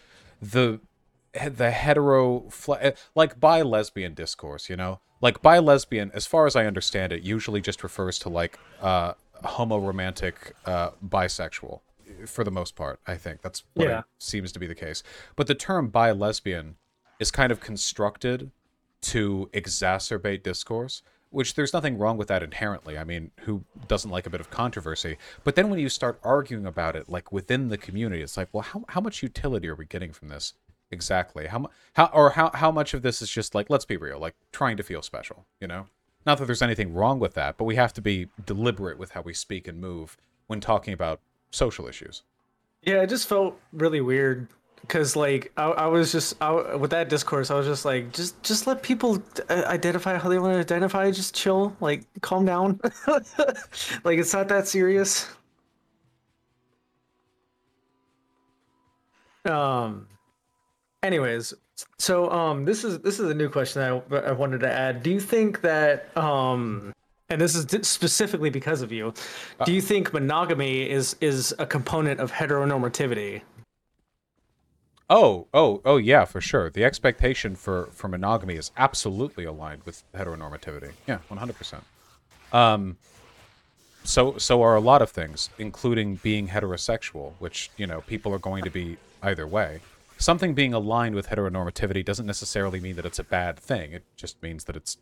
the 0.42 0.80
the 1.50 1.70
hetero 1.70 2.48
like 3.14 3.38
bi 3.40 3.62
lesbian 3.62 4.14
discourse, 4.14 4.68
you 4.70 4.76
know, 4.76 5.00
like 5.22 5.40
bi 5.42 5.58
lesbian, 5.58 6.10
as 6.14 6.26
far 6.26 6.46
as 6.46 6.54
I 6.54 6.66
understand 6.66 7.12
it, 7.12 7.22
usually 7.22 7.60
just 7.62 7.82
refers 7.82 8.18
to 8.20 8.28
like 8.28 8.58
uh 8.82 9.14
homo 9.44 9.78
romantic 9.78 10.54
uh 10.66 10.90
bisexual 11.06 11.80
for 12.26 12.44
the 12.44 12.50
most 12.50 12.74
part. 12.76 13.00
I 13.06 13.16
think 13.16 13.42
that's 13.42 13.64
what 13.74 13.88
Yeah. 13.88 14.02
seems 14.18 14.52
to 14.52 14.58
be 14.58 14.66
the 14.66 14.74
case. 14.74 15.02
But 15.36 15.46
the 15.46 15.54
term 15.54 15.88
bi 15.88 16.10
lesbian 16.12 16.76
is 17.18 17.30
kind 17.30 17.52
of 17.52 17.60
constructed 17.60 18.50
to 19.02 19.50
exacerbate 19.52 20.42
discourse, 20.42 21.02
which 21.30 21.54
there's 21.54 21.72
nothing 21.72 21.98
wrong 21.98 22.16
with 22.16 22.28
that 22.28 22.42
inherently. 22.42 22.96
I 22.98 23.04
mean, 23.04 23.30
who 23.40 23.64
doesn't 23.88 24.10
like 24.10 24.26
a 24.26 24.30
bit 24.30 24.40
of 24.40 24.50
controversy? 24.50 25.18
But 25.44 25.54
then 25.54 25.68
when 25.70 25.78
you 25.78 25.88
start 25.88 26.18
arguing 26.22 26.66
about 26.66 26.96
it, 26.96 27.08
like 27.08 27.30
within 27.32 27.68
the 27.68 27.78
community, 27.78 28.22
it's 28.22 28.36
like, 28.36 28.48
well, 28.52 28.62
how, 28.62 28.84
how 28.88 29.00
much 29.00 29.22
utility 29.22 29.68
are 29.68 29.74
we 29.74 29.84
getting 29.86 30.12
from 30.12 30.28
this 30.28 30.54
exactly? 30.90 31.46
How, 31.46 31.68
how, 31.94 32.06
or 32.12 32.30
how, 32.30 32.50
how 32.54 32.70
much 32.70 32.94
of 32.94 33.02
this 33.02 33.20
is 33.20 33.30
just 33.30 33.54
like, 33.54 33.68
let's 33.70 33.84
be 33.84 33.96
real, 33.96 34.18
like 34.18 34.34
trying 34.52 34.76
to 34.76 34.82
feel 34.82 35.02
special, 35.02 35.44
you 35.60 35.66
know? 35.66 35.86
Not 36.24 36.38
that 36.38 36.46
there's 36.46 36.62
anything 36.62 36.92
wrong 36.92 37.20
with 37.20 37.34
that, 37.34 37.56
but 37.56 37.64
we 37.64 37.76
have 37.76 37.92
to 37.94 38.00
be 38.00 38.28
deliberate 38.44 38.98
with 38.98 39.12
how 39.12 39.20
we 39.20 39.32
speak 39.32 39.68
and 39.68 39.80
move 39.80 40.16
when 40.48 40.60
talking 40.60 40.92
about 40.92 41.20
social 41.56 41.88
issues. 41.88 42.22
Yeah, 42.82 43.02
it 43.02 43.08
just 43.08 43.28
felt 43.28 43.58
really 43.72 44.00
weird 44.00 44.48
because 44.82 45.16
like 45.16 45.52
I, 45.56 45.64
I 45.64 45.86
was 45.86 46.12
just 46.12 46.40
I, 46.40 46.76
with 46.76 46.90
that 46.90 47.08
discourse, 47.08 47.50
I 47.50 47.54
was 47.54 47.66
just 47.66 47.84
like, 47.84 48.12
just 48.12 48.40
just 48.42 48.66
let 48.66 48.82
people 48.82 49.22
uh, 49.48 49.64
identify 49.66 50.16
how 50.18 50.28
they 50.28 50.38
want 50.38 50.54
to 50.54 50.60
identify. 50.60 51.10
Just 51.10 51.34
chill, 51.34 51.76
like 51.80 52.04
calm 52.20 52.44
down. 52.44 52.80
like 54.04 54.18
it's 54.18 54.32
not 54.32 54.48
that 54.48 54.68
serious. 54.68 55.28
Um. 59.44 60.08
Anyways, 61.02 61.54
so 61.98 62.30
um, 62.30 62.64
this 62.64 62.84
is 62.84 63.00
this 63.00 63.20
is 63.20 63.30
a 63.30 63.34
new 63.34 63.48
question 63.48 63.82
I 63.82 64.16
I 64.16 64.32
wanted 64.32 64.60
to 64.60 64.72
add. 64.72 65.02
Do 65.02 65.10
you 65.10 65.20
think 65.20 65.60
that 65.62 66.16
um, 66.16 66.92
and 67.28 67.40
this 67.40 67.54
is 67.54 67.66
specifically 67.86 68.50
because 68.50 68.82
of 68.82 68.92
you, 68.92 69.12
do 69.64 69.72
you 69.72 69.80
think 69.80 70.12
monogamy 70.12 70.88
is 70.88 71.16
is 71.20 71.54
a 71.58 71.66
component 71.66 72.20
of 72.20 72.32
heteronormativity? 72.32 73.42
Oh, 75.08 75.46
oh, 75.54 75.80
oh, 75.84 75.98
yeah, 75.98 76.24
for 76.24 76.40
sure. 76.40 76.68
The 76.68 76.84
expectation 76.84 77.54
for 77.54 77.86
for 77.92 78.08
monogamy 78.08 78.54
is 78.54 78.70
absolutely 78.76 79.44
aligned 79.44 79.82
with 79.84 80.02
heteronormativity. 80.14 80.92
Yeah, 81.06 81.18
one 81.28 81.38
hundred 81.38 81.56
percent. 81.56 81.84
Um, 82.52 82.96
so 84.04 84.38
so 84.38 84.62
are 84.62 84.76
a 84.76 84.80
lot 84.80 85.02
of 85.02 85.10
things, 85.10 85.50
including 85.58 86.16
being 86.16 86.48
heterosexual, 86.48 87.32
which 87.38 87.70
you 87.76 87.86
know 87.86 88.00
people 88.02 88.32
are 88.32 88.38
going 88.38 88.64
to 88.64 88.70
be 88.70 88.96
either 89.22 89.46
way. 89.46 89.80
Something 90.18 90.54
being 90.54 90.72
aligned 90.72 91.14
with 91.14 91.28
heteronormativity 91.28 92.04
doesn't 92.04 92.24
necessarily 92.24 92.80
mean 92.80 92.96
that 92.96 93.04
it's 93.04 93.18
a 93.18 93.24
bad 93.24 93.58
thing. 93.58 93.92
It 93.92 94.02
just 94.16 94.42
means 94.42 94.64
that 94.64 94.74
it's 94.74 94.96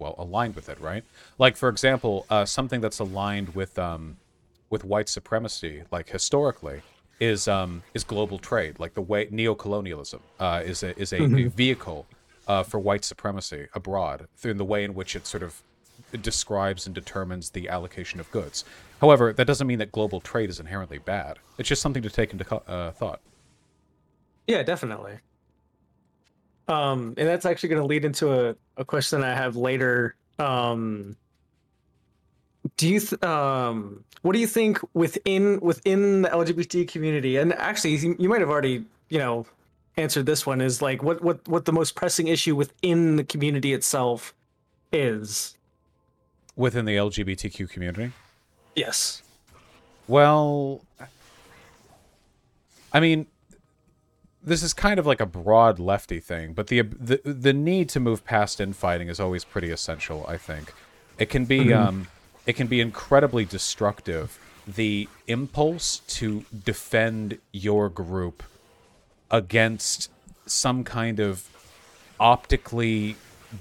well 0.00 0.14
aligned 0.18 0.56
with 0.56 0.68
it, 0.68 0.80
right? 0.80 1.04
Like 1.38 1.56
for 1.56 1.68
example, 1.68 2.26
uh, 2.30 2.44
something 2.44 2.80
that's 2.80 2.98
aligned 2.98 3.54
with 3.54 3.78
um, 3.78 4.16
with 4.70 4.84
white 4.84 5.08
supremacy, 5.08 5.82
like 5.90 6.08
historically, 6.08 6.82
is 7.20 7.46
um, 7.46 7.82
is 7.94 8.02
global 8.02 8.38
trade. 8.38 8.78
Like 8.78 8.94
the 8.94 9.02
way 9.02 9.26
neocolonialism 9.26 10.20
uh, 10.40 10.62
is 10.64 10.82
a 10.82 10.98
is 10.98 11.12
a, 11.12 11.22
a 11.22 11.44
vehicle 11.48 12.06
uh, 12.48 12.62
for 12.62 12.80
white 12.80 13.04
supremacy 13.04 13.68
abroad, 13.74 14.26
in 14.42 14.56
the 14.56 14.64
way 14.64 14.84
in 14.84 14.94
which 14.94 15.14
it 15.14 15.26
sort 15.26 15.42
of 15.42 15.62
describes 16.22 16.86
and 16.86 16.94
determines 16.94 17.50
the 17.50 17.68
allocation 17.68 18.18
of 18.20 18.30
goods. 18.32 18.64
However, 19.00 19.32
that 19.32 19.46
doesn't 19.46 19.66
mean 19.66 19.78
that 19.78 19.92
global 19.92 20.20
trade 20.20 20.50
is 20.50 20.58
inherently 20.58 20.98
bad. 20.98 21.38
It's 21.58 21.68
just 21.68 21.82
something 21.82 22.02
to 22.02 22.10
take 22.10 22.32
into 22.32 22.44
co- 22.44 22.62
uh, 22.66 22.90
thought. 22.92 23.20
Yeah, 24.46 24.62
definitely. 24.62 25.18
Um, 26.68 27.14
and 27.16 27.28
that's 27.28 27.46
actually 27.46 27.68
going 27.70 27.82
to 27.82 27.86
lead 27.86 28.04
into 28.04 28.32
a, 28.32 28.56
a 28.80 28.84
question 28.84 29.22
I 29.22 29.34
have 29.34 29.54
later. 29.54 30.16
Um, 30.38 31.16
do 32.76 32.88
you 32.88 32.98
th- 32.98 33.22
um, 33.22 34.02
what 34.22 34.32
do 34.32 34.38
you 34.38 34.46
think 34.46 34.78
within 34.94 35.60
within 35.60 36.22
the 36.22 36.30
LGBT 36.30 36.88
community? 36.88 37.36
And 37.36 37.52
actually, 37.52 37.96
you 37.96 38.16
you 38.18 38.28
might 38.28 38.40
have 38.40 38.50
already 38.50 38.84
you 39.10 39.18
know 39.18 39.46
answered 39.96 40.26
this 40.26 40.46
one. 40.46 40.60
Is 40.60 40.82
like 40.82 41.02
what 41.02 41.22
what 41.22 41.46
what 41.46 41.66
the 41.66 41.72
most 41.72 41.94
pressing 41.94 42.28
issue 42.28 42.56
within 42.56 43.16
the 43.16 43.24
community 43.24 43.72
itself 43.72 44.34
is? 44.92 45.56
Within 46.56 46.84
the 46.84 46.96
LGBTQ 46.96 47.70
community, 47.70 48.12
Yes. 48.74 49.22
Well, 50.08 50.82
I 52.92 53.00
mean, 53.00 53.26
this 54.42 54.62
is 54.62 54.72
kind 54.72 54.98
of 54.98 55.06
like 55.06 55.20
a 55.20 55.26
broad 55.26 55.78
lefty 55.78 56.20
thing, 56.20 56.52
but 56.52 56.68
the 56.68 56.82
the 56.82 57.20
the 57.24 57.52
need 57.52 57.88
to 57.90 58.00
move 58.00 58.24
past 58.24 58.60
infighting 58.60 59.08
is 59.08 59.20
always 59.20 59.44
pretty 59.44 59.70
essential. 59.70 60.24
I 60.26 60.36
think 60.36 60.72
it 61.18 61.26
can 61.26 61.44
be 61.44 61.72
um, 61.72 62.08
it 62.46 62.54
can 62.54 62.66
be 62.66 62.80
incredibly 62.80 63.44
destructive. 63.44 64.38
The 64.66 65.08
impulse 65.26 65.98
to 65.98 66.44
defend 66.64 67.38
your 67.52 67.88
group 67.88 68.42
against 69.30 70.10
some 70.46 70.84
kind 70.84 71.20
of 71.20 71.48
optically 72.18 73.16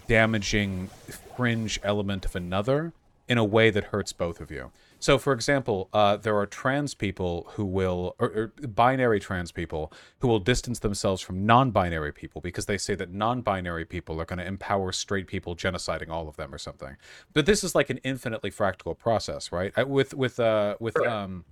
damaging 0.07 0.89
fringe 1.35 1.79
element 1.83 2.25
of 2.25 2.35
another 2.35 2.93
in 3.27 3.37
a 3.37 3.43
way 3.43 3.69
that 3.69 3.85
hurts 3.85 4.11
both 4.11 4.41
of 4.41 4.51
you. 4.51 4.71
So, 5.01 5.17
for 5.17 5.31
example, 5.31 5.89
uh, 5.93 6.17
there 6.17 6.35
are 6.38 6.45
trans 6.45 6.93
people 6.93 7.47
who 7.53 7.65
will, 7.65 8.15
or, 8.19 8.27
or 8.27 8.67
binary 8.67 9.19
trans 9.19 9.51
people 9.51 9.93
who 10.19 10.27
will 10.27 10.39
distance 10.39 10.79
themselves 10.79 11.21
from 11.21 11.45
non-binary 11.45 12.12
people 12.12 12.41
because 12.41 12.65
they 12.65 12.77
say 12.77 12.95
that 12.95 13.12
non-binary 13.13 13.85
people 13.85 14.19
are 14.19 14.25
going 14.25 14.39
to 14.39 14.45
empower 14.45 14.91
straight 14.91 15.27
people, 15.27 15.55
genociding 15.55 16.09
all 16.09 16.27
of 16.27 16.35
them 16.35 16.53
or 16.53 16.57
something. 16.57 16.97
But 17.33 17.45
this 17.45 17.63
is 17.63 17.73
like 17.75 17.89
an 17.89 17.99
infinitely 18.03 18.51
fractal 18.51 18.97
process, 18.97 19.51
right? 19.51 19.71
I- 19.77 19.83
With 19.83 20.13
with 20.13 20.39
uh, 20.39 20.75
with 20.79 20.97
um, 21.07 21.45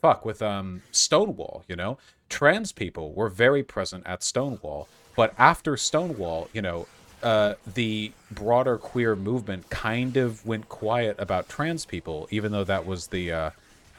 fuck 0.00 0.24
with 0.24 0.40
um 0.40 0.82
Stonewall, 0.90 1.64
you 1.68 1.76
know, 1.76 1.98
trans 2.30 2.72
people 2.72 3.12
were 3.12 3.28
very 3.28 3.62
present 3.62 4.06
at 4.06 4.22
Stonewall, 4.22 4.88
but 5.14 5.34
after 5.38 5.76
Stonewall, 5.76 6.48
you 6.54 6.62
know, 6.62 6.86
uh, 7.22 7.54
the 7.66 8.12
broader 8.30 8.78
queer 8.78 9.16
movement 9.16 9.70
kind 9.70 10.16
of 10.16 10.44
went 10.46 10.68
quiet 10.68 11.16
about 11.18 11.48
trans 11.48 11.84
people, 11.84 12.28
even 12.30 12.52
though 12.52 12.64
that 12.64 12.86
was 12.86 13.08
the 13.08 13.32
uh, 13.32 13.50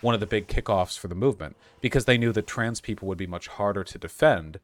one 0.01 0.13
of 0.13 0.19
the 0.19 0.25
big 0.25 0.47
kickoffs 0.47 0.97
for 0.97 1.08
the 1.08 1.15
movement, 1.15 1.55
because 1.82 2.05
they 2.05 2.17
knew 2.17 2.32
that 2.32 2.47
trans 2.47 2.79
people 2.79 3.08
would 3.08 3.17
be 3.17 3.27
much 3.27 3.47
harder 3.47 3.84
to 3.84 3.97
defend 3.97 4.60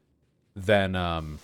than 0.54 0.96
um, 0.96 1.38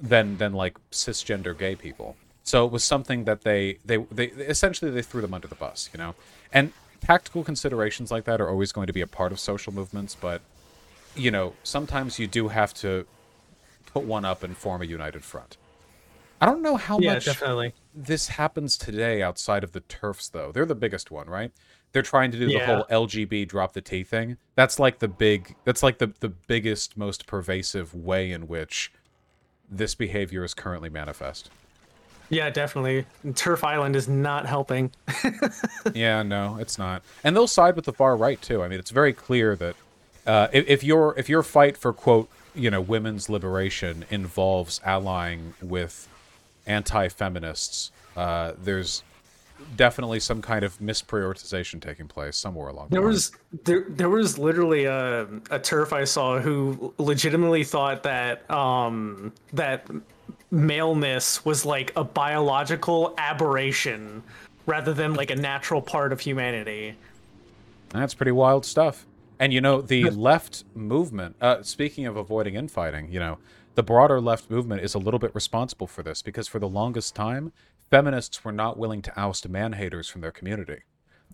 than 0.00 0.38
than 0.38 0.52
like 0.52 0.76
cisgender 0.90 1.56
gay 1.56 1.76
people. 1.76 2.16
So 2.42 2.64
it 2.64 2.72
was 2.72 2.82
something 2.82 3.24
that 3.24 3.42
they 3.42 3.78
they 3.84 3.98
they 4.10 4.26
essentially 4.26 4.90
they 4.90 5.02
threw 5.02 5.20
them 5.20 5.34
under 5.34 5.48
the 5.48 5.54
bus, 5.54 5.90
you 5.92 5.98
know. 5.98 6.14
And 6.52 6.72
tactical 7.00 7.44
considerations 7.44 8.10
like 8.10 8.24
that 8.24 8.40
are 8.40 8.48
always 8.48 8.72
going 8.72 8.86
to 8.86 8.92
be 8.92 9.00
a 9.00 9.06
part 9.06 9.32
of 9.32 9.38
social 9.38 9.72
movements, 9.72 10.14
but 10.14 10.40
you 11.14 11.30
know, 11.30 11.54
sometimes 11.62 12.18
you 12.18 12.26
do 12.26 12.48
have 12.48 12.72
to 12.74 13.06
put 13.86 14.04
one 14.04 14.24
up 14.24 14.42
and 14.42 14.56
form 14.56 14.82
a 14.82 14.84
united 14.84 15.24
front. 15.24 15.56
I 16.40 16.46
don't 16.46 16.62
know 16.62 16.76
how 16.76 16.98
yeah, 16.98 17.14
much 17.14 17.24
definitely. 17.24 17.74
this 17.94 18.28
happens 18.28 18.76
today 18.76 19.22
outside 19.22 19.64
of 19.64 19.72
the 19.72 19.80
TERFs 19.80 20.30
though. 20.30 20.52
They're 20.52 20.66
the 20.66 20.74
biggest 20.74 21.10
one, 21.10 21.28
right? 21.28 21.52
They're 21.92 22.02
trying 22.02 22.30
to 22.32 22.38
do 22.38 22.48
the 22.48 22.64
whole 22.64 22.84
LGB 22.90 23.48
drop 23.48 23.72
the 23.72 23.80
T 23.80 24.04
thing. 24.04 24.36
That's 24.54 24.78
like 24.78 24.98
the 24.98 25.08
big 25.08 25.56
that's 25.64 25.82
like 25.82 25.98
the 25.98 26.12
the 26.20 26.28
biggest 26.28 26.96
most 26.96 27.26
pervasive 27.26 27.94
way 27.94 28.30
in 28.30 28.46
which 28.46 28.92
this 29.70 29.94
behavior 29.94 30.44
is 30.44 30.54
currently 30.54 30.90
manifest. 30.90 31.50
Yeah, 32.30 32.50
definitely. 32.50 33.06
TERF 33.24 33.64
Island 33.64 33.96
is 33.96 34.06
not 34.06 34.44
helping. 34.44 34.90
yeah, 35.94 36.22
no, 36.22 36.58
it's 36.60 36.78
not. 36.78 37.02
And 37.24 37.34
they'll 37.34 37.46
side 37.46 37.74
with 37.74 37.86
the 37.86 37.92
far 37.92 38.16
right 38.16 38.40
too. 38.40 38.62
I 38.62 38.68
mean, 38.68 38.78
it's 38.78 38.90
very 38.90 39.14
clear 39.14 39.56
that 39.56 39.76
uh, 40.26 40.48
if, 40.52 40.68
if 40.68 40.84
your 40.84 41.18
if 41.18 41.28
your 41.28 41.42
fight 41.42 41.76
for 41.76 41.92
quote 41.92 42.28
you 42.54 42.70
know 42.70 42.80
women's 42.80 43.28
liberation 43.28 44.04
involves 44.10 44.80
allying 44.84 45.54
with 45.62 46.07
anti-feminists, 46.68 47.90
uh, 48.16 48.52
there's 48.62 49.02
definitely 49.76 50.20
some 50.20 50.40
kind 50.40 50.64
of 50.64 50.78
misprioritization 50.78 51.80
taking 51.80 52.06
place 52.06 52.36
somewhere 52.36 52.68
along 52.68 52.88
There 52.90 53.00
the 53.00 53.06
line. 53.06 53.12
was 53.12 53.32
there 53.64 53.84
there 53.88 54.08
was 54.08 54.38
literally 54.38 54.84
a 54.84 55.22
a 55.22 55.58
TERF 55.58 55.92
I 55.92 56.04
saw 56.04 56.38
who 56.38 56.94
legitimately 56.98 57.64
thought 57.64 58.04
that 58.04 58.48
um 58.50 59.32
that 59.52 59.88
maleness 60.52 61.44
was 61.44 61.64
like 61.64 61.92
a 61.96 62.04
biological 62.04 63.14
aberration 63.18 64.22
rather 64.66 64.94
than 64.94 65.14
like 65.14 65.30
a 65.30 65.36
natural 65.36 65.82
part 65.82 66.12
of 66.12 66.20
humanity. 66.20 66.94
That's 67.90 68.14
pretty 68.14 68.32
wild 68.32 68.64
stuff. 68.64 69.06
And 69.40 69.52
you 69.52 69.60
know, 69.60 69.80
the 69.80 70.10
left 70.10 70.64
movement, 70.74 71.36
uh, 71.40 71.62
speaking 71.62 72.06
of 72.06 72.16
avoiding 72.16 72.54
infighting, 72.54 73.10
you 73.10 73.18
know, 73.20 73.38
the 73.78 73.82
broader 73.84 74.20
left 74.20 74.50
movement 74.50 74.82
is 74.82 74.96
a 74.96 74.98
little 74.98 75.20
bit 75.20 75.32
responsible 75.36 75.86
for 75.86 76.02
this 76.02 76.20
because 76.20 76.48
for 76.48 76.58
the 76.58 76.68
longest 76.68 77.14
time, 77.14 77.52
feminists 77.88 78.44
were 78.44 78.50
not 78.50 78.76
willing 78.76 79.00
to 79.00 79.16
oust 79.16 79.48
man 79.48 79.74
haters 79.74 80.08
from 80.08 80.20
their 80.20 80.32
community. 80.32 80.80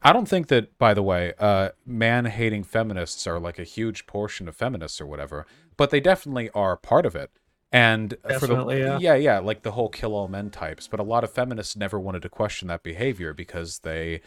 I 0.03 0.13
don't 0.13 0.29
think 0.29 0.49
that, 0.49 0.77
by 0.77 0.93
the 0.93 1.03
way, 1.03 1.33
uh, 1.39 1.71
man 1.87 2.27
hating 2.27 2.65
feminists 2.65 3.27
are 3.27 3.41
like 3.41 3.59
a 3.59 3.65
huge 3.65 4.07
portion 4.07 4.47
of 4.47 4.55
feminists 4.55 5.01
or 5.01 5.07
whatever, 5.07 5.47
but 5.79 5.89
they 5.89 6.01
definitely 6.01 6.51
are 6.51 6.77
part 6.77 7.07
of 7.07 7.17
it. 7.17 7.31
And 7.73 8.11
for 8.21 8.47
the 8.47 8.49
Definitely, 8.49 8.81
yeah. 8.81 8.99
yeah, 8.99 9.15
yeah, 9.15 9.39
like 9.39 9.63
the 9.63 9.73
whole 9.73 9.89
kill 9.89 10.15
all 10.15 10.29
men 10.29 10.51
types. 10.51 10.87
But 10.87 11.01
a 11.01 11.03
lot 11.03 11.25
of 11.25 11.33
feminists 11.33 11.75
never 11.77 11.99
wanted 11.99 12.21
to 12.21 12.29
question 12.29 12.69
that 12.69 12.83
behavior 12.83 13.33
because 13.33 13.79
they 13.79 14.21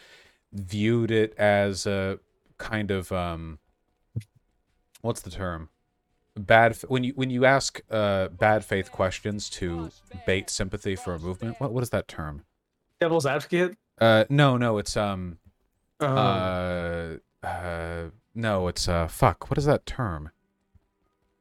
viewed 0.51 1.11
it 1.11 1.35
as 1.37 1.85
a 1.85 2.17
kind 2.57 2.89
of 2.89 3.11
um 3.11 3.59
what's 5.01 5.21
the 5.21 5.29
term 5.29 5.69
bad 6.37 6.77
when 6.87 7.03
you 7.03 7.13
when 7.15 7.29
you 7.29 7.45
ask 7.45 7.81
uh 7.91 8.27
bad 8.29 8.63
faith 8.63 8.91
questions 8.91 9.49
to 9.49 9.89
bait 10.25 10.49
sympathy 10.49 10.95
for 10.95 11.13
a 11.13 11.19
movement 11.19 11.59
what 11.59 11.71
what 11.71 11.83
is 11.83 11.89
that 11.89 12.07
term 12.07 12.43
Devil's 12.99 13.25
advocate. 13.25 13.77
uh 13.99 14.25
no 14.29 14.57
no 14.57 14.77
it's 14.77 14.95
um 14.97 15.37
Um, 15.99 16.17
uh 16.17 17.45
uh 17.45 18.09
no 18.35 18.67
it's 18.67 18.87
uh 18.87 19.07
fuck 19.07 19.49
what 19.49 19.57
is 19.57 19.65
that 19.65 19.85
term 19.85 20.31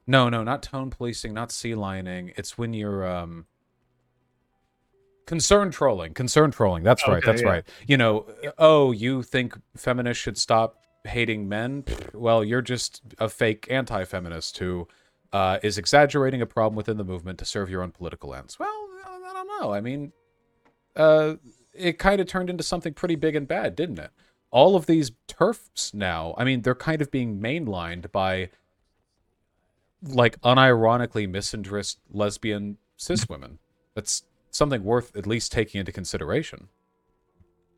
no 0.06 0.28
no 0.28 0.42
not 0.42 0.62
tone 0.62 0.90
policing 0.90 1.34
not 1.34 1.50
sealioning 1.50 2.32
it's 2.36 2.56
when 2.56 2.72
you're 2.72 3.06
um 3.06 3.46
concern 5.26 5.70
trolling 5.70 6.14
concern 6.14 6.50
trolling 6.50 6.84
that's 6.84 7.06
right 7.08 7.22
that's 7.24 7.42
yeah. 7.42 7.48
right 7.48 7.64
you 7.86 7.96
know 7.96 8.26
oh 8.58 8.92
you 8.92 9.22
think 9.22 9.58
feminists 9.76 10.22
should 10.22 10.38
stop 10.38 10.76
hating 11.06 11.48
men 11.48 11.84
well 12.12 12.44
you're 12.44 12.62
just 12.62 13.02
a 13.18 13.28
fake 13.28 13.66
anti-feminist 13.70 14.58
who 14.58 14.86
uh, 15.32 15.58
is 15.62 15.76
exaggerating 15.76 16.40
a 16.40 16.46
problem 16.46 16.76
within 16.76 16.96
the 16.96 17.04
movement 17.04 17.38
to 17.38 17.44
serve 17.44 17.68
your 17.68 17.82
own 17.82 17.90
political 17.90 18.34
ends 18.34 18.58
well 18.58 18.88
i 19.06 19.32
don't 19.32 19.60
know 19.60 19.72
i 19.72 19.80
mean 19.80 20.12
uh, 20.96 21.34
it 21.74 21.98
kind 21.98 22.20
of 22.20 22.26
turned 22.26 22.50
into 22.50 22.64
something 22.64 22.94
pretty 22.94 23.16
big 23.16 23.36
and 23.36 23.46
bad, 23.46 23.76
didn't 23.76 23.98
it? 23.98 24.10
All 24.50 24.74
of 24.74 24.86
these 24.86 25.12
TERFs 25.28 25.92
now, 25.92 26.34
I 26.38 26.44
mean, 26.44 26.62
they're 26.62 26.74
kind 26.74 27.02
of 27.02 27.10
being 27.10 27.38
mainlined 27.38 28.10
by 28.10 28.50
like 30.02 30.40
unironically 30.40 31.28
misandrist 31.28 31.96
lesbian 32.10 32.78
cis 32.96 33.28
women. 33.28 33.58
That's 33.94 34.22
something 34.50 34.84
worth 34.84 35.14
at 35.16 35.26
least 35.26 35.52
taking 35.52 35.80
into 35.80 35.92
consideration. 35.92 36.68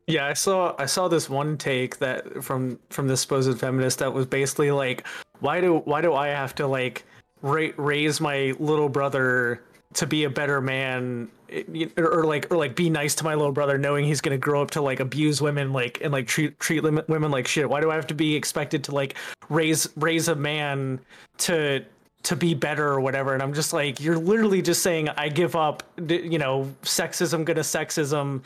Yeah, 0.09 0.25
I 0.25 0.33
saw 0.33 0.73
I 0.79 0.87
saw 0.87 1.07
this 1.07 1.29
one 1.29 1.55
take 1.55 1.99
that 1.99 2.43
from 2.43 2.79
from 2.89 3.07
this 3.07 3.21
supposed 3.21 3.59
feminist 3.59 3.99
that 3.99 4.11
was 4.11 4.25
basically 4.25 4.71
like, 4.71 5.05
why 5.39 5.61
do 5.61 5.77
why 5.85 6.01
do 6.01 6.15
I 6.15 6.29
have 6.29 6.55
to 6.55 6.65
like 6.65 7.05
ra- 7.43 7.69
raise 7.77 8.19
my 8.19 8.55
little 8.57 8.89
brother 8.89 9.61
to 9.93 10.07
be 10.07 10.23
a 10.23 10.29
better 10.29 10.61
man, 10.61 11.29
eh, 11.51 11.85
or, 11.97 12.23
like 12.23 12.51
or 12.51 12.57
like 12.57 12.75
be 12.75 12.89
nice 12.89 13.13
to 13.15 13.23
my 13.23 13.35
little 13.35 13.51
brother, 13.51 13.77
knowing 13.77 14.03
he's 14.03 14.19
gonna 14.19 14.39
grow 14.39 14.63
up 14.63 14.71
to 14.71 14.81
like 14.81 14.99
abuse 14.99 15.43
women 15.43 15.73
like 15.73 16.01
and 16.01 16.11
like 16.11 16.25
treat 16.25 16.59
treat 16.59 16.81
women 16.81 17.29
like 17.29 17.47
shit. 17.47 17.69
Why 17.69 17.79
do 17.79 17.91
I 17.91 17.95
have 17.95 18.07
to 18.07 18.15
be 18.15 18.35
expected 18.35 18.83
to 18.85 18.95
like 18.95 19.15
raise 19.47 19.87
raise 19.95 20.27
a 20.27 20.33
man 20.35 20.99
to 21.37 21.85
to 22.23 22.35
be 22.35 22.55
better 22.55 22.85
or 22.85 22.99
whatever 22.99 23.33
and 23.33 23.41
i'm 23.41 23.53
just 23.53 23.71
like 23.71 24.01
you're 24.01 24.17
literally 24.17 24.61
just 24.61 24.83
saying 24.83 25.07
i 25.09 25.29
give 25.29 25.55
up 25.55 25.83
you 26.09 26.37
know 26.37 26.69
sexism 26.83 27.45
gonna 27.45 27.61
sexism 27.61 28.41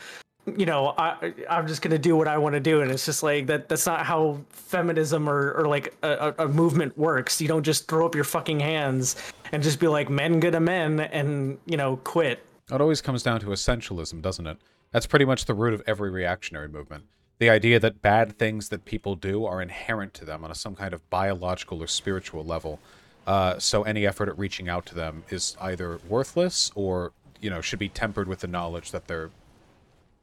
you 0.56 0.66
know 0.66 0.94
i 0.98 1.32
i'm 1.48 1.66
just 1.66 1.80
gonna 1.80 1.98
do 1.98 2.16
what 2.16 2.28
i 2.28 2.36
want 2.36 2.52
to 2.52 2.60
do 2.60 2.82
and 2.82 2.90
it's 2.90 3.06
just 3.06 3.22
like 3.22 3.46
that 3.46 3.68
that's 3.68 3.86
not 3.86 4.04
how 4.04 4.38
feminism 4.50 5.28
or, 5.28 5.52
or 5.52 5.66
like 5.66 5.94
a, 6.02 6.34
a 6.38 6.48
movement 6.48 6.96
works 6.98 7.40
you 7.40 7.48
don't 7.48 7.62
just 7.62 7.88
throw 7.88 8.04
up 8.04 8.14
your 8.14 8.24
fucking 8.24 8.60
hands 8.60 9.16
and 9.52 9.62
just 9.62 9.80
be 9.80 9.86
like 9.86 10.10
men 10.10 10.40
gonna 10.40 10.60
men 10.60 11.00
and 11.00 11.58
you 11.64 11.76
know 11.76 11.96
quit 12.04 12.44
It 12.70 12.80
always 12.80 13.02
comes 13.02 13.22
down 13.22 13.40
to 13.40 13.46
essentialism, 13.46 14.22
doesn't 14.22 14.46
it? 14.46 14.58
That's 14.90 15.06
pretty 15.06 15.24
much 15.26 15.44
the 15.44 15.54
root 15.54 15.74
of 15.74 15.82
every 15.86 16.10
reactionary 16.10 16.68
movement. 16.68 17.04
The 17.38 17.50
idea 17.50 17.78
that 17.80 18.00
bad 18.00 18.38
things 18.38 18.68
that 18.70 18.84
people 18.84 19.16
do 19.16 19.44
are 19.44 19.60
inherent 19.60 20.14
to 20.14 20.24
them 20.24 20.44
on 20.44 20.50
a, 20.50 20.54
some 20.54 20.74
kind 20.74 20.94
of 20.94 21.08
biological 21.10 21.82
or 21.82 21.86
spiritual 21.86 22.44
level. 22.44 22.78
Uh, 23.26 23.58
so 23.58 23.82
any 23.82 24.06
effort 24.06 24.28
at 24.28 24.38
reaching 24.38 24.68
out 24.68 24.86
to 24.86 24.94
them 24.94 25.24
is 25.30 25.56
either 25.60 26.00
worthless 26.08 26.70
or, 26.74 27.12
you 27.40 27.50
know, 27.50 27.60
should 27.60 27.78
be 27.78 27.88
tempered 27.88 28.28
with 28.28 28.40
the 28.40 28.46
knowledge 28.46 28.92
that 28.92 29.08
they're 29.08 29.30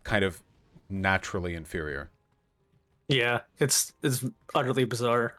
kind 0.04 0.24
of 0.24 0.42
naturally 0.90 1.56
inferior. 1.56 2.10
Yeah, 3.08 3.42
it's 3.60 3.94
it's 4.04 4.26
utterly 4.56 4.86
bizarre. 4.86 5.36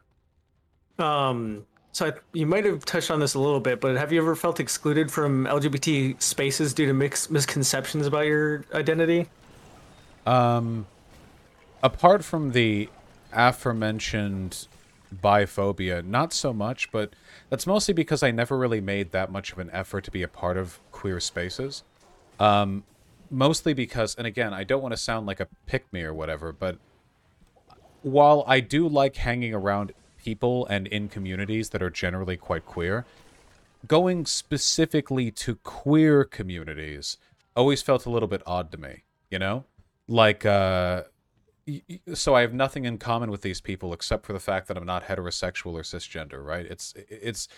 Um, 0.99 1.67
so 1.93 2.07
I, 2.07 2.13
you 2.33 2.47
might 2.47 2.65
have 2.65 2.85
touched 2.85 3.11
on 3.11 3.21
this 3.21 3.35
a 3.35 3.39
little 3.39 3.61
bit, 3.61 3.81
but 3.81 3.97
have 3.97 4.13
you 4.13 4.21
ever 4.21 4.35
felt 4.35 4.61
excluded 4.61 5.11
from 5.11 5.45
LGBT 5.45 6.21
spaces 6.21 6.75
due 6.75 6.87
to 6.87 6.95
mix, 6.95 7.31
misconceptions 7.31 8.07
about 8.07 8.27
your 8.27 8.65
identity? 8.75 9.29
Um, 10.27 10.87
apart 11.83 12.25
from 12.25 12.53
the 12.53 12.89
aforementioned 13.33 14.67
biphobia, 15.15 16.05
not 16.05 16.33
so 16.33 16.53
much, 16.53 16.91
but 16.93 17.13
that's 17.51 17.67
mostly 17.67 17.93
because 17.93 18.23
I 18.23 18.31
never 18.31 18.57
really 18.57 18.81
made 18.81 19.13
that 19.13 19.31
much 19.31 19.53
of 19.53 19.59
an 19.59 19.71
effort 19.73 20.05
to 20.05 20.11
be 20.11 20.23
a 20.23 20.29
part 20.29 20.57
of 20.57 20.79
queer 20.93 21.21
spaces. 21.21 21.83
Um, 22.41 22.85
mostly 23.33 23.73
because, 23.73 24.15
and 24.15 24.27
again, 24.27 24.53
I 24.53 24.63
don't 24.63 24.83
want 24.83 24.93
to 24.93 24.99
sound 24.99 25.27
like 25.27 25.41
a 25.41 25.49
pick 25.67 25.91
me 25.93 26.03
or 26.03 26.13
whatever, 26.13 26.53
but 26.53 26.79
while 28.03 28.45
I 28.47 28.61
do 28.61 28.87
like 28.87 29.17
hanging 29.17 29.55
around 29.55 29.93
people 30.23 30.67
and 30.67 30.87
in 30.87 31.09
communities 31.09 31.71
that 31.71 31.83
are 31.83 31.91
generally 31.91 32.37
quite 32.37 32.67
queer, 32.67 33.07
going 33.87 34.27
specifically 34.27 35.31
to 35.31 35.57
queer 35.57 36.25
communities 36.25 37.17
always 37.57 37.83
felt 37.83 38.07
a 38.07 38.11
little 38.11 38.29
bit 38.29 38.43
odd 38.47 38.71
to 38.73 38.79
me, 38.79 39.05
you 39.31 39.39
know? 39.39 39.65
Like, 40.09 40.45
uh, 40.45 41.05
so 42.15 42.35
I 42.35 42.43
have 42.43 42.53
nothing 42.53 42.85
in 42.85 42.99
common 42.99 43.31
with 43.31 43.43
these 43.43 43.61
people 43.61 43.93
except 43.93 44.27
for 44.27 44.33
the 44.33 44.41
fact 44.41 44.69
that 44.69 44.77
I'm 44.77 44.87
not 44.87 45.05
heterosexual 45.05 45.73
or 45.73 45.83
cisgender, 45.83 46.45
right? 46.45 46.67
It's, 46.67 46.95
it's, 46.97 47.49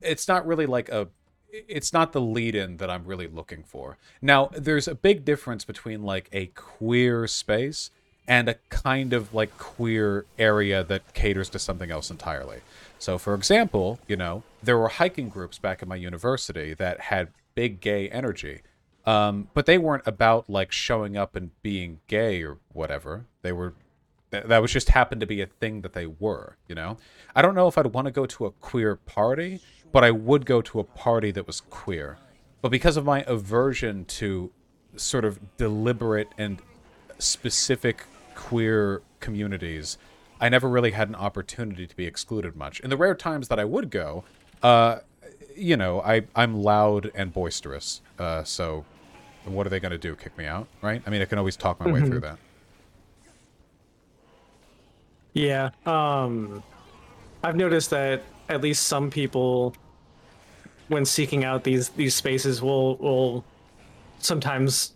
it's 0.00 0.26
not 0.26 0.46
really 0.46 0.66
like 0.66 0.88
a, 0.88 1.08
it's 1.50 1.92
not 1.92 2.12
the 2.12 2.20
lead 2.20 2.54
in 2.54 2.76
that 2.78 2.90
I'm 2.90 3.04
really 3.04 3.26
looking 3.26 3.62
for. 3.62 3.96
Now, 4.20 4.50
there's 4.52 4.88
a 4.88 4.94
big 4.94 5.24
difference 5.24 5.64
between 5.64 6.02
like 6.02 6.28
a 6.32 6.46
queer 6.46 7.26
space 7.26 7.90
and 8.26 8.48
a 8.48 8.54
kind 8.68 9.12
of 9.12 9.32
like 9.32 9.56
queer 9.56 10.26
area 10.38 10.84
that 10.84 11.14
caters 11.14 11.48
to 11.50 11.58
something 11.58 11.90
else 11.90 12.10
entirely. 12.10 12.60
So, 12.98 13.16
for 13.16 13.34
example, 13.34 13.98
you 14.06 14.16
know, 14.16 14.42
there 14.62 14.76
were 14.76 14.88
hiking 14.88 15.28
groups 15.28 15.58
back 15.58 15.82
at 15.82 15.88
my 15.88 15.96
university 15.96 16.74
that 16.74 17.00
had 17.00 17.28
big 17.54 17.80
gay 17.80 18.08
energy. 18.10 18.60
Um, 19.06 19.48
but 19.54 19.64
they 19.64 19.78
weren't 19.78 20.06
about 20.06 20.50
like 20.50 20.70
showing 20.70 21.16
up 21.16 21.34
and 21.34 21.50
being 21.62 22.00
gay 22.08 22.42
or 22.42 22.58
whatever. 22.72 23.24
They 23.40 23.52
were 23.52 23.72
that 24.30 24.60
was 24.60 24.72
just 24.72 24.90
happened 24.90 25.20
to 25.20 25.26
be 25.26 25.40
a 25.40 25.46
thing 25.46 25.80
that 25.82 25.92
they 25.92 26.06
were, 26.06 26.56
you 26.68 26.74
know. 26.74 26.96
I 27.34 27.42
don't 27.42 27.54
know 27.54 27.68
if 27.68 27.78
I'd 27.78 27.86
want 27.86 28.06
to 28.06 28.10
go 28.10 28.26
to 28.26 28.46
a 28.46 28.50
queer 28.50 28.96
party, 28.96 29.60
but 29.92 30.04
I 30.04 30.10
would 30.10 30.44
go 30.44 30.60
to 30.62 30.80
a 30.80 30.84
party 30.84 31.30
that 31.30 31.46
was 31.46 31.60
queer. 31.62 32.18
But 32.60 32.70
because 32.70 32.96
of 32.96 33.04
my 33.04 33.24
aversion 33.26 34.04
to 34.06 34.50
sort 34.96 35.24
of 35.24 35.56
deliberate 35.56 36.28
and 36.36 36.60
specific 37.18 38.04
queer 38.34 39.02
communities, 39.20 39.98
I 40.40 40.48
never 40.48 40.68
really 40.68 40.92
had 40.92 41.08
an 41.08 41.14
opportunity 41.14 41.86
to 41.86 41.96
be 41.96 42.06
excluded 42.06 42.56
much. 42.56 42.80
In 42.80 42.90
the 42.90 42.96
rare 42.96 43.14
times 43.14 43.48
that 43.48 43.58
I 43.58 43.64
would 43.64 43.90
go, 43.90 44.24
uh, 44.62 44.98
you 45.56 45.76
know, 45.76 46.00
I 46.02 46.22
I'm 46.36 46.62
loud 46.62 47.10
and 47.14 47.32
boisterous, 47.32 48.00
uh, 48.18 48.44
so 48.44 48.84
what 49.44 49.66
are 49.66 49.70
they 49.70 49.80
going 49.80 49.92
to 49.92 49.98
do? 49.98 50.14
Kick 50.14 50.36
me 50.36 50.46
out, 50.46 50.68
right? 50.82 51.02
I 51.06 51.10
mean, 51.10 51.22
I 51.22 51.24
can 51.24 51.38
always 51.38 51.56
talk 51.56 51.80
my 51.80 51.90
way 51.90 52.00
through 52.00 52.20
that. 52.20 52.38
Yeah. 55.32 55.70
Um, 55.86 56.62
I've 57.42 57.56
noticed 57.56 57.90
that 57.90 58.22
at 58.48 58.60
least 58.60 58.84
some 58.84 59.10
people, 59.10 59.74
when 60.88 61.04
seeking 61.04 61.44
out 61.44 61.64
these 61.64 61.90
these 61.90 62.14
spaces, 62.14 62.60
will 62.62 62.96
will 62.96 63.44
sometimes 64.18 64.92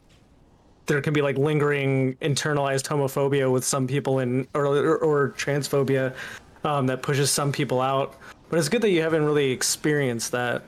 there 0.87 1.01
can 1.01 1.13
be 1.13 1.23
like 1.23 1.39
lingering 1.39 2.15
internalized 2.17 2.87
homophobia 2.89 3.51
with 3.51 3.65
some 3.65 3.87
people 3.87 4.19
in 4.19 4.49
or 4.55 4.67
or, 4.67 4.99
or 4.99 5.31
transphobia 5.31 6.15
um, 6.65 6.87
that 6.87 7.03
pushes 7.03 7.31
some 7.31 7.53
people 7.53 7.81
out. 7.81 8.17
But 8.49 8.59
it's 8.59 8.69
good 8.69 8.83
that 8.83 8.91
you 8.91 9.03
haven't 9.03 9.25
really 9.25 9.51
experienced 9.51 10.33
that. 10.33 10.63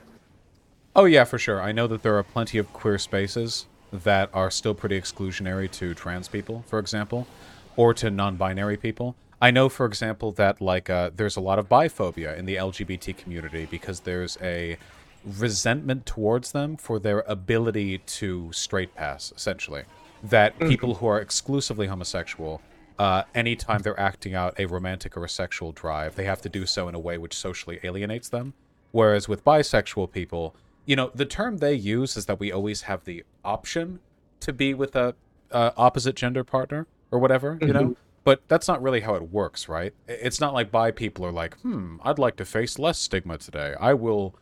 Oh 0.95 1.05
yeah, 1.05 1.25
for 1.25 1.37
sure. 1.37 1.61
I 1.61 1.71
know 1.71 1.87
that 1.87 2.03
there 2.03 2.17
are 2.17 2.23
plenty 2.23 2.57
of 2.57 2.71
queer 2.71 2.97
spaces 2.97 3.65
that 3.91 4.29
are 4.33 4.49
still 4.49 4.73
pretty 4.73 4.99
exclusionary 4.99 5.69
to 5.71 5.93
trans 5.93 6.27
people, 6.27 6.63
for 6.67 6.79
example, 6.79 7.27
or 7.75 7.93
to 7.95 8.09
non-binary 8.09 8.77
people. 8.77 9.15
I 9.41 9.51
know, 9.51 9.69
for 9.69 9.85
example, 9.85 10.31
that 10.33 10.61
like 10.61 10.89
uh, 10.89 11.11
there's 11.15 11.35
a 11.35 11.41
lot 11.41 11.59
of 11.59 11.67
biphobia 11.69 12.37
in 12.37 12.45
the 12.45 12.55
LGBT 12.55 13.17
community 13.17 13.67
because 13.69 14.01
there's 14.01 14.37
a 14.41 14.77
resentment 15.25 16.05
towards 16.05 16.51
them 16.51 16.77
for 16.77 16.99
their 16.99 17.21
ability 17.27 17.97
to 17.99 18.51
straight 18.53 18.95
pass, 18.95 19.33
essentially. 19.35 19.83
That 20.23 20.57
people 20.59 20.95
who 20.95 21.07
are 21.07 21.19
exclusively 21.19 21.87
homosexual, 21.87 22.61
uh, 22.97 23.23
anytime 23.33 23.81
they're 23.81 23.99
acting 23.99 24.33
out 24.33 24.59
a 24.59 24.65
romantic 24.65 25.17
or 25.17 25.25
a 25.25 25.29
sexual 25.29 25.71
drive, 25.71 26.15
they 26.15 26.23
have 26.25 26.41
to 26.41 26.49
do 26.49 26.65
so 26.65 26.87
in 26.87 26.95
a 26.95 26.99
way 26.99 27.17
which 27.17 27.35
socially 27.35 27.79
alienates 27.83 28.29
them. 28.29 28.53
Whereas 28.91 29.27
with 29.27 29.43
bisexual 29.43 30.11
people, 30.11 30.55
you 30.85 30.95
know, 30.95 31.11
the 31.13 31.25
term 31.25 31.57
they 31.57 31.73
use 31.73 32.15
is 32.15 32.27
that 32.27 32.39
we 32.39 32.51
always 32.51 32.83
have 32.83 33.03
the 33.03 33.23
option 33.43 33.99
to 34.39 34.53
be 34.53 34.73
with 34.73 34.95
a 34.95 35.15
uh, 35.51 35.71
opposite 35.75 36.15
gender 36.15 36.43
partner 36.43 36.87
or 37.11 37.19
whatever, 37.19 37.57
you 37.61 37.73
know. 37.73 37.95
But 38.25 38.43
that's 38.49 38.67
not 38.67 38.81
really 38.81 39.01
how 39.01 39.15
it 39.15 39.31
works, 39.31 39.69
right? 39.69 39.93
It's 40.07 40.41
not 40.41 40.53
like 40.53 40.71
bi 40.71 40.91
people 40.91 41.25
are 41.25 41.31
like, 41.31 41.57
hmm, 41.59 41.97
I'd 42.03 42.19
like 42.19 42.35
to 42.37 42.45
face 42.45 42.79
less 42.79 42.99
stigma 42.99 43.37
today. 43.37 43.75
I 43.79 43.93
will, 43.93 44.35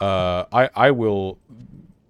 uh, 0.00 0.46
I 0.52 0.70
I 0.74 0.90
will 0.92 1.40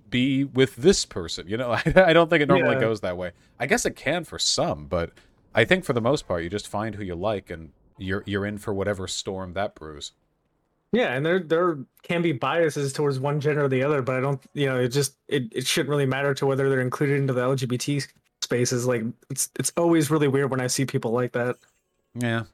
be 0.09 0.45
with 0.45 0.77
this 0.77 1.05
person. 1.05 1.49
You 1.49 1.57
know, 1.59 1.73
I, 1.73 1.83
I 1.97 2.13
don't 2.15 2.31
think 2.31 2.43
it 2.43 2.49
normally 2.49 2.77
Yeah. 2.77 2.81
goes 2.81 3.01
that 3.03 3.17
way. 3.17 3.33
I 3.59 3.67
guess 3.67 3.85
it 3.87 3.97
can 3.97 4.25
for 4.25 4.39
some, 4.39 4.87
but 4.87 5.13
I 5.55 5.65
think 5.65 5.85
for 5.85 5.93
the 5.95 6.01
most 6.01 6.27
part, 6.29 6.43
you 6.45 6.51
just 6.51 6.69
find 6.69 6.95
who 6.95 7.05
you 7.05 7.15
like 7.17 7.51
and 7.51 7.73
you're 7.99 8.23
you're 8.27 8.47
in 8.47 8.59
for 8.59 8.75
whatever 8.75 9.09
storm 9.09 9.55
that 9.55 9.75
brews. 9.75 10.13
Yeah, 10.93 11.13
and 11.15 11.27
there 11.27 11.41
there 11.41 11.79
can 12.05 12.23
be 12.23 12.33
biases 12.33 12.93
towards 12.93 13.19
one 13.19 13.41
gender 13.41 13.65
or 13.65 13.69
the 13.69 13.83
other, 13.83 14.03
but 14.03 14.17
I 14.17 14.21
don't, 14.21 14.41
you 14.55 14.67
know, 14.67 14.79
it 14.79 14.89
just 14.89 15.17
it, 15.29 15.45
it 15.53 15.67
shouldn't 15.67 15.91
really 15.91 16.07
matter 16.07 16.33
to 16.35 16.47
whether 16.47 16.71
they're 16.71 16.81
included 16.81 17.19
into 17.19 17.33
the 17.33 17.43
LGBT 17.43 18.07
spaces. 18.47 18.87
Like 18.87 19.03
it's 19.29 19.51
it's 19.59 19.73
always 19.77 20.11
really 20.11 20.29
weird 20.29 20.51
when 20.51 20.61
I 20.61 20.69
see 20.69 20.87
people 20.87 21.11
like 21.11 21.33
that. 21.33 21.57
Yeah. 22.15 22.45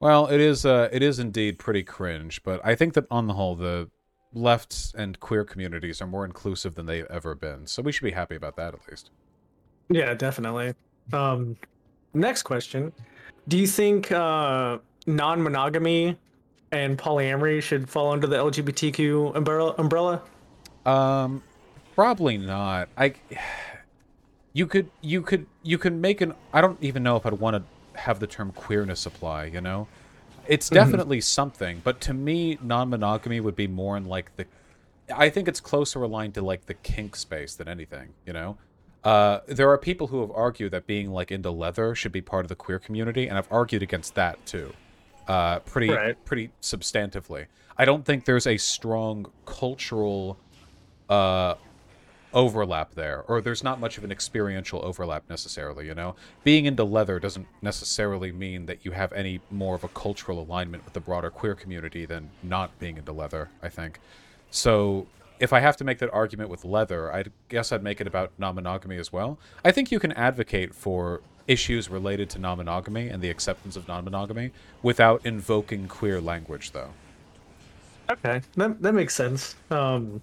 Well, 0.00 0.26
it 0.26 0.40
is 0.40 0.64
uh 0.66 0.88
it 0.92 1.02
is 1.02 1.18
indeed 1.18 1.58
pretty 1.58 1.82
cringe, 1.82 2.42
but 2.42 2.60
I 2.64 2.74
think 2.74 2.94
that 2.94 3.06
on 3.10 3.26
the 3.26 3.34
whole 3.34 3.56
the 3.56 3.90
left 4.32 4.94
and 4.96 5.18
queer 5.18 5.44
communities 5.44 6.02
are 6.02 6.06
more 6.06 6.24
inclusive 6.24 6.74
than 6.74 6.86
they've 6.86 7.06
ever 7.08 7.34
been. 7.34 7.66
So 7.66 7.82
we 7.82 7.90
should 7.90 8.04
be 8.04 8.10
happy 8.12 8.36
about 8.36 8.56
that 8.56 8.74
at 8.74 8.80
least. 8.88 9.10
Yeah, 9.88 10.12
definitely. 10.14 10.74
Um, 11.12 11.56
next 12.14 12.42
question: 12.42 12.92
Do 13.48 13.56
you 13.56 13.66
think 13.66 14.10
uh, 14.12 14.78
non-monogamy 15.06 16.18
and 16.72 16.98
polyamory 16.98 17.62
should 17.62 17.88
fall 17.88 18.12
under 18.12 18.26
the 18.26 18.36
LGBTQ 18.36 19.36
umbrella? 19.36 19.74
Umbrella? 19.78 20.22
Um 20.84 21.42
probably 21.94 22.36
not. 22.36 22.88
I 22.98 23.14
you 24.54 24.66
could 24.66 24.90
you 25.02 25.20
could 25.20 25.46
you 25.62 25.76
can 25.76 26.00
make 26.00 26.22
an 26.22 26.32
I 26.52 26.60
don't 26.62 26.82
even 26.82 27.02
know 27.02 27.16
if 27.16 27.26
I'd 27.26 27.34
want 27.34 27.56
to 27.56 28.00
have 28.00 28.20
the 28.20 28.26
term 28.26 28.52
queerness 28.52 29.04
apply, 29.04 29.46
you 29.46 29.60
know? 29.60 29.88
It's 30.46 30.68
definitely 30.70 31.20
something, 31.20 31.80
but 31.84 32.00
to 32.02 32.14
me 32.14 32.58
non-monogamy 32.62 33.40
would 33.40 33.56
be 33.56 33.66
more 33.66 33.96
in 33.96 34.04
like 34.06 34.34
the 34.36 34.46
I 35.14 35.28
think 35.28 35.48
it's 35.48 35.60
closer 35.60 36.02
aligned 36.02 36.34
to 36.34 36.42
like 36.42 36.66
the 36.66 36.74
kink 36.74 37.16
space 37.16 37.54
than 37.56 37.68
anything, 37.68 38.14
you 38.24 38.32
know? 38.32 38.56
Uh, 39.02 39.40
there 39.46 39.68
are 39.70 39.76
people 39.76 40.06
who 40.06 40.22
have 40.22 40.30
argued 40.30 40.72
that 40.72 40.86
being 40.86 41.10
like 41.10 41.30
into 41.30 41.50
leather 41.50 41.94
should 41.94 42.12
be 42.12 42.22
part 42.22 42.44
of 42.44 42.48
the 42.48 42.54
queer 42.56 42.78
community, 42.78 43.28
and 43.28 43.36
I've 43.36 43.48
argued 43.50 43.82
against 43.82 44.14
that 44.14 44.44
too, 44.46 44.72
uh, 45.28 45.58
pretty 45.60 45.92
Right. 45.92 46.24
pretty 46.24 46.52
substantively. 46.62 47.46
I 47.76 47.84
don't 47.84 48.04
think 48.04 48.24
there's 48.24 48.46
a 48.46 48.56
strong 48.56 49.26
cultural 49.44 50.38
uh, 51.10 51.56
overlap 52.34 52.94
there, 52.94 53.24
or 53.28 53.40
there's 53.40 53.64
not 53.64 53.80
much 53.80 53.96
of 53.96 54.04
an 54.04 54.12
experiential 54.12 54.84
overlap 54.84 55.24
necessarily. 55.30 55.86
You 55.86 55.94
know, 55.94 56.16
being 56.42 56.66
into 56.66 56.84
leather 56.84 57.18
doesn't 57.18 57.46
necessarily 57.62 58.32
mean 58.32 58.66
that 58.66 58.84
you 58.84 58.90
have 58.90 59.12
any 59.12 59.40
more 59.50 59.74
of 59.74 59.84
a 59.84 59.88
cultural 59.88 60.40
alignment 60.40 60.84
with 60.84 60.92
the 60.92 61.00
broader 61.00 61.30
queer 61.30 61.54
community 61.54 62.04
than 62.04 62.30
not 62.42 62.78
being 62.78 62.98
into 62.98 63.12
leather. 63.12 63.48
I 63.62 63.68
think. 63.68 64.00
So 64.50 65.06
if 65.40 65.52
I 65.52 65.60
have 65.60 65.76
to 65.78 65.84
make 65.84 65.98
that 65.98 66.12
argument 66.12 66.50
with 66.50 66.64
leather, 66.64 67.12
I 67.12 67.24
guess 67.48 67.72
I'd 67.72 67.82
make 67.82 68.00
it 68.00 68.06
about 68.06 68.32
non-monogamy 68.38 68.96
as 68.98 69.12
well. 69.12 69.38
I 69.64 69.72
think 69.72 69.90
you 69.90 69.98
can 69.98 70.12
advocate 70.12 70.74
for 70.74 71.22
issues 71.46 71.90
related 71.90 72.30
to 72.30 72.38
non-monogamy 72.38 73.08
and 73.08 73.22
the 73.22 73.30
acceptance 73.30 73.76
of 73.76 73.86
non-monogamy 73.88 74.52
without 74.82 75.24
invoking 75.24 75.88
queer 75.88 76.20
language, 76.20 76.72
though. 76.72 76.90
Okay, 78.10 78.42
that 78.56 78.82
that 78.82 78.94
makes 78.94 79.14
sense. 79.14 79.56
Um, 79.70 80.20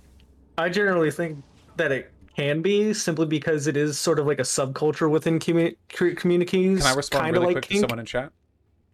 I 0.57 0.70
generally 0.70 1.12
think 1.12 1.43
that 1.82 1.92
it 1.92 2.12
can 2.36 2.62
be 2.62 2.94
simply 2.94 3.26
because 3.26 3.66
it 3.66 3.76
is 3.76 3.98
sort 3.98 4.20
of 4.20 4.28
like 4.28 4.40
a 4.40 4.44
subculture 4.44 5.10
within 5.10 5.40
commu- 5.40 5.76
communities. 6.16 6.82
Can 6.82 6.92
I 6.92 6.96
respond 6.96 7.34
really 7.34 7.48
like 7.48 7.56
quick 7.56 7.66
kink. 7.66 7.82
to 7.82 7.82
someone 7.82 8.00
in 8.00 8.06
chat? 8.06 8.32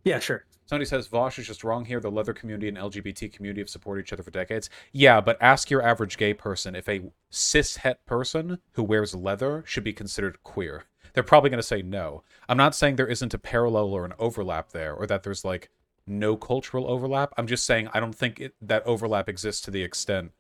Yeah, 0.06 0.20
sure. 0.20 0.46
Somebody 0.66 0.86
says 0.86 1.08
Vosh 1.08 1.38
is 1.40 1.48
just 1.48 1.64
wrong 1.64 1.86
here. 1.86 2.00
The 2.00 2.12
leather 2.12 2.34
community 2.34 2.68
and 2.68 2.78
LGBT 2.78 3.32
community 3.32 3.62
have 3.62 3.70
supported 3.70 4.02
each 4.02 4.14
other 4.14 4.24
for 4.24 4.32
decades. 4.32 4.70
Yeah, 4.92 5.22
but 5.22 5.38
ask 5.42 5.70
your 5.70 5.82
average 5.82 6.18
gay 6.18 6.34
person 6.34 6.76
if 6.76 6.88
a 6.90 7.04
cis 7.30 7.78
het 7.78 8.06
person 8.06 8.60
who 8.74 8.84
wears 8.84 9.16
leather 9.16 9.64
should 9.66 9.84
be 9.84 9.94
considered 9.94 10.44
queer. 10.44 10.86
They're 11.14 11.24
probably 11.24 11.50
going 11.50 11.60
to 11.60 11.64
say 11.64 11.82
no. 11.82 12.24
I'm 12.48 12.58
not 12.58 12.76
saying 12.76 12.96
there 12.96 13.08
isn't 13.08 13.34
a 13.34 13.40
parallel 13.40 13.94
or 13.94 14.06
an 14.06 14.14
overlap 14.20 14.72
there, 14.72 14.94
or 14.94 15.08
that 15.08 15.24
there's 15.24 15.46
like 15.46 15.70
no 16.06 16.36
cultural 16.36 16.90
overlap. 16.90 17.34
I'm 17.38 17.48
just 17.48 17.66
saying 17.66 17.90
I 17.94 18.00
don't 18.00 18.16
think 18.16 18.40
it, 18.40 18.56
that 18.62 18.86
overlap 18.86 19.28
exists 19.30 19.62
to 19.64 19.72
the 19.72 19.84
extent 19.84 20.32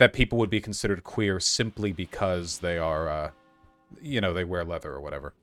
that 0.00 0.14
people 0.14 0.38
would 0.38 0.48
be 0.48 0.62
considered 0.62 1.04
queer 1.04 1.38
simply 1.38 1.92
because 1.92 2.60
they 2.60 2.78
are, 2.78 3.06
uh, 3.06 3.30
you 4.00 4.18
know, 4.18 4.32
they 4.32 4.44
wear 4.44 4.64
leather 4.64 4.90
or 4.90 4.98
whatever. 4.98 5.34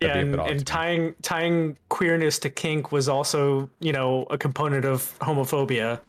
That'd 0.00 0.32
Yeah, 0.32 0.40
and, 0.40 0.50
and 0.50 0.66
tying 0.66 1.14
tying 1.20 1.76
queerness 1.90 2.38
to 2.40 2.50
kink 2.50 2.92
was 2.92 3.10
also, 3.10 3.68
you 3.80 3.92
know, 3.92 4.22
a 4.30 4.38
component 4.38 4.86
of 4.86 5.16
homophobia. 5.18 6.00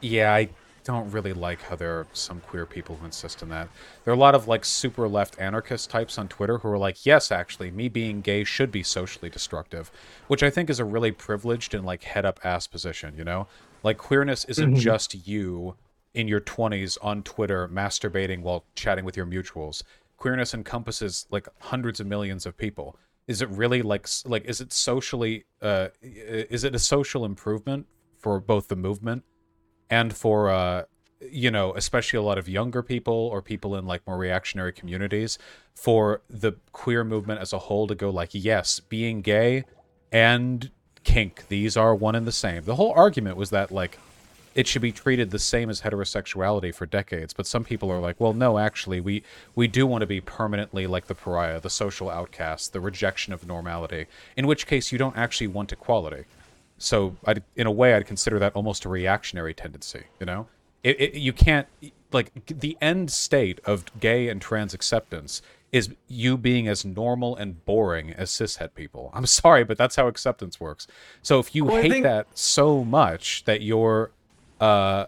Yeah, 0.00 0.32
I 0.32 0.48
don't 0.84 1.10
really 1.10 1.34
like 1.34 1.60
how 1.60 1.76
there 1.76 1.98
are 1.98 2.06
some 2.14 2.40
queer 2.40 2.64
people 2.64 2.96
who 2.96 3.04
insist 3.04 3.42
on 3.42 3.50
that. 3.50 3.68
There 4.04 4.12
are 4.12 4.16
a 4.16 4.18
lot 4.18 4.34
of 4.34 4.48
like 4.48 4.64
super 4.64 5.06
left 5.06 5.38
anarchist 5.38 5.90
types 5.90 6.16
on 6.16 6.28
Twitter 6.28 6.56
who 6.56 6.68
are 6.68 6.78
like, 6.78 7.04
yes, 7.04 7.30
actually, 7.30 7.70
me 7.70 7.90
being 7.90 8.22
gay 8.22 8.44
should 8.44 8.72
be 8.72 8.82
socially 8.82 9.28
destructive, 9.28 9.90
which 10.28 10.42
I 10.42 10.48
think 10.48 10.70
is 10.70 10.80
a 10.80 10.86
really 10.86 11.12
privileged 11.12 11.74
and 11.74 11.84
like 11.84 12.04
head 12.04 12.24
up 12.24 12.40
ass 12.44 12.66
position, 12.66 13.14
you 13.14 13.24
know? 13.24 13.46
Like 13.82 13.98
queerness 13.98 14.46
isn't 14.46 14.76
just 14.76 15.26
you 15.26 15.76
in 16.14 16.28
your 16.28 16.40
20s 16.40 16.96
on 17.02 17.22
Twitter 17.22 17.68
masturbating 17.68 18.40
while 18.40 18.64
chatting 18.74 19.04
with 19.04 19.16
your 19.16 19.26
mutuals. 19.26 19.82
Queerness 20.16 20.54
encompasses 20.54 21.26
like 21.30 21.48
hundreds 21.60 22.00
of 22.00 22.06
millions 22.06 22.46
of 22.46 22.56
people. 22.56 22.96
Is 23.26 23.42
it 23.42 23.48
really 23.50 23.82
like 23.82 24.06
like 24.26 24.44
is 24.44 24.60
it 24.60 24.72
socially 24.72 25.44
uh 25.60 25.88
is 26.00 26.62
it 26.62 26.74
a 26.74 26.78
social 26.78 27.24
improvement 27.24 27.86
for 28.18 28.38
both 28.38 28.68
the 28.68 28.76
movement 28.76 29.24
and 29.90 30.14
for 30.14 30.50
uh 30.50 30.84
you 31.20 31.50
know 31.50 31.74
especially 31.74 32.18
a 32.18 32.22
lot 32.22 32.36
of 32.36 32.48
younger 32.48 32.82
people 32.82 33.14
or 33.14 33.40
people 33.40 33.76
in 33.76 33.86
like 33.86 34.06
more 34.06 34.18
reactionary 34.18 34.72
communities 34.72 35.38
for 35.74 36.22
the 36.28 36.52
queer 36.72 37.02
movement 37.02 37.40
as 37.40 37.52
a 37.52 37.58
whole 37.58 37.86
to 37.86 37.94
go 37.94 38.10
like 38.10 38.30
yes 38.32 38.78
being 38.78 39.22
gay 39.22 39.64
and 40.12 40.70
kink 41.02 41.48
these 41.48 41.76
are 41.78 41.94
one 41.94 42.14
and 42.14 42.26
the 42.26 42.32
same 42.32 42.62
the 42.64 42.74
whole 42.74 42.92
argument 42.92 43.36
was 43.38 43.50
that 43.50 43.72
like 43.72 43.98
it 44.54 44.66
should 44.66 44.82
be 44.82 44.92
treated 44.92 45.30
the 45.30 45.38
same 45.38 45.68
as 45.68 45.80
heterosexuality 45.82 46.74
for 46.74 46.86
decades 46.86 47.32
but 47.32 47.46
some 47.46 47.64
people 47.64 47.90
are 47.90 47.98
like 48.00 48.18
well 48.20 48.32
no 48.32 48.58
actually 48.58 49.00
we 49.00 49.22
we 49.54 49.66
do 49.66 49.86
want 49.86 50.00
to 50.02 50.06
be 50.06 50.20
permanently 50.20 50.86
like 50.86 51.06
the 51.06 51.14
pariah 51.14 51.60
the 51.60 51.70
social 51.70 52.08
outcast 52.08 52.72
the 52.72 52.80
rejection 52.80 53.32
of 53.32 53.46
normality 53.46 54.06
in 54.36 54.46
which 54.46 54.66
case 54.66 54.92
you 54.92 54.98
don't 54.98 55.16
actually 55.16 55.46
want 55.46 55.72
equality. 55.72 56.24
So 56.78 57.16
I'd, 57.24 57.42
in 57.56 57.66
a 57.66 57.70
way 57.70 57.94
i'd 57.94 58.06
consider 58.06 58.38
that 58.40 58.52
almost 58.54 58.84
a 58.84 58.88
reactionary 58.88 59.54
tendency 59.54 60.04
you 60.20 60.26
know? 60.26 60.46
It, 60.82 61.00
it, 61.00 61.14
you 61.14 61.32
can't 61.32 61.66
like 62.12 62.30
the 62.46 62.76
end 62.80 63.10
state 63.10 63.58
of 63.64 63.84
gay 64.00 64.28
and 64.28 64.40
trans 64.40 64.74
acceptance 64.74 65.40
is 65.72 65.88
you 66.08 66.36
being 66.36 66.68
as 66.68 66.84
normal 66.84 67.34
and 67.34 67.64
boring 67.64 68.12
as 68.12 68.30
cishet 68.30 68.74
people. 68.74 69.10
I'm 69.14 69.26
sorry 69.42 69.64
but 69.64 69.78
that's 69.78 69.96
how 69.96 70.06
acceptance 70.08 70.60
works. 70.60 70.86
So 71.22 71.38
if 71.40 71.54
you 71.54 71.64
Well, 71.64 71.80
hate 71.82 71.90
think- 71.90 72.04
that 72.04 72.26
so 72.34 72.84
much 72.84 73.44
that 73.46 73.62
you're 73.62 74.10
uh 74.60 75.06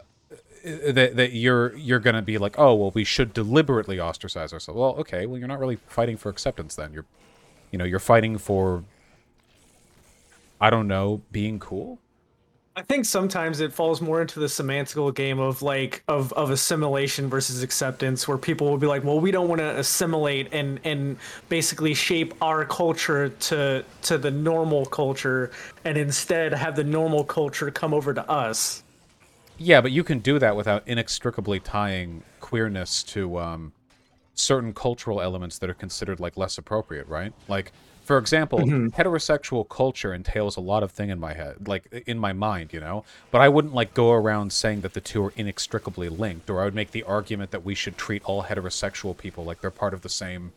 that 0.67 1.17
that 1.17 1.33
you're 1.33 1.77
you're 1.77 2.01
going 2.01 2.17
to 2.17 2.23
be 2.23 2.39
like, 2.39 2.59
oh 2.59 2.75
well, 2.75 2.91
we 2.95 3.05
should 3.05 3.33
deliberately 3.33 4.01
ostracize 4.01 4.53
ourselves. 4.53 4.79
Well, 4.79 4.97
okay, 4.97 5.27
well 5.27 5.39
you're 5.39 5.49
not 5.49 5.61
really 5.61 5.77
fighting 5.87 6.17
for 6.17 6.29
acceptance 6.29 6.75
then. 6.75 6.93
You're, 6.93 7.07
you 7.71 7.79
know, 7.79 7.85
you're 7.85 7.99
fighting 7.99 8.39
for. 8.39 8.85
I 10.61 10.71
don't 10.71 10.89
know, 10.89 11.21
being 11.33 11.59
cool. 11.59 11.99
I 12.79 12.83
think 12.83 13.05
sometimes 13.05 13.61
it 13.61 13.73
falls 13.73 14.03
more 14.03 14.21
into 14.21 14.41
the 14.41 14.47
semantical 14.47 15.15
game 15.15 15.39
of 15.39 15.63
like 15.63 16.03
of 16.09 16.33
of 16.33 16.51
assimilation 16.51 17.29
versus 17.29 17.63
acceptance, 17.63 18.27
where 18.27 18.37
people 18.37 18.69
will 18.69 18.79
be 18.79 18.87
like, 18.87 19.05
"Well, 19.05 19.21
we 19.21 19.31
don't 19.31 19.49
want 19.49 19.61
to 19.61 19.79
assimilate 19.79 20.53
and 20.53 20.81
and 20.85 21.17
basically 21.49 21.95
shape 21.95 22.35
our 22.43 22.65
culture 22.65 23.29
to 23.29 23.85
to 24.03 24.19
the 24.19 24.31
normal 24.31 24.85
culture, 24.87 25.53
and 25.85 25.97
instead 25.97 26.53
have 26.53 26.75
the 26.75 26.85
normal 26.85 27.25
culture 27.25 27.71
come 27.71 27.95
over 27.95 28.13
to 28.13 28.29
us." 28.29 28.83
Yeah, 29.59 29.81
but 29.81 29.93
you 29.93 30.05
can 30.05 30.19
do 30.19 30.39
that 30.39 30.57
without 30.57 30.87
inextricably 30.87 31.61
tying 31.61 32.23
queerness 32.41 33.03
to 33.05 33.39
um, 33.39 33.73
certain 34.35 34.73
cultural 34.73 35.21
elements 35.21 35.59
that 35.59 35.71
are 35.71 35.75
considered 35.75 36.21
like 36.21 36.37
less 36.37 36.59
appropriate, 36.59 37.09
right? 37.09 37.33
Like 37.49 37.73
for 38.07 38.19
example, 38.19 38.61
mm-hmm. 38.61 38.89
heterosexual 39.01 39.69
culture 39.69 40.15
entails 40.15 40.57
a 40.57 40.61
lot 40.61 40.85
of 40.85 40.93
thing 40.93 41.11
in 41.11 41.19
my 41.19 41.35
head, 41.35 41.67
like 41.67 42.05
in 42.07 42.21
my 42.21 42.33
mind, 42.33 42.73
you 42.73 42.79
know. 42.79 43.05
But 43.33 43.41
I 43.41 43.49
wouldn't 43.49 43.75
like 43.75 43.95
go 43.95 44.13
around 44.13 44.53
saying 44.53 44.83
that 44.83 44.95
the 44.95 45.01
two 45.01 45.25
are 45.25 45.33
inextricably 45.35 46.09
linked, 46.09 46.49
or 46.49 46.63
I 46.63 46.67
would 46.67 46.75
make 46.75 46.93
the 46.93 47.03
argument 47.03 47.51
that 47.51 47.65
we 47.65 47.75
should 47.75 47.99
treat 47.99 48.23
all 48.25 48.45
heterosexual 48.45 49.17
people 49.17 49.45
like 49.45 49.61
they're 49.61 49.73
part 49.73 49.93
of 49.93 50.03
the 50.03 50.09
same 50.09 50.53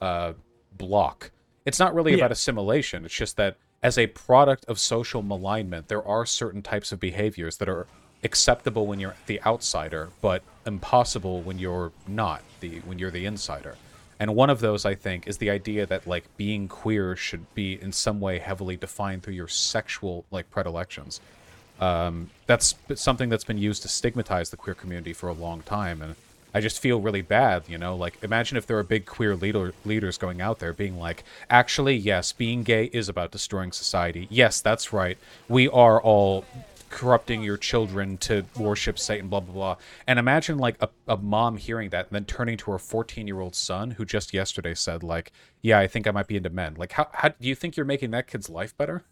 uh, 0.00 0.32
block. 0.76 1.30
It's 1.64 1.78
not 1.78 1.94
really 1.94 2.10
yeah. 2.10 2.18
about 2.18 2.32
assimilation. 2.32 3.04
It's 3.04 3.14
just 3.14 3.36
that 3.36 3.56
as 3.84 3.96
a 3.96 4.08
product 4.08 4.64
of 4.66 4.80
social 4.80 5.22
malignment, 5.22 5.86
there 5.86 6.02
are 6.02 6.26
certain 6.26 6.60
types 6.60 6.90
of 6.90 6.98
behaviors 6.98 7.58
that 7.58 7.68
are 7.68 7.86
acceptable 8.22 8.86
when 8.86 9.00
you're 9.00 9.16
the 9.26 9.42
outsider, 9.42 10.10
but 10.20 10.42
impossible 10.66 11.42
when 11.42 11.58
you're 11.58 11.92
not 12.06 12.42
the 12.60 12.80
when 12.80 12.98
you're 12.98 13.10
the 13.10 13.26
insider. 13.26 13.76
And 14.18 14.34
one 14.34 14.50
of 14.50 14.60
those, 14.60 14.84
I 14.84 14.94
think, 14.94 15.26
is 15.26 15.38
the 15.38 15.48
idea 15.48 15.86
that 15.86 16.06
like 16.06 16.24
being 16.36 16.68
queer 16.68 17.16
should 17.16 17.52
be 17.54 17.80
in 17.80 17.90
some 17.92 18.20
way 18.20 18.38
heavily 18.38 18.76
defined 18.76 19.22
through 19.22 19.34
your 19.34 19.48
sexual 19.48 20.26
like 20.30 20.50
predilections. 20.50 21.20
Um, 21.80 22.28
that's 22.46 22.74
something 22.94 23.30
that's 23.30 23.44
been 23.44 23.56
used 23.56 23.80
to 23.82 23.88
stigmatize 23.88 24.50
the 24.50 24.58
queer 24.58 24.74
community 24.74 25.14
for 25.14 25.30
a 25.30 25.32
long 25.32 25.62
time, 25.62 26.02
and 26.02 26.14
I 26.52 26.60
just 26.60 26.80
feel 26.80 27.00
really 27.00 27.22
bad. 27.22 27.62
You 27.66 27.78
know, 27.78 27.96
like 27.96 28.22
imagine 28.22 28.58
if 28.58 28.66
there 28.66 28.76
are 28.76 28.82
big 28.82 29.06
queer 29.06 29.34
leader 29.34 29.72
leaders 29.86 30.18
going 30.18 30.42
out 30.42 30.58
there 30.58 30.74
being 30.74 30.98
like, 30.98 31.24
actually, 31.48 31.96
yes, 31.96 32.32
being 32.32 32.62
gay 32.62 32.90
is 32.92 33.08
about 33.08 33.30
destroying 33.30 33.72
society. 33.72 34.26
Yes, 34.30 34.60
that's 34.60 34.92
right. 34.92 35.16
We 35.48 35.66
are 35.68 35.98
all 35.98 36.44
corrupting 36.90 37.42
your 37.42 37.56
children 37.56 38.18
to 38.18 38.44
worship 38.56 38.98
Satan, 38.98 39.28
blah 39.28 39.40
blah 39.40 39.54
blah. 39.54 39.76
And 40.06 40.18
imagine 40.18 40.58
like 40.58 40.76
a, 40.80 40.88
a 41.08 41.16
mom 41.16 41.56
hearing 41.56 41.90
that 41.90 42.06
and 42.06 42.14
then 42.14 42.24
turning 42.24 42.56
to 42.58 42.72
her 42.72 42.78
14 42.78 43.26
year 43.26 43.40
old 43.40 43.54
son 43.54 43.92
who 43.92 44.04
just 44.04 44.34
yesterday 44.34 44.74
said 44.74 45.02
like, 45.02 45.32
"Yeah, 45.62 45.78
I 45.78 45.86
think 45.86 46.06
I 46.06 46.10
might 46.10 46.26
be 46.26 46.36
into 46.36 46.50
men." 46.50 46.74
Like, 46.74 46.92
how 46.92 47.08
how 47.12 47.28
do 47.28 47.48
you 47.48 47.54
think 47.54 47.76
you're 47.76 47.86
making 47.86 48.10
that 48.10 48.26
kid's 48.26 48.50
life 48.50 48.76
better? 48.76 49.04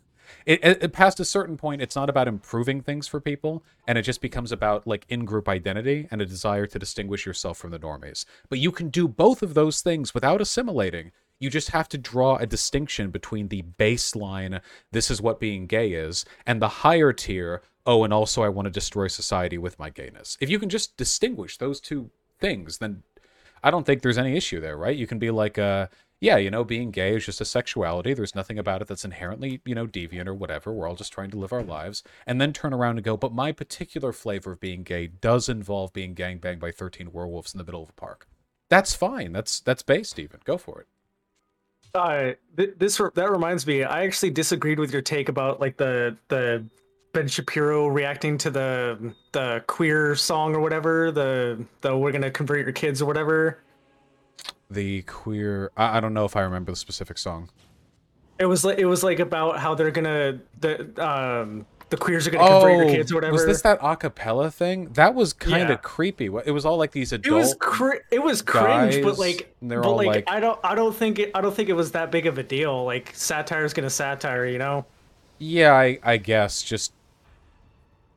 It, 0.47 0.61
it, 0.62 0.83
it, 0.83 0.93
past 0.93 1.20
a 1.20 1.24
certain 1.24 1.57
point, 1.57 1.83
it's 1.83 1.97
not 1.97 2.11
about 2.11 2.29
improving 2.29 2.81
things 2.81 3.07
for 3.07 3.20
people, 3.20 3.64
and 3.87 3.99
it 3.99 4.03
just 4.03 4.20
becomes 4.20 4.53
about 4.53 4.87
like 4.87 5.07
in-group 5.09 5.49
identity 5.49 6.07
and 6.11 6.20
a 6.20 6.26
desire 6.26 6.66
to 6.66 6.79
distinguish 6.79 7.26
yourself 7.26 7.59
from 7.59 7.70
the 7.70 7.79
normies. 7.79 8.24
But 8.49 8.59
you 8.59 8.72
can 8.72 8.89
do 8.89 9.09
both 9.09 9.43
of 9.43 9.55
those 9.55 9.81
things 9.81 10.14
without 10.14 10.41
assimilating. 10.41 11.12
You 11.39 11.51
just 11.51 11.70
have 11.70 11.89
to 11.91 11.99
draw 11.99 12.36
a 12.36 12.47
distinction 12.47 13.11
between 13.11 13.49
the 13.49 13.62
baseline, 13.78 14.61
this 14.91 15.11
is 15.11 15.22
what 15.22 15.41
being 15.41 15.66
gay 15.66 15.93
is, 15.93 16.24
and 16.47 16.61
the 16.61 16.68
higher 16.68 17.12
tier, 17.12 17.62
oh, 17.86 18.05
and 18.05 18.12
also 18.12 18.43
I 18.43 18.49
want 18.49 18.66
to 18.66 18.70
destroy 18.70 19.09
society 19.09 19.59
with 19.59 19.78
my 19.78 19.91
gayness. 19.91 20.36
If 20.41 20.51
you 20.51 20.59
can 20.59 20.68
just 20.68 20.97
distinguish 20.97 21.57
those 21.59 21.80
two 21.80 22.11
things, 22.41 22.78
then 22.78 23.03
I 23.62 23.70
don't 23.70 23.84
think 23.84 24.03
there's 24.03 24.18
any 24.18 24.36
issue 24.36 24.61
there, 24.61 24.76
right? 24.76 24.97
You 24.97 25.07
can 25.07 25.18
be 25.18 25.30
like, 25.30 25.59
uh, 25.59 25.89
yeah, 26.20 26.36
you 26.36 26.51
know, 26.51 26.64
being 26.64 26.91
gay 26.91 27.14
is 27.14 27.26
just 27.26 27.41
a 27.41 27.45
sexuality. 27.45 28.12
There's 28.12 28.34
nothing 28.34 28.59
about 28.59 28.82
it 28.82 28.89
that's 28.89 29.05
inherently, 29.05 29.61
you 29.64 29.74
know, 29.74 29.86
deviant 29.86 30.26
or 30.26 30.34
whatever. 30.34 30.72
We're 30.72 30.89
all 30.89 30.97
just 30.97 31.12
trying 31.12 31.30
to 31.30 31.39
live 31.39 31.53
our 31.53 31.62
lives. 31.62 32.03
And 32.26 32.41
then 32.41 32.53
turn 32.53 32.74
around 32.74 32.97
and 32.97 33.05
go, 33.05 33.16
but 33.16 33.32
my 33.32 33.53
particular 33.53 34.12
flavor 34.12 34.53
of 34.53 34.61
being 34.61 34.82
gay 34.82 35.07
does 35.07 35.49
involve 35.49 35.93
being 35.93 36.14
gang 36.14 36.39
banged 36.39 36.61
by 36.61 36.72
13 36.72 37.12
werewolves 37.12 37.55
in 37.55 37.59
the 37.59 37.64
middle 37.64 37.82
of 37.82 37.91
a 37.91 37.93
park. 37.93 38.26
That's 38.68 38.95
fine. 38.95 39.32
That's 39.32 39.61
that's 39.61 39.82
based 39.82 40.18
even. 40.18 40.41
Go 40.45 40.59
for 40.59 40.80
it. 40.80 40.89
Uh, 41.95 42.32
th- 42.57 42.74
this 42.78 42.99
that 43.14 43.30
reminds 43.30 43.66
me. 43.66 43.82
I 43.82 44.05
actually 44.05 44.30
disagreed 44.30 44.78
with 44.78 44.93
your 44.93 45.03
take 45.03 45.28
about 45.28 45.61
like 45.61 45.76
the 45.76 46.16
the 46.28 46.64
Ben 47.12 47.28
Shapiro 47.28 47.86
reacting 47.86 48.39
to 48.39 48.51
the 48.51 49.14
the 49.32 49.64
queer 49.66 50.14
song 50.14 50.55
or 50.55 50.61
whatever. 50.61 51.11
The 51.11 51.64
the 51.80 51.97
we're 51.97 52.12
gonna 52.12 52.30
convert 52.30 52.61
your 52.61 52.72
kids 52.72 53.01
or 53.01 53.07
whatever. 53.07 53.59
The 54.70 55.03
queer. 55.03 55.70
I, 55.76 55.97
I 55.97 56.01
don't 56.01 56.14
know 56.14 56.24
if 56.24 56.36
I 56.36 56.43
remember 56.43 56.72
the 56.72 56.76
specific 56.76 57.18
song. 57.18 57.49
It 58.39 58.47
was 58.47 58.64
like 58.64 58.78
it 58.78 58.86
was 58.86 59.03
like 59.03 59.18
about 59.18 59.59
how 59.59 59.74
they're 59.74 59.91
gonna 59.91 60.41
the 60.61 61.05
um 61.05 61.66
the 61.91 61.97
queers 61.97 62.26
are 62.26 62.30
gonna 62.30 62.45
oh, 62.45 62.61
convert 62.61 62.86
your 62.86 62.97
kids 62.97 63.12
or 63.12 63.14
oh, 63.14 63.16
whatever. 63.16 63.32
Was 63.32 63.47
this 63.47 63.62
that 63.62 63.80
acapella 63.80 64.53
thing? 64.53 64.89
That 64.93 65.14
was 65.14 65.32
kind 65.32 65.64
of 65.64 65.70
yeah. 65.70 65.76
creepy. 65.76 66.26
It 66.26 66.53
was 66.53 66.66
all 66.66 66.76
like 66.76 66.93
these 66.93 67.12
adult. 67.12 67.26
It 67.26 67.39
was 67.39 67.55
cr- 67.59 68.03
it 68.11 68.22
was 68.22 68.43
cringe, 68.43 69.03
but 69.03 69.18
like, 69.18 69.55
but 69.62 69.82
like, 69.82 70.07
like, 70.07 70.24
I 70.28 70.41
don't 70.41 70.59
I 70.62 70.74
don't 70.74 70.95
think 70.95 71.18
it 71.18 71.30
I 71.34 71.41
don't 71.41 71.55
think 71.55 71.68
it 71.68 71.74
was 71.74 71.93
that 71.93 72.11
big 72.11 72.26
of 72.26 72.39
a 72.39 72.43
deal. 72.43 72.84
Like 72.84 73.12
satire 73.14 73.64
is 73.64 73.72
gonna 73.72 73.91
satire, 73.91 74.47
you 74.47 74.59
know. 74.59 74.84
Yeah, 75.39 75.74
I 75.74 75.99
I 76.03 76.16
guess 76.18 76.62
just 76.62 76.93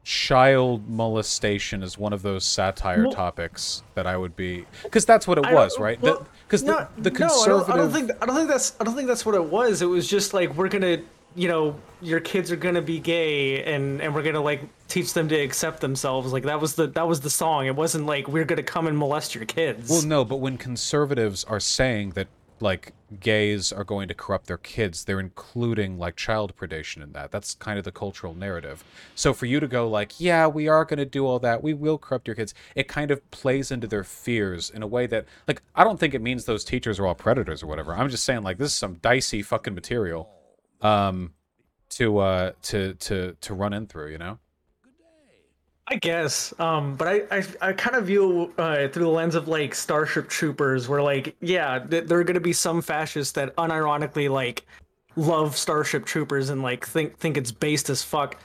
child 0.03 0.89
molestation 0.89 1.83
is 1.83 1.95
one 1.97 2.11
of 2.11 2.23
those 2.23 2.43
satire 2.43 3.03
well, 3.03 3.11
topics 3.11 3.83
that 3.93 4.07
I 4.07 4.17
would 4.17 4.35
be 4.35 4.65
because 4.83 5.05
that's 5.05 5.27
what 5.27 5.37
it 5.37 5.45
was, 5.53 5.79
right? 5.79 6.01
Because 6.01 6.63
well, 6.63 6.89
the, 6.97 7.03
the 7.03 7.11
conservative. 7.11 7.67
No, 7.67 7.73
I, 7.73 7.77
don't, 7.77 7.77
I 7.77 7.77
don't 7.77 7.91
think 7.91 8.11
I 8.21 8.25
don't 8.25 8.35
think 8.35 8.49
that's 8.49 8.75
I 8.79 8.83
don't 8.83 8.95
think 8.95 9.07
that's 9.07 9.25
what 9.25 9.35
it 9.35 9.45
was. 9.45 9.81
It 9.81 9.85
was 9.85 10.09
just 10.09 10.33
like 10.33 10.55
we're 10.55 10.69
gonna 10.69 11.01
you 11.35 11.47
know 11.47 11.75
your 12.01 12.19
kids 12.19 12.51
are 12.51 12.55
gonna 12.55 12.81
be 12.81 12.99
gay 12.99 13.63
and 13.63 14.01
and 14.01 14.13
we're 14.13 14.23
gonna 14.23 14.41
like 14.41 14.61
teach 14.87 15.13
them 15.13 15.27
to 15.29 15.35
accept 15.35 15.81
themselves. 15.81 16.33
Like 16.33 16.43
that 16.43 16.59
was 16.59 16.75
the 16.75 16.87
that 16.87 17.07
was 17.07 17.21
the 17.21 17.29
song. 17.29 17.67
It 17.67 17.75
wasn't 17.75 18.05
like 18.05 18.27
we're 18.27 18.45
gonna 18.45 18.63
come 18.63 18.87
and 18.87 18.97
molest 18.97 19.35
your 19.35 19.45
kids. 19.45 19.89
Well 19.89 20.03
no 20.03 20.25
but 20.25 20.37
when 20.37 20.57
conservatives 20.57 21.43
are 21.45 21.59
saying 21.59 22.11
that 22.11 22.27
like 22.59 22.93
gays 23.19 23.73
are 23.73 23.83
going 23.83 24.07
to 24.07 24.13
corrupt 24.13 24.45
their 24.45 24.57
kids 24.57 25.05
they're 25.05 25.19
including 25.19 25.97
like 25.97 26.15
child 26.15 26.55
predation 26.55 27.01
in 27.01 27.11
that. 27.13 27.31
That's 27.31 27.55
kind 27.55 27.79
of 27.79 27.85
the 27.85 27.91
cultural 27.91 28.35
narrative. 28.35 28.83
So 29.15 29.33
for 29.33 29.45
you 29.45 29.59
to 29.59 29.67
go 29.67 29.87
like 29.87 30.19
yeah 30.19 30.47
we 30.47 30.67
are 30.67 30.85
going 30.85 30.99
to 30.99 31.05
do 31.05 31.25
all 31.25 31.39
that. 31.39 31.63
We 31.63 31.73
will 31.73 31.97
corrupt 31.97 32.27
your 32.27 32.35
kids 32.35 32.53
it 32.75 32.87
kind 32.87 33.09
of 33.09 33.29
plays 33.31 33.71
into 33.71 33.87
their 33.87 34.03
fears 34.03 34.69
in 34.69 34.83
a 34.83 34.87
way 34.87 35.07
that 35.07 35.25
like 35.47 35.61
i 35.75 35.83
don't 35.83 35.99
think 35.99 36.13
it 36.13 36.21
means 36.21 36.45
those 36.45 36.63
teachers 36.63 36.99
are 36.99 37.07
all 37.07 37.15
predators 37.15 37.63
or 37.63 37.67
whatever. 37.67 37.93
I'm 37.93 38.09
just 38.09 38.25
saying 38.25 38.43
like 38.43 38.57
this 38.57 38.71
is 38.71 38.77
some 38.77 38.95
dicey 38.95 39.41
fucking 39.41 39.73
material 39.73 40.29
um 40.81 41.33
to 41.89 42.17
uh 42.19 42.51
to 42.61 42.93
to 42.95 43.35
to 43.41 43.53
run 43.53 43.73
in 43.73 43.87
through 43.87 44.11
you 44.11 44.17
know 44.17 44.39
I 45.91 45.95
guess, 45.95 46.53
um, 46.57 46.95
but 46.95 47.07
I, 47.09 47.21
I, 47.29 47.43
I 47.59 47.73
kind 47.73 47.97
of 47.97 48.05
view 48.05 48.53
uh, 48.57 48.87
through 48.87 49.03
the 49.03 49.09
lens 49.09 49.35
of 49.35 49.49
like 49.49 49.75
Starship 49.75 50.29
Troopers, 50.29 50.87
where 50.87 51.01
like, 51.01 51.35
yeah, 51.41 51.79
th- 51.79 52.05
there 52.05 52.17
are 52.17 52.23
gonna 52.23 52.39
be 52.39 52.53
some 52.53 52.81
fascists 52.81 53.33
that 53.33 53.53
unironically 53.57 54.29
like 54.29 54.65
love 55.17 55.57
Starship 55.57 56.05
Troopers 56.05 56.49
and 56.49 56.61
like 56.61 56.85
think 56.85 57.17
think 57.17 57.35
it's 57.35 57.51
based 57.51 57.89
as 57.89 58.01
fuck, 58.01 58.37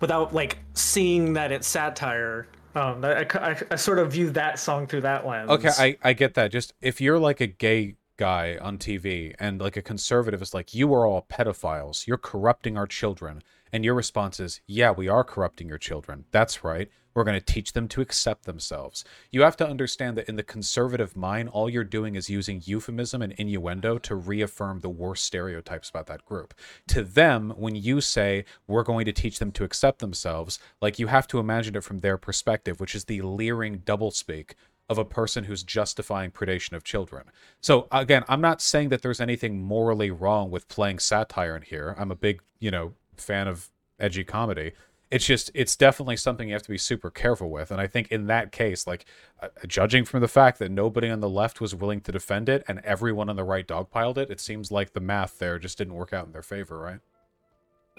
without 0.00 0.34
like 0.34 0.56
seeing 0.72 1.34
that 1.34 1.52
it's 1.52 1.66
satire. 1.66 2.46
Um, 2.74 3.04
I, 3.04 3.26
I, 3.34 3.56
I 3.72 3.76
sort 3.76 3.98
of 3.98 4.12
view 4.12 4.30
that 4.30 4.58
song 4.58 4.86
through 4.86 5.02
that 5.02 5.26
lens. 5.26 5.50
Okay, 5.50 5.70
I, 5.76 5.96
I 6.02 6.12
get 6.14 6.32
that. 6.34 6.50
Just 6.50 6.72
if 6.80 7.02
you're 7.02 7.18
like 7.18 7.42
a 7.42 7.46
gay 7.46 7.96
guy 8.16 8.58
on 8.60 8.78
TV 8.78 9.34
and 9.38 9.60
like 9.60 9.76
a 9.76 9.82
conservative 9.82 10.42
is 10.42 10.54
like, 10.54 10.74
you 10.74 10.92
are 10.94 11.06
all 11.06 11.26
pedophiles, 11.28 12.06
you're 12.06 12.16
corrupting 12.16 12.76
our 12.76 12.86
children 12.86 13.42
and 13.72 13.84
your 13.84 13.94
response 13.94 14.40
is, 14.40 14.60
yeah, 14.66 14.90
we 14.90 15.08
are 15.08 15.24
corrupting 15.24 15.68
your 15.68 15.78
children. 15.78 16.24
That's 16.30 16.64
right. 16.64 16.88
We're 17.14 17.24
going 17.24 17.40
to 17.40 17.52
teach 17.52 17.72
them 17.72 17.88
to 17.88 18.02
accept 18.02 18.44
themselves. 18.44 19.02
You 19.30 19.40
have 19.42 19.56
to 19.56 19.66
understand 19.66 20.18
that 20.18 20.28
in 20.28 20.36
the 20.36 20.42
conservative 20.42 21.16
mind, 21.16 21.48
all 21.48 21.68
you're 21.68 21.82
doing 21.82 22.14
is 22.14 22.28
using 22.28 22.62
euphemism 22.64 23.22
and 23.22 23.32
innuendo 23.32 23.96
to 23.98 24.14
reaffirm 24.14 24.80
the 24.80 24.90
worst 24.90 25.24
stereotypes 25.24 25.88
about 25.88 26.06
that 26.08 26.26
group. 26.26 26.52
To 26.88 27.02
them, 27.02 27.54
when 27.56 27.74
you 27.74 28.02
say, 28.02 28.44
we're 28.66 28.82
going 28.82 29.06
to 29.06 29.12
teach 29.12 29.38
them 29.38 29.50
to 29.52 29.64
accept 29.64 30.00
themselves, 30.00 30.58
like 30.82 30.98
you 30.98 31.06
have 31.06 31.26
to 31.28 31.38
imagine 31.38 31.74
it 31.74 31.84
from 31.84 32.00
their 32.00 32.18
perspective, 32.18 32.80
which 32.80 32.94
is 32.94 33.06
the 33.06 33.22
leering 33.22 33.78
doublespeak 33.78 34.52
of 34.88 34.98
a 34.98 35.04
person 35.04 35.44
who's 35.44 35.62
justifying 35.62 36.30
predation 36.30 36.72
of 36.72 36.84
children. 36.84 37.24
So 37.60 37.88
again, 37.90 38.24
I'm 38.28 38.40
not 38.40 38.60
saying 38.62 38.90
that 38.90 39.02
there's 39.02 39.20
anything 39.20 39.62
morally 39.62 40.10
wrong 40.10 40.50
with 40.50 40.68
playing 40.68 41.00
satire 41.00 41.56
in 41.56 41.62
here. 41.62 41.94
I'm 41.98 42.10
a 42.10 42.16
big, 42.16 42.40
you 42.60 42.70
know, 42.70 42.94
fan 43.16 43.48
of 43.48 43.68
edgy 43.98 44.24
comedy. 44.24 44.72
It's 45.10 45.24
just 45.24 45.50
it's 45.54 45.76
definitely 45.76 46.16
something 46.16 46.48
you 46.48 46.54
have 46.54 46.64
to 46.64 46.68
be 46.68 46.78
super 46.78 47.10
careful 47.10 47.48
with, 47.48 47.70
and 47.70 47.80
I 47.80 47.86
think 47.86 48.10
in 48.10 48.26
that 48.26 48.50
case, 48.50 48.88
like 48.88 49.04
uh, 49.40 49.48
judging 49.66 50.04
from 50.04 50.20
the 50.20 50.28
fact 50.28 50.58
that 50.58 50.70
nobody 50.72 51.08
on 51.08 51.20
the 51.20 51.28
left 51.28 51.60
was 51.60 51.76
willing 51.76 52.00
to 52.02 52.12
defend 52.12 52.48
it 52.48 52.64
and 52.66 52.80
everyone 52.80 53.28
on 53.28 53.36
the 53.36 53.44
right 53.44 53.66
dogpiled 53.66 54.18
it, 54.18 54.30
it 54.30 54.40
seems 54.40 54.72
like 54.72 54.94
the 54.94 55.00
math 55.00 55.38
there 55.38 55.60
just 55.60 55.78
didn't 55.78 55.94
work 55.94 56.12
out 56.12 56.26
in 56.26 56.32
their 56.32 56.42
favor, 56.42 56.76
right? 56.78 56.98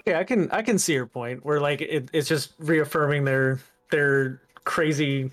Yeah, 0.06 0.18
I 0.18 0.24
can 0.24 0.50
I 0.50 0.60
can 0.60 0.78
see 0.78 0.92
your 0.92 1.06
point 1.06 1.46
where 1.46 1.60
like 1.60 1.80
it, 1.80 2.10
it's 2.12 2.28
just 2.28 2.52
reaffirming 2.58 3.24
their 3.24 3.58
their 3.90 4.42
crazy 4.64 5.30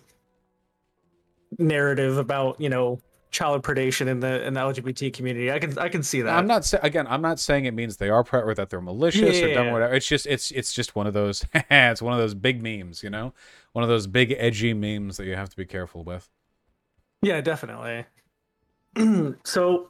narrative 1.57 2.17
about 2.17 2.59
you 2.59 2.69
know 2.69 2.99
child 3.31 3.63
predation 3.63 4.07
in 4.07 4.21
the 4.21 4.45
in 4.45 4.53
the 4.53 4.59
LGBT 4.61 5.11
community. 5.13 5.51
I 5.51 5.59
can 5.59 5.77
I 5.77 5.89
can 5.89 6.03
see 6.03 6.21
that. 6.21 6.37
I'm 6.37 6.47
not 6.47 6.63
sa- 6.65 6.77
again. 6.83 7.05
I'm 7.09 7.21
not 7.21 7.39
saying 7.39 7.65
it 7.65 7.73
means 7.73 7.97
they 7.97 8.09
are 8.09 8.23
pre- 8.23 8.41
or 8.41 8.53
that 8.55 8.69
they're 8.69 8.81
malicious 8.81 9.41
or 9.41 9.53
dumb 9.53 9.65
Yeah. 9.65 9.69
or 9.69 9.73
whatever. 9.73 9.93
It's 9.93 10.07
just 10.07 10.25
it's 10.25 10.51
it's 10.51 10.73
just 10.73 10.95
one 10.95 11.05
of 11.07 11.13
those. 11.13 11.45
it's 11.53 12.01
one 12.01 12.13
of 12.13 12.19
those 12.19 12.33
big 12.33 12.61
memes, 12.63 13.03
you 13.03 13.09
know, 13.09 13.33
one 13.73 13.83
of 13.83 13.89
those 13.89 14.07
big 14.07 14.33
edgy 14.37 14.73
memes 14.73 15.17
that 15.17 15.25
you 15.25 15.35
have 15.35 15.49
to 15.49 15.57
be 15.57 15.65
careful 15.65 16.03
with. 16.03 16.29
Yeah, 17.21 17.41
definitely. 17.41 18.05
so, 19.43 19.89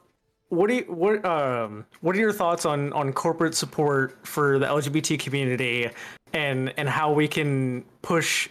what 0.50 0.68
do 0.70 0.76
you, 0.76 0.84
what 0.84 1.24
um 1.26 1.86
what 2.02 2.16
are 2.16 2.20
your 2.20 2.32
thoughts 2.34 2.66
on 2.66 2.92
on 2.94 3.14
corporate 3.14 3.54
support 3.56 4.18
for 4.26 4.58
the 4.58 4.66
LGBT 4.66 5.20
community 5.20 5.90
and 6.34 6.74
and 6.78 6.90
how 6.90 7.12
we 7.12 7.28
can 7.28 7.84
push 8.02 8.50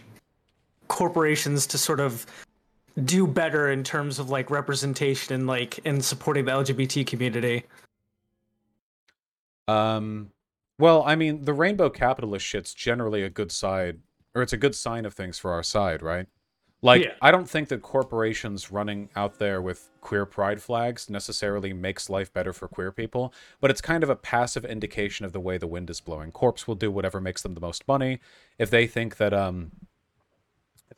corporations 0.87 1.65
to 1.67 1.77
sort 1.77 1.99
of 1.99 2.25
do 3.03 3.27
better 3.27 3.69
in 3.71 3.83
terms 3.83 4.19
of 4.19 4.29
like 4.29 4.49
representation 4.49 5.35
and 5.35 5.47
like 5.47 5.79
in 5.79 6.01
supporting 6.01 6.45
the 6.45 6.51
LGBT 6.51 7.05
community? 7.05 7.63
Um, 9.67 10.31
well, 10.77 11.03
I 11.05 11.15
mean, 11.15 11.43
the 11.43 11.53
rainbow 11.53 11.89
capitalist 11.89 12.45
shit's 12.45 12.73
generally 12.73 13.23
a 13.23 13.29
good 13.29 13.51
side, 13.51 13.99
or 14.33 14.41
it's 14.41 14.53
a 14.53 14.57
good 14.57 14.75
sign 14.75 15.05
of 15.05 15.13
things 15.13 15.39
for 15.39 15.51
our 15.51 15.63
side, 15.63 16.01
right? 16.01 16.27
Like, 16.81 17.03
Yeah. 17.03 17.13
I 17.21 17.31
don't 17.31 17.49
think 17.49 17.69
that 17.69 17.81
corporations 17.81 18.71
running 18.71 19.09
out 19.15 19.39
there 19.39 19.61
with 19.61 19.89
queer 20.01 20.25
pride 20.25 20.61
flags 20.61 21.09
necessarily 21.09 21.73
makes 21.73 22.09
life 22.09 22.31
better 22.31 22.53
for 22.53 22.67
queer 22.67 22.91
people, 22.91 23.33
but 23.59 23.71
it's 23.71 23.81
kind 23.81 24.03
of 24.03 24.09
a 24.09 24.15
passive 24.15 24.63
indication 24.65 25.25
of 25.25 25.31
the 25.31 25.39
way 25.39 25.57
the 25.57 25.67
wind 25.67 25.89
is 25.89 25.99
blowing. 25.99 26.31
Corps 26.31 26.67
will 26.67 26.75
do 26.75 26.91
whatever 26.91 27.19
makes 27.19 27.41
them 27.41 27.55
the 27.55 27.61
most 27.61 27.87
money. 27.87 28.19
If 28.59 28.69
they 28.69 28.85
think 28.85 29.17
that, 29.17 29.33
um, 29.33 29.71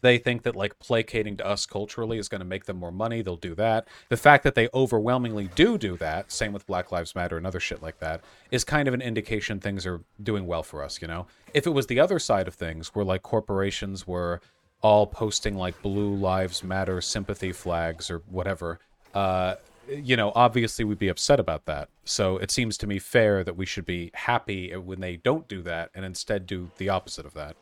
they 0.02 0.18
think 0.18 0.44
that 0.44 0.56
like 0.56 0.78
placating 0.80 1.38
to 1.38 1.46
us 1.46 1.66
culturally 1.66 2.18
is 2.18 2.30
going 2.30 2.40
to 2.40 2.46
make 2.46 2.66
them 2.66 2.78
more 2.78 2.92
money, 2.92 3.22
they'll 3.22 3.36
do 3.36 3.56
that. 3.56 3.88
The 4.10 4.18
fact 4.18 4.44
that 4.44 4.56
they 4.56 4.70
overwhelmingly 4.74 5.50
do 5.56 5.78
do 5.78 5.98
that, 5.98 6.32
same 6.32 6.54
with 6.54 6.68
Black 6.68 6.92
Lives 6.92 7.16
Matter 7.16 7.38
and 7.38 7.48
other 7.48 7.60
shit 7.60 7.82
like 7.82 8.00
that, 8.00 8.22
is 8.52 8.64
kind 8.64 8.88
of 8.88 8.94
an 8.94 9.02
indication 9.02 9.60
things 9.60 9.86
are 9.86 10.02
doing 10.22 10.46
well 10.46 10.64
for 10.64 10.84
us, 10.84 11.02
you 11.02 11.08
know? 11.08 11.28
If 11.54 11.66
it 11.66 11.72
was 11.72 11.88
the 11.88 12.00
other 12.00 12.20
side 12.20 12.48
of 12.48 12.54
things, 12.54 12.90
where 12.90 13.06
like 13.06 13.24
corporations 13.24 14.06
were 14.06 14.42
all 14.82 15.08
posting 15.08 15.56
like 15.56 15.82
Blue 15.82 16.14
Lives 16.14 16.64
Matter 16.64 17.02
sympathy 17.02 17.52
flags 17.52 18.12
or 18.12 18.22
whatever, 18.30 18.80
uh, 19.16 19.56
you 19.90 20.18
know, 20.18 20.32
obviously 20.36 20.86
we'd 20.86 21.00
be 21.00 21.08
upset 21.08 21.40
about 21.40 21.66
that. 21.66 21.90
So 22.04 22.38
it 22.38 22.52
seems 22.52 22.78
to 22.80 22.88
me 22.88 23.00
fair 23.00 23.44
that 23.44 23.56
we 23.56 23.66
should 23.66 23.86
be 23.86 24.12
happy 24.14 24.76
when 24.76 25.00
they 25.00 25.16
don't 25.16 25.48
do 25.48 25.62
that 25.64 25.90
and 25.96 26.06
instead 26.06 26.46
do 26.46 26.70
the 26.78 26.90
opposite 26.90 27.26
of 27.26 27.34
that. 27.34 27.56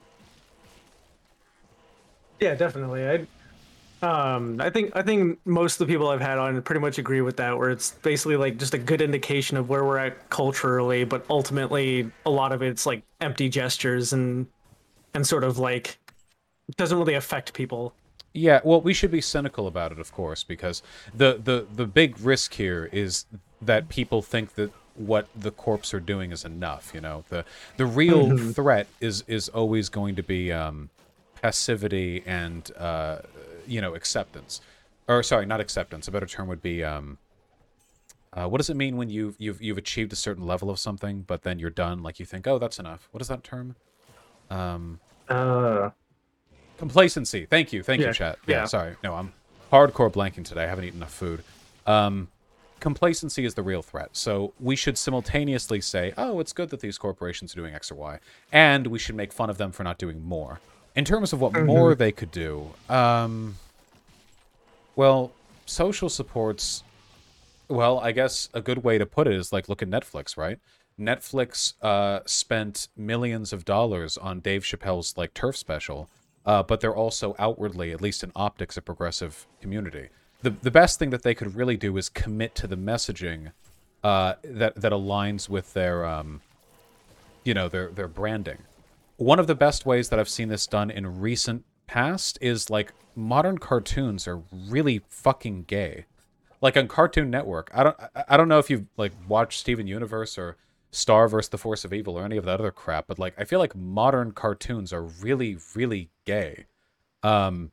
Yeah, 2.40 2.56
definitely. 2.56 3.08
I 3.08 3.28
um 4.02 4.60
I 4.60 4.70
think 4.70 4.92
I 4.96 5.02
think 5.02 5.40
most 5.46 5.80
of 5.80 5.88
the 5.88 5.94
people 5.94 6.10
I've 6.10 6.22
had 6.22 6.38
on 6.38 6.62
pretty 6.62 6.82
much 6.82 6.98
agree 6.98 7.22
with 7.22 7.38
that 7.38 7.58
where 7.58 7.70
it's 7.70 7.92
basically 7.92 8.36
like 8.36 8.58
just 8.58 8.74
a 8.74 8.78
good 8.78 9.02
indication 9.02 9.58
of 9.58 9.70
where 9.70 9.84
we're 9.84 9.98
at 9.98 10.30
culturally, 10.30 11.04
but 11.06 11.26
ultimately 11.30 12.12
a 12.26 12.30
lot 12.30 12.52
of 12.52 12.62
it's 12.62 12.86
like 12.86 13.04
empty 13.22 13.50
gestures 13.50 14.14
and 14.14 14.48
and 15.14 15.26
sort 15.26 15.44
of 15.44 15.58
like 15.58 15.98
doesn't 16.78 16.98
really 16.98 17.14
affect 17.14 17.54
people. 17.54 17.94
Yeah, 18.34 18.60
well, 18.66 18.82
we 18.82 18.94
should 18.94 19.12
be 19.12 19.22
cynical 19.22 19.66
about 19.66 19.94
it, 19.94 20.00
of 20.00 20.12
course, 20.12 20.44
because 20.44 20.84
the 21.16 21.40
the 21.42 21.66
the 21.74 21.86
big 21.86 22.20
risk 22.20 22.56
here 22.56 22.90
is 22.92 23.26
that 23.62 23.88
people 23.88 24.22
think 24.22 24.56
that 24.56 24.72
what 24.96 25.28
the 25.36 25.52
corps 25.52 25.94
are 25.94 26.00
doing 26.02 26.32
is 26.32 26.44
enough. 26.44 26.92
You 26.94 27.02
know, 27.02 27.24
the 27.30 27.46
the 27.78 27.86
real 27.86 28.38
threat 28.38 28.88
is 29.00 29.24
is 29.28 29.48
always 29.50 29.88
going 29.88 30.16
to 30.16 30.24
be 30.24 30.52
um, 30.52 30.90
passivity 31.46 32.24
and 32.26 32.72
uh, 32.76 33.20
you 33.68 33.80
know 33.80 33.94
acceptance, 33.94 34.62
or 35.08 35.22
sorry, 35.22 35.46
not 35.46 35.60
acceptance. 35.60 36.08
A 36.08 36.12
better 36.12 36.26
term 36.26 36.48
would 36.48 36.62
be 36.62 36.84
um, 36.84 37.20
uh, 38.34 38.48
what 38.48 38.58
does 38.58 38.70
it 38.72 38.76
mean 38.76 38.98
when 38.98 39.10
you've 39.12 39.36
you've 39.38 39.62
you've 39.62 39.78
achieved 39.78 40.12
a 40.12 40.16
certain 40.16 40.46
level 40.48 40.72
of 40.72 40.80
something, 40.80 41.22
but 41.22 41.44
then 41.44 41.60
you're 41.60 41.70
done? 41.70 42.02
Like 42.02 42.20
you 42.20 42.26
think, 42.26 42.48
oh, 42.48 42.58
that's 42.58 42.80
enough. 42.80 43.08
What 43.12 43.22
is 43.22 43.28
that 43.28 43.44
term? 43.44 43.76
Um, 44.50 45.00
Uh 45.30 45.92
Complacency. 46.80 47.46
Thank 47.46 47.72
you. 47.72 47.84
Thank 47.84 48.02
Yeah, 48.02 48.08
you, 48.08 48.14
chat. 48.14 48.40
Yeah, 48.48 48.56
yeah. 48.62 48.66
sorry. 48.66 48.96
No, 49.04 49.14
I'm 49.14 49.32
hardcore 49.72 50.12
blanking 50.12 50.44
today. 50.44 50.64
I 50.64 50.68
haven't 50.68 50.86
eaten 50.86 50.98
enough 51.00 51.14
food. 51.14 51.44
Um, 51.86 52.28
complacency 52.80 53.46
is 53.46 53.54
the 53.54 53.64
real 53.64 53.82
threat. 53.84 54.10
So 54.14 54.54
we 54.60 54.76
should 54.76 54.98
simultaneously 54.98 55.80
say, 55.80 56.12
oh, 56.18 56.40
it's 56.40 56.52
good 56.54 56.70
that 56.72 56.82
these 56.82 56.98
corporations 56.98 57.54
are 57.54 57.56
doing 57.56 57.74
X 57.74 57.92
or 57.92 57.96
Y, 57.96 58.20
and 58.52 58.88
we 58.88 59.00
should 59.00 59.16
make 59.16 59.32
fun 59.32 59.50
of 59.50 59.58
them 59.58 59.72
for 59.72 59.84
not 59.84 59.98
doing 59.98 60.22
more. 60.22 60.60
In 60.96 61.04
terms 61.04 61.34
of 61.34 61.42
what 61.42 61.54
more 61.54 61.94
they 61.94 62.12
could 62.12 62.32
do, 62.32 62.72
um, 62.90 63.58
well, 64.96 65.32
social 65.66 66.10
supports. 66.10 66.84
Well, 67.68 68.00
I 68.00 68.12
guess 68.12 68.50
a 68.54 68.62
good 68.62 68.84
way 68.84 68.98
to 68.98 69.06
put 69.06 69.28
it 69.28 69.34
is 69.34 69.52
like 69.52 69.68
look 69.68 69.82
at 69.82 69.90
Netflix, 69.90 70.38
right? 70.38 70.60
Netflix 71.00 71.74
uh, 71.82 72.22
spent 72.26 72.88
millions 72.96 73.52
of 73.52 73.66
dollars 73.66 74.18
on 74.18 74.40
Dave 74.40 74.64
Chappelle's 74.64 75.18
like 75.18 75.34
TERF 75.34 75.58
special, 75.58 76.10
uh, 76.46 76.64
but 76.64 76.80
they're 76.80 76.96
also 76.96 77.36
outwardly, 77.38 77.92
at 77.92 78.02
least 78.02 78.24
in 78.24 78.32
optics, 78.36 78.78
a 78.78 78.82
progressive 78.82 79.46
community. 79.62 80.10
The 80.42 80.52
the 80.52 80.72
best 80.72 81.00
thing 81.00 81.10
that 81.10 81.24
they 81.24 81.34
could 81.34 81.56
really 81.56 81.76
do 81.76 81.98
is 81.98 82.08
commit 82.08 82.56
to 82.56 82.68
the 82.68 82.78
messaging 82.78 83.52
uh, 84.04 84.36
that 84.44 84.76
that 84.76 84.92
aligns 84.92 85.50
with 85.50 85.74
their 85.74 86.06
um, 86.06 86.42
you 87.44 87.54
know 87.54 87.68
their 87.68 87.90
their 87.90 88.08
branding. 88.08 88.60
One 89.18 89.40
of 89.40 89.48
the 89.48 89.56
best 89.56 89.86
ways 89.86 90.10
that 90.10 90.20
I've 90.20 90.30
seen 90.30 90.50
this 90.50 90.68
done 90.68 90.92
in 90.92 91.20
recent 91.22 91.64
past 91.88 92.38
is 92.42 92.70
like 92.70 92.94
modern 93.16 93.58
cartoons 93.58 94.28
are 94.28 94.42
really 94.52 95.02
fucking 95.08 95.64
gay. 95.64 96.06
Like 96.62 96.76
on 96.78 96.88
Cartoon 96.88 97.30
Network, 97.30 97.70
I 97.74 97.84
don't 97.84 97.98
I- 98.28 98.38
don't 98.38 98.48
know 98.48 98.60
if 98.60 98.70
you've 98.70 98.86
like 98.98 99.14
watched 99.28 99.60
Steven 99.60 99.88
Universe 99.88 100.38
or 100.38 100.58
Star 100.92 101.28
vs. 101.28 101.50
the 101.50 101.58
Force 101.58 101.84
of 101.86 101.94
Evil 101.94 102.18
or 102.18 102.24
any 102.26 102.38
of 102.38 102.46
that 102.46 102.60
other 102.60 102.72
crap, 102.72 103.06
but 103.08 103.20
like 103.20 103.36
I 103.38 103.44
feel 103.44 103.60
like 103.60 103.76
modern 103.76 104.32
cartoons 104.32 104.92
are 104.92 105.04
really 105.04 105.58
really 105.76 106.10
gay. 106.26 106.66
Um 107.24 107.72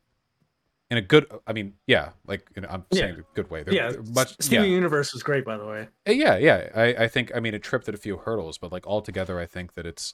in 0.91 0.99
a 0.99 1.01
good 1.01 1.27
I 1.47 1.53
mean, 1.55 1.75
yeah, 1.87 2.11
like 2.27 2.47
in, 2.55 2.67
I'm 2.67 2.85
Yeah. 2.91 3.01
saying 3.01 3.19
a 3.21 3.35
good 3.35 3.51
way. 3.51 3.63
They're, 3.63 3.75
yeah, 3.75 3.91
they're 3.93 4.03
much 4.03 4.37
Steven 4.41 4.67
yeah. 4.67 4.75
Universe 4.75 5.13
was 5.15 5.23
great 5.23 5.45
by 5.45 5.57
the 5.57 5.65
way. 5.65 5.89
Uh, 6.07 6.13
Yeah, 6.13 6.37
yeah. 6.37 6.69
I, 6.75 7.05
I 7.05 7.09
think 7.09 7.33
I 7.35 7.41
mean 7.41 7.55
it 7.55 7.63
tripped 7.63 7.89
at 7.89 7.95
a 7.95 7.99
few 7.99 8.19
hurdles, 8.19 8.59
but 8.59 8.71
like 8.71 8.87
altogether 8.87 9.41
I 9.41 9.47
think 9.47 9.73
that 9.75 9.87
it's 9.87 10.13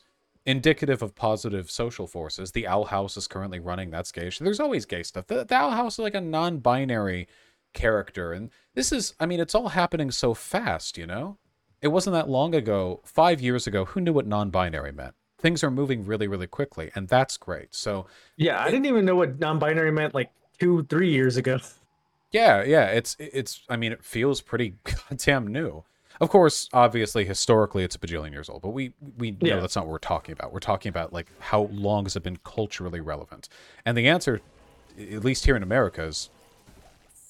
indicative 0.48 1.02
of 1.02 1.14
positive 1.14 1.70
social 1.70 2.06
forces. 2.06 2.52
The 2.52 2.66
Owl 2.66 2.86
House 2.86 3.18
is 3.18 3.26
currently 3.26 3.60
running 3.60 3.90
that's 3.90 4.10
gay. 4.10 4.30
There's 4.40 4.60
always 4.60 4.86
gay 4.86 5.02
stuff. 5.02 5.26
The, 5.26 5.44
the 5.44 5.54
Owl 5.54 5.72
House 5.72 5.96
is 5.96 5.98
like 5.98 6.14
a 6.14 6.22
non-binary 6.22 7.28
character, 7.74 8.32
and 8.32 8.48
this 8.74 8.90
is 8.90 9.14
I 9.20 9.26
mean 9.26 9.40
it's 9.40 9.54
all 9.54 9.68
happening 9.68 10.10
so 10.10 10.32
fast, 10.32 10.96
you 10.96 11.06
know. 11.06 11.36
It 11.82 11.88
wasn't 11.88 12.14
that 12.14 12.30
long 12.30 12.54
ago, 12.54 13.02
five 13.04 13.42
years 13.42 13.66
ago. 13.66 13.84
Who 13.84 14.00
knew 14.00 14.12
what 14.14 14.26
non-binary 14.26 14.92
meant? 14.92 15.14
Things 15.38 15.62
are 15.62 15.70
moving 15.70 16.04
really, 16.06 16.26
really 16.26 16.48
quickly, 16.48 16.90
and 16.94 17.06
that's 17.06 17.36
great. 17.36 17.74
So 17.74 18.06
Yeah, 18.36 18.60
I 18.60 18.70
didn't 18.70 18.86
even 18.86 19.04
know 19.04 19.16
what 19.16 19.38
non-binary 19.38 19.92
meant 19.92 20.14
like 20.14 20.30
2 20.60 20.84
3 20.84 21.10
years 21.10 21.36
ago. 21.36 21.58
Yeah, 22.32 22.64
yeah, 22.64 22.86
it's 22.86 23.16
it's 23.18 23.64
I 23.68 23.76
mean 23.76 23.92
it 23.92 24.02
feels 24.02 24.40
pretty 24.40 24.76
goddamn 25.10 25.46
new. 25.48 25.84
Of 26.20 26.30
course, 26.30 26.68
obviously 26.72 27.24
historically 27.24 27.84
it's 27.84 27.94
a 27.94 27.98
bajillion 27.98 28.32
years 28.32 28.48
old, 28.48 28.62
but 28.62 28.70
we 28.70 28.92
we 29.18 29.30
know 29.32 29.38
Yeah. 29.40 29.60
that's 29.60 29.76
not 29.76 29.86
what 29.86 29.92
we're 29.92 29.98
talking 29.98 30.32
about. 30.32 30.52
We're 30.52 30.58
talking 30.60 30.90
about 30.90 31.12
like 31.12 31.28
how 31.38 31.68
long 31.72 32.04
has 32.04 32.16
it 32.16 32.22
been 32.22 32.38
culturally 32.44 33.00
relevant? 33.00 33.48
And 33.84 33.96
the 33.96 34.08
answer 34.08 34.40
at 34.98 35.24
least 35.24 35.44
here 35.44 35.54
in 35.56 35.62
America 35.62 36.02
is 36.02 36.28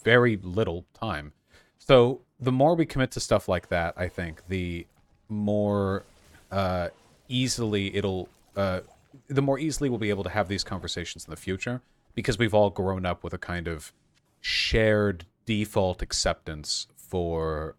very 0.03 0.39
little 0.43 0.87
time. 0.95 1.33
So, 1.79 2.21
the 2.41 2.53
more 2.53 2.75
we 2.75 2.87
commit 2.87 3.11
to 3.13 3.21
stuff 3.21 3.49
like 3.49 3.69
that, 3.69 3.95
I 3.97 4.09
think 4.09 4.43
the 4.49 4.87
more 5.29 6.05
uh 6.51 6.89
easily 7.29 7.95
it'll 7.95 8.29
uh 8.57 8.81
the 9.29 9.43
more 9.43 9.59
easily 9.59 9.91
we'll 9.91 9.99
be 9.99 10.09
able 10.09 10.25
to 10.25 10.31
have 10.31 10.49
these 10.49 10.65
conversations 10.65 11.27
in 11.27 11.31
the 11.31 11.37
future 11.37 11.83
because 12.15 12.39
we've 12.39 12.55
all 12.55 12.71
grown 12.71 13.05
up 13.05 13.23
with 13.23 13.35
a 13.35 13.39
kind 13.39 13.69
of 13.69 13.93
shared 14.41 15.27
default 15.45 16.01
acceptance 16.01 16.87
for 16.97 17.75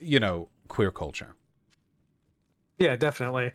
you 0.00 0.20
know 0.20 0.48
queer 0.68 0.90
culture. 0.90 1.34
Yeah, 2.78 2.96
definitely. 2.96 3.52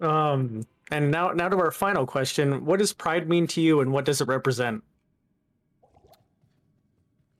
Um, 0.00 0.66
and 0.90 1.10
now, 1.10 1.30
now 1.30 1.48
to 1.48 1.56
our 1.58 1.70
final 1.70 2.06
question: 2.06 2.64
What 2.64 2.78
does 2.78 2.92
pride 2.92 3.28
mean 3.28 3.46
to 3.48 3.60
you, 3.60 3.80
and 3.80 3.92
what 3.92 4.04
does 4.04 4.20
it 4.20 4.28
represent? 4.28 4.82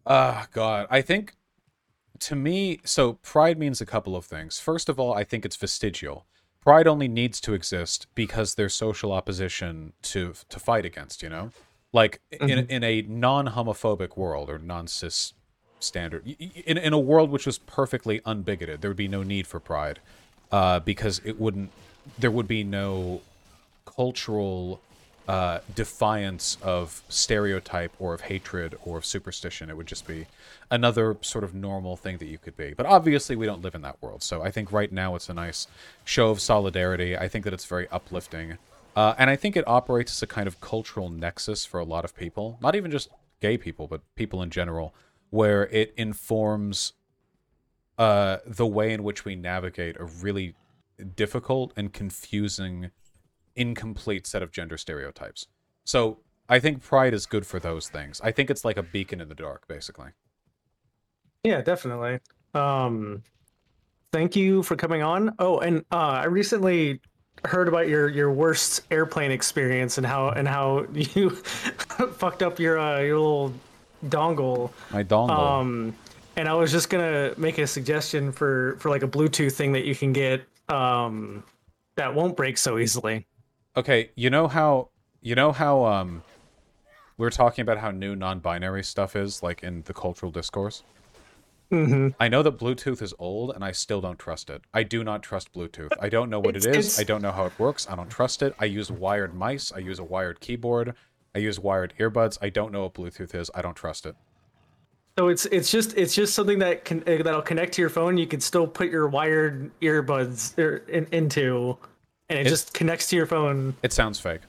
ah 0.06 0.46
god. 0.52 0.86
I 0.90 1.00
think 1.00 1.34
to 2.20 2.34
me 2.34 2.80
so 2.84 3.14
pride 3.14 3.58
means 3.58 3.80
a 3.80 3.86
couple 3.86 4.16
of 4.16 4.24
things. 4.24 4.58
First 4.58 4.88
of 4.88 4.98
all 4.98 5.14
i 5.14 5.24
think 5.24 5.44
it's 5.44 5.56
vestigial. 5.56 6.26
Pride 6.60 6.86
only 6.86 7.08
needs 7.08 7.40
to 7.40 7.54
exist 7.54 8.06
because 8.14 8.54
there's 8.54 8.74
social 8.74 9.12
opposition 9.12 9.92
to 10.02 10.34
to 10.48 10.58
fight 10.58 10.84
against 10.84 11.22
you 11.22 11.28
know? 11.28 11.50
Like 11.92 12.20
in 12.40 12.66
in 12.66 12.82
a 12.82 13.02
non-homophobic 13.02 14.16
world 14.16 14.50
or 14.50 14.58
non-cis 14.58 15.34
standard 15.82 16.26
in, 16.38 16.78
in 16.78 16.92
a 16.92 16.98
world 16.98 17.30
which 17.30 17.46
was 17.46 17.58
perfectly 17.58 18.20
unbigoted 18.20 18.80
there 18.80 18.90
would 18.90 18.96
be 18.96 19.08
no 19.08 19.22
need 19.22 19.46
for 19.46 19.60
pride 19.60 19.98
uh, 20.50 20.78
because 20.80 21.20
it 21.24 21.40
wouldn't 21.40 21.70
there 22.18 22.30
would 22.30 22.48
be 22.48 22.64
no 22.64 23.20
cultural 23.84 24.80
uh, 25.28 25.60
defiance 25.74 26.58
of 26.62 27.02
stereotype 27.08 27.92
or 27.98 28.12
of 28.14 28.22
hatred 28.22 28.76
or 28.84 28.98
of 28.98 29.04
superstition. 29.04 29.70
It 29.70 29.76
would 29.76 29.86
just 29.86 30.06
be 30.06 30.26
another 30.70 31.16
sort 31.20 31.44
of 31.44 31.54
normal 31.54 31.96
thing 31.96 32.18
that 32.18 32.26
you 32.26 32.38
could 32.38 32.56
be. 32.56 32.74
But 32.74 32.86
obviously, 32.86 33.36
we 33.36 33.46
don't 33.46 33.62
live 33.62 33.74
in 33.74 33.82
that 33.82 34.02
world. 34.02 34.22
So 34.22 34.42
I 34.42 34.50
think 34.50 34.72
right 34.72 34.90
now 34.90 35.14
it's 35.14 35.28
a 35.28 35.34
nice 35.34 35.68
show 36.04 36.30
of 36.30 36.40
solidarity. 36.40 37.16
I 37.16 37.28
think 37.28 37.44
that 37.44 37.54
it's 37.54 37.66
very 37.66 37.88
uplifting. 37.88 38.58
Uh, 38.96 39.14
and 39.16 39.30
I 39.30 39.36
think 39.36 39.56
it 39.56 39.66
operates 39.66 40.12
as 40.12 40.22
a 40.22 40.26
kind 40.26 40.46
of 40.46 40.60
cultural 40.60 41.08
nexus 41.08 41.64
for 41.64 41.80
a 41.80 41.84
lot 41.84 42.04
of 42.04 42.14
people, 42.16 42.58
not 42.60 42.74
even 42.74 42.90
just 42.90 43.08
gay 43.40 43.56
people, 43.56 43.86
but 43.86 44.02
people 44.16 44.42
in 44.42 44.50
general, 44.50 44.92
where 45.32 45.66
it 45.68 45.94
informs 45.96 46.92
uh, 47.96 48.36
the 48.46 48.66
way 48.66 48.92
in 48.92 49.02
which 49.02 49.24
we 49.24 49.34
navigate 49.34 49.96
a 49.98 50.04
really 50.04 50.54
difficult 51.16 51.72
and 51.74 51.90
confusing, 51.90 52.90
incomplete 53.56 54.26
set 54.26 54.42
of 54.42 54.52
gender 54.52 54.76
stereotypes. 54.76 55.46
So 55.84 56.18
I 56.50 56.58
think 56.58 56.82
Pride 56.82 57.14
is 57.14 57.24
good 57.24 57.46
for 57.46 57.58
those 57.58 57.88
things. 57.88 58.20
I 58.22 58.30
think 58.30 58.50
it's 58.50 58.62
like 58.62 58.76
a 58.76 58.82
beacon 58.82 59.22
in 59.22 59.30
the 59.30 59.34
dark, 59.34 59.66
basically. 59.66 60.10
Yeah, 61.44 61.62
definitely. 61.62 62.20
Um, 62.52 63.22
thank 64.12 64.36
you 64.36 64.62
for 64.62 64.76
coming 64.76 65.02
on. 65.02 65.34
Oh, 65.38 65.60
and 65.60 65.78
uh, 65.90 66.20
I 66.20 66.24
recently 66.24 67.00
heard 67.46 67.68
about 67.68 67.88
your 67.88 68.10
your 68.10 68.30
worst 68.30 68.82
airplane 68.90 69.30
experience 69.30 69.96
and 69.96 70.06
how 70.06 70.28
and 70.28 70.46
how 70.46 70.84
you 70.92 71.30
fucked 71.30 72.42
up 72.42 72.58
your 72.58 72.78
uh, 72.78 73.00
your 73.00 73.18
little 73.18 73.54
dongle. 74.06 74.70
My 74.92 75.02
dongle. 75.04 75.30
Um, 75.38 75.96
and 76.36 76.48
I 76.48 76.54
was 76.54 76.72
just 76.72 76.88
gonna 76.90 77.34
make 77.36 77.58
a 77.58 77.66
suggestion 77.66 78.32
for 78.32 78.76
for 78.78 78.88
like 78.90 79.02
a 79.02 79.08
Bluetooth 79.08 79.52
thing 79.52 79.72
that 79.72 79.84
you 79.84 79.94
can 79.94 80.12
get 80.12 80.44
um 80.68 81.42
that 81.96 82.14
won't 82.14 82.36
break 82.36 82.56
so 82.58 82.78
easily. 82.78 83.26
Okay, 83.76 84.10
you 84.14 84.30
know 84.30 84.48
how 84.48 84.88
you 85.20 85.34
know 85.34 85.52
how 85.52 85.84
um 85.84 86.22
we 87.18 87.26
are 87.26 87.30
talking 87.30 87.62
about 87.62 87.78
how 87.78 87.90
new 87.90 88.16
non-binary 88.16 88.82
stuff 88.82 89.14
is 89.14 89.42
like 89.42 89.62
in 89.62 89.82
the 89.82 89.94
cultural 89.94 90.32
discourse. 90.32 90.82
Mm-hmm. 91.70 92.08
I 92.20 92.28
know 92.28 92.42
that 92.42 92.58
Bluetooth 92.58 93.00
is 93.00 93.14
old, 93.18 93.54
and 93.54 93.64
I 93.64 93.72
still 93.72 94.02
don't 94.02 94.18
trust 94.18 94.50
it. 94.50 94.60
I 94.74 94.82
do 94.82 95.02
not 95.02 95.22
trust 95.22 95.54
Bluetooth. 95.54 95.90
I 96.00 96.10
don't 96.10 96.28
know 96.28 96.38
what 96.38 96.54
It's- 96.54 96.66
it 96.66 96.76
is. 96.78 97.00
I 97.00 97.04
don't 97.04 97.22
know 97.22 97.32
how 97.32 97.46
it 97.46 97.58
works. 97.58 97.88
I 97.88 97.96
don't 97.96 98.10
trust 98.10 98.42
it. 98.42 98.54
I 98.58 98.66
use 98.66 98.90
wired 98.90 99.34
mice. 99.34 99.72
I 99.72 99.78
use 99.78 99.98
a 99.98 100.04
wired 100.04 100.40
keyboard. 100.40 100.94
I 101.34 101.38
use 101.38 101.58
wired 101.58 101.94
earbuds. 101.98 102.38
I 102.42 102.50
don't 102.50 102.72
know 102.72 102.82
what 102.82 102.94
Bluetooth 102.94 103.34
is. 103.34 103.50
I 103.54 103.62
don't 103.62 103.74
trust 103.76 104.06
it. 104.06 104.14
So 105.18 105.28
it's 105.28 105.44
it's 105.46 105.70
just 105.70 105.96
it's 105.96 106.14
just 106.14 106.34
something 106.34 106.58
that 106.60 106.84
can 106.84 107.00
uh, 107.00 107.22
that'll 107.22 107.42
connect 107.42 107.74
to 107.74 107.82
your 107.82 107.90
phone. 107.90 108.16
You 108.16 108.26
can 108.26 108.40
still 108.40 108.66
put 108.66 108.88
your 108.90 109.08
wired 109.08 109.70
earbuds 109.80 110.58
er, 110.58 110.78
in, 110.88 111.06
into, 111.12 111.76
and 112.30 112.38
it 112.38 112.46
It's- 112.46 112.50
just 112.50 112.72
connects 112.74 113.08
to 113.10 113.16
your 113.16 113.26
phone. 113.26 113.74
It 113.82 113.92
sounds 113.92 114.18
fake. 114.20 114.40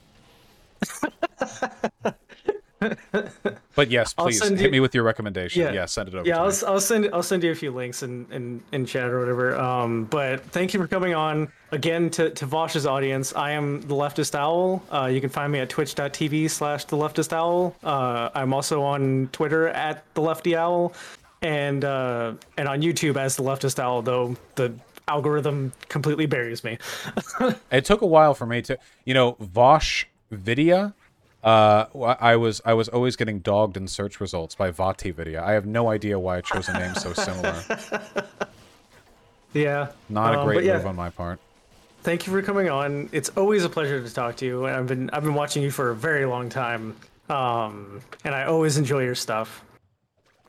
but 3.74 3.90
yes, 3.90 4.14
please 4.18 4.42
hit 4.42 4.60
you- 4.60 4.70
me 4.70 4.80
with 4.80 4.94
your 4.94 5.04
recommendation. 5.04 5.62
Yeah. 5.62 5.72
Yeah, 5.72 5.84
send 5.86 6.08
it 6.08 6.14
over 6.14 6.26
Yeah, 6.26 6.42
I'll, 6.42 6.52
I'll 6.66 6.80
send 6.80 7.08
I'll 7.12 7.22
send 7.22 7.42
you 7.42 7.50
a 7.50 7.54
few 7.54 7.70
links 7.70 8.02
in, 8.02 8.26
in, 8.30 8.62
in 8.72 8.86
chat 8.86 9.08
or 9.08 9.20
whatever. 9.20 9.56
Um, 9.56 10.04
but 10.04 10.42
thank 10.46 10.74
you 10.74 10.80
for 10.80 10.86
coming 10.86 11.14
on 11.14 11.48
again 11.72 12.10
to, 12.10 12.30
to 12.30 12.46
Vosh's 12.46 12.86
audience. 12.86 13.34
I 13.34 13.52
am 13.52 13.80
the 13.82 13.94
Leftist 13.94 14.34
Owl. 14.34 14.82
Uh, 14.90 15.06
you 15.06 15.20
can 15.20 15.30
find 15.30 15.52
me 15.52 15.60
at 15.60 15.68
twitch.tv 15.68 16.50
slash 16.50 16.84
the 16.84 16.96
Leftist 16.96 17.32
Owl. 17.32 17.74
Uh, 17.82 18.30
I'm 18.34 18.52
also 18.54 18.82
on 18.82 19.28
Twitter 19.32 19.68
at 19.68 20.04
the 20.14 20.20
Lefty 20.22 20.56
Owl, 20.56 20.92
and 21.42 21.84
uh, 21.84 22.34
and 22.56 22.68
on 22.68 22.80
YouTube 22.82 23.16
as 23.16 23.36
the 23.36 23.42
Leftist 23.42 23.78
Owl. 23.78 24.02
Though 24.02 24.36
the 24.54 24.74
algorithm 25.08 25.72
completely 25.88 26.26
buries 26.26 26.64
me. 26.64 26.78
It 27.70 27.84
took 27.84 28.00
a 28.02 28.06
while 28.06 28.34
for 28.34 28.46
me 28.46 28.62
to, 28.62 28.78
you 29.04 29.12
know, 29.14 29.36
Vosh 29.40 30.06
Vidya. 30.30 30.94
Uh, 31.44 31.86
I 32.20 32.36
was 32.36 32.62
I 32.64 32.72
was 32.72 32.88
always 32.88 33.16
getting 33.16 33.40
dogged 33.40 33.76
in 33.76 33.86
search 33.86 34.18
results 34.18 34.54
by 34.54 34.70
VaatiVidya. 34.70 35.42
I 35.42 35.52
have 35.52 35.66
no 35.66 35.90
idea 35.90 36.18
why 36.18 36.38
I 36.38 36.40
chose 36.40 36.68
a 36.68 36.72
name 36.72 36.94
so 36.94 37.12
similar. 37.12 37.54
yeah, 39.52 39.88
Not 40.08 40.34
a 40.34 40.40
Um, 40.40 40.46
great 40.46 40.64
yeah. 40.64 40.76
move 40.78 40.86
on 40.86 40.96
my 40.96 41.10
part. 41.10 41.38
thank 42.02 42.26
you 42.26 42.32
for 42.32 42.42
coming 42.42 42.68
on. 42.70 43.08
It's 43.12 43.28
always 43.30 43.64
a 43.64 43.68
pleasure 43.68 44.02
to 44.02 44.12
talk 44.14 44.36
to 44.36 44.46
you. 44.46 44.64
and 44.66 44.76
I've 44.76 44.86
been 44.86 45.10
I've 45.10 45.22
been 45.22 45.34
watching 45.34 45.62
you 45.62 45.70
for 45.70 45.90
a 45.90 45.94
very 45.94 46.24
long 46.26 46.48
time, 46.48 46.96
um, 47.28 48.00
and 48.24 48.34
I 48.34 48.44
always 48.44 48.76
enjoy 48.78 49.04
your 49.04 49.14
stuff. 49.14 49.62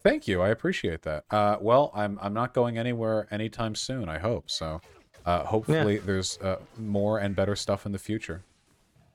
Thank 0.01 0.27
you. 0.27 0.41
I 0.41 0.49
appreciate 0.49 1.01
that. 1.03 1.25
Uh, 1.31 1.57
well, 1.59 1.91
I'm 1.93 2.17
I'm 2.21 2.33
not 2.33 2.53
going 2.53 2.77
anywhere 2.77 3.27
anytime 3.31 3.75
soon. 3.75 4.07
I 4.07 4.19
hope 4.19 4.49
so. 4.49 4.79
Uh, 5.25 5.43
hopefully, 5.43 5.97
there's 5.97 6.37
uh, 6.39 6.57
more 6.77 7.17
and 7.19 7.35
better 7.35 7.55
stuff 7.55 7.85
in 7.85 7.91
the 7.91 7.97
future. 7.99 8.43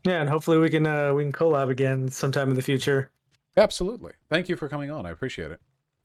Yeah, 0.05 0.21
and 0.21 0.29
hopefully 0.29 0.59
we 0.59 0.71
can 0.71 0.87
uh, 0.87 1.13
we 1.13 1.25
can 1.25 1.33
collab 1.33 1.71
again 1.71 2.09
sometime 2.09 2.51
in 2.51 2.57
the 2.57 2.63
future. 2.63 3.11
Absolutely. 3.57 4.13
Thank 4.29 4.49
you 4.49 4.57
for 4.57 4.69
coming 4.69 4.91
on. 4.91 5.07
I 5.07 5.11
appreciate 5.11 5.51
it. 5.51 5.61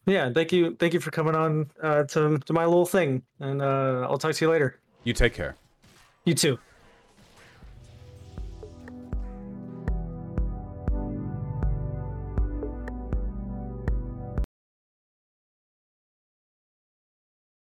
Yeah, 0.06 0.32
thank 0.32 0.52
you 0.52 0.76
thank 0.76 0.94
you 0.94 1.00
for 1.00 1.12
coming 1.12 1.36
on 1.36 1.72
uh, 1.82 2.04
to 2.04 2.38
to 2.40 2.54
my 2.54 2.66
little 2.66 2.86
thing, 2.86 3.24
and 3.40 3.62
uh, 3.62 4.08
I'll 4.10 4.18
talk 4.18 4.34
to 4.36 4.46
you 4.46 4.52
later. 4.52 4.80
You 5.04 5.14
take 5.14 5.34
care. 5.34 5.56
You 6.26 6.34
too. 6.34 6.60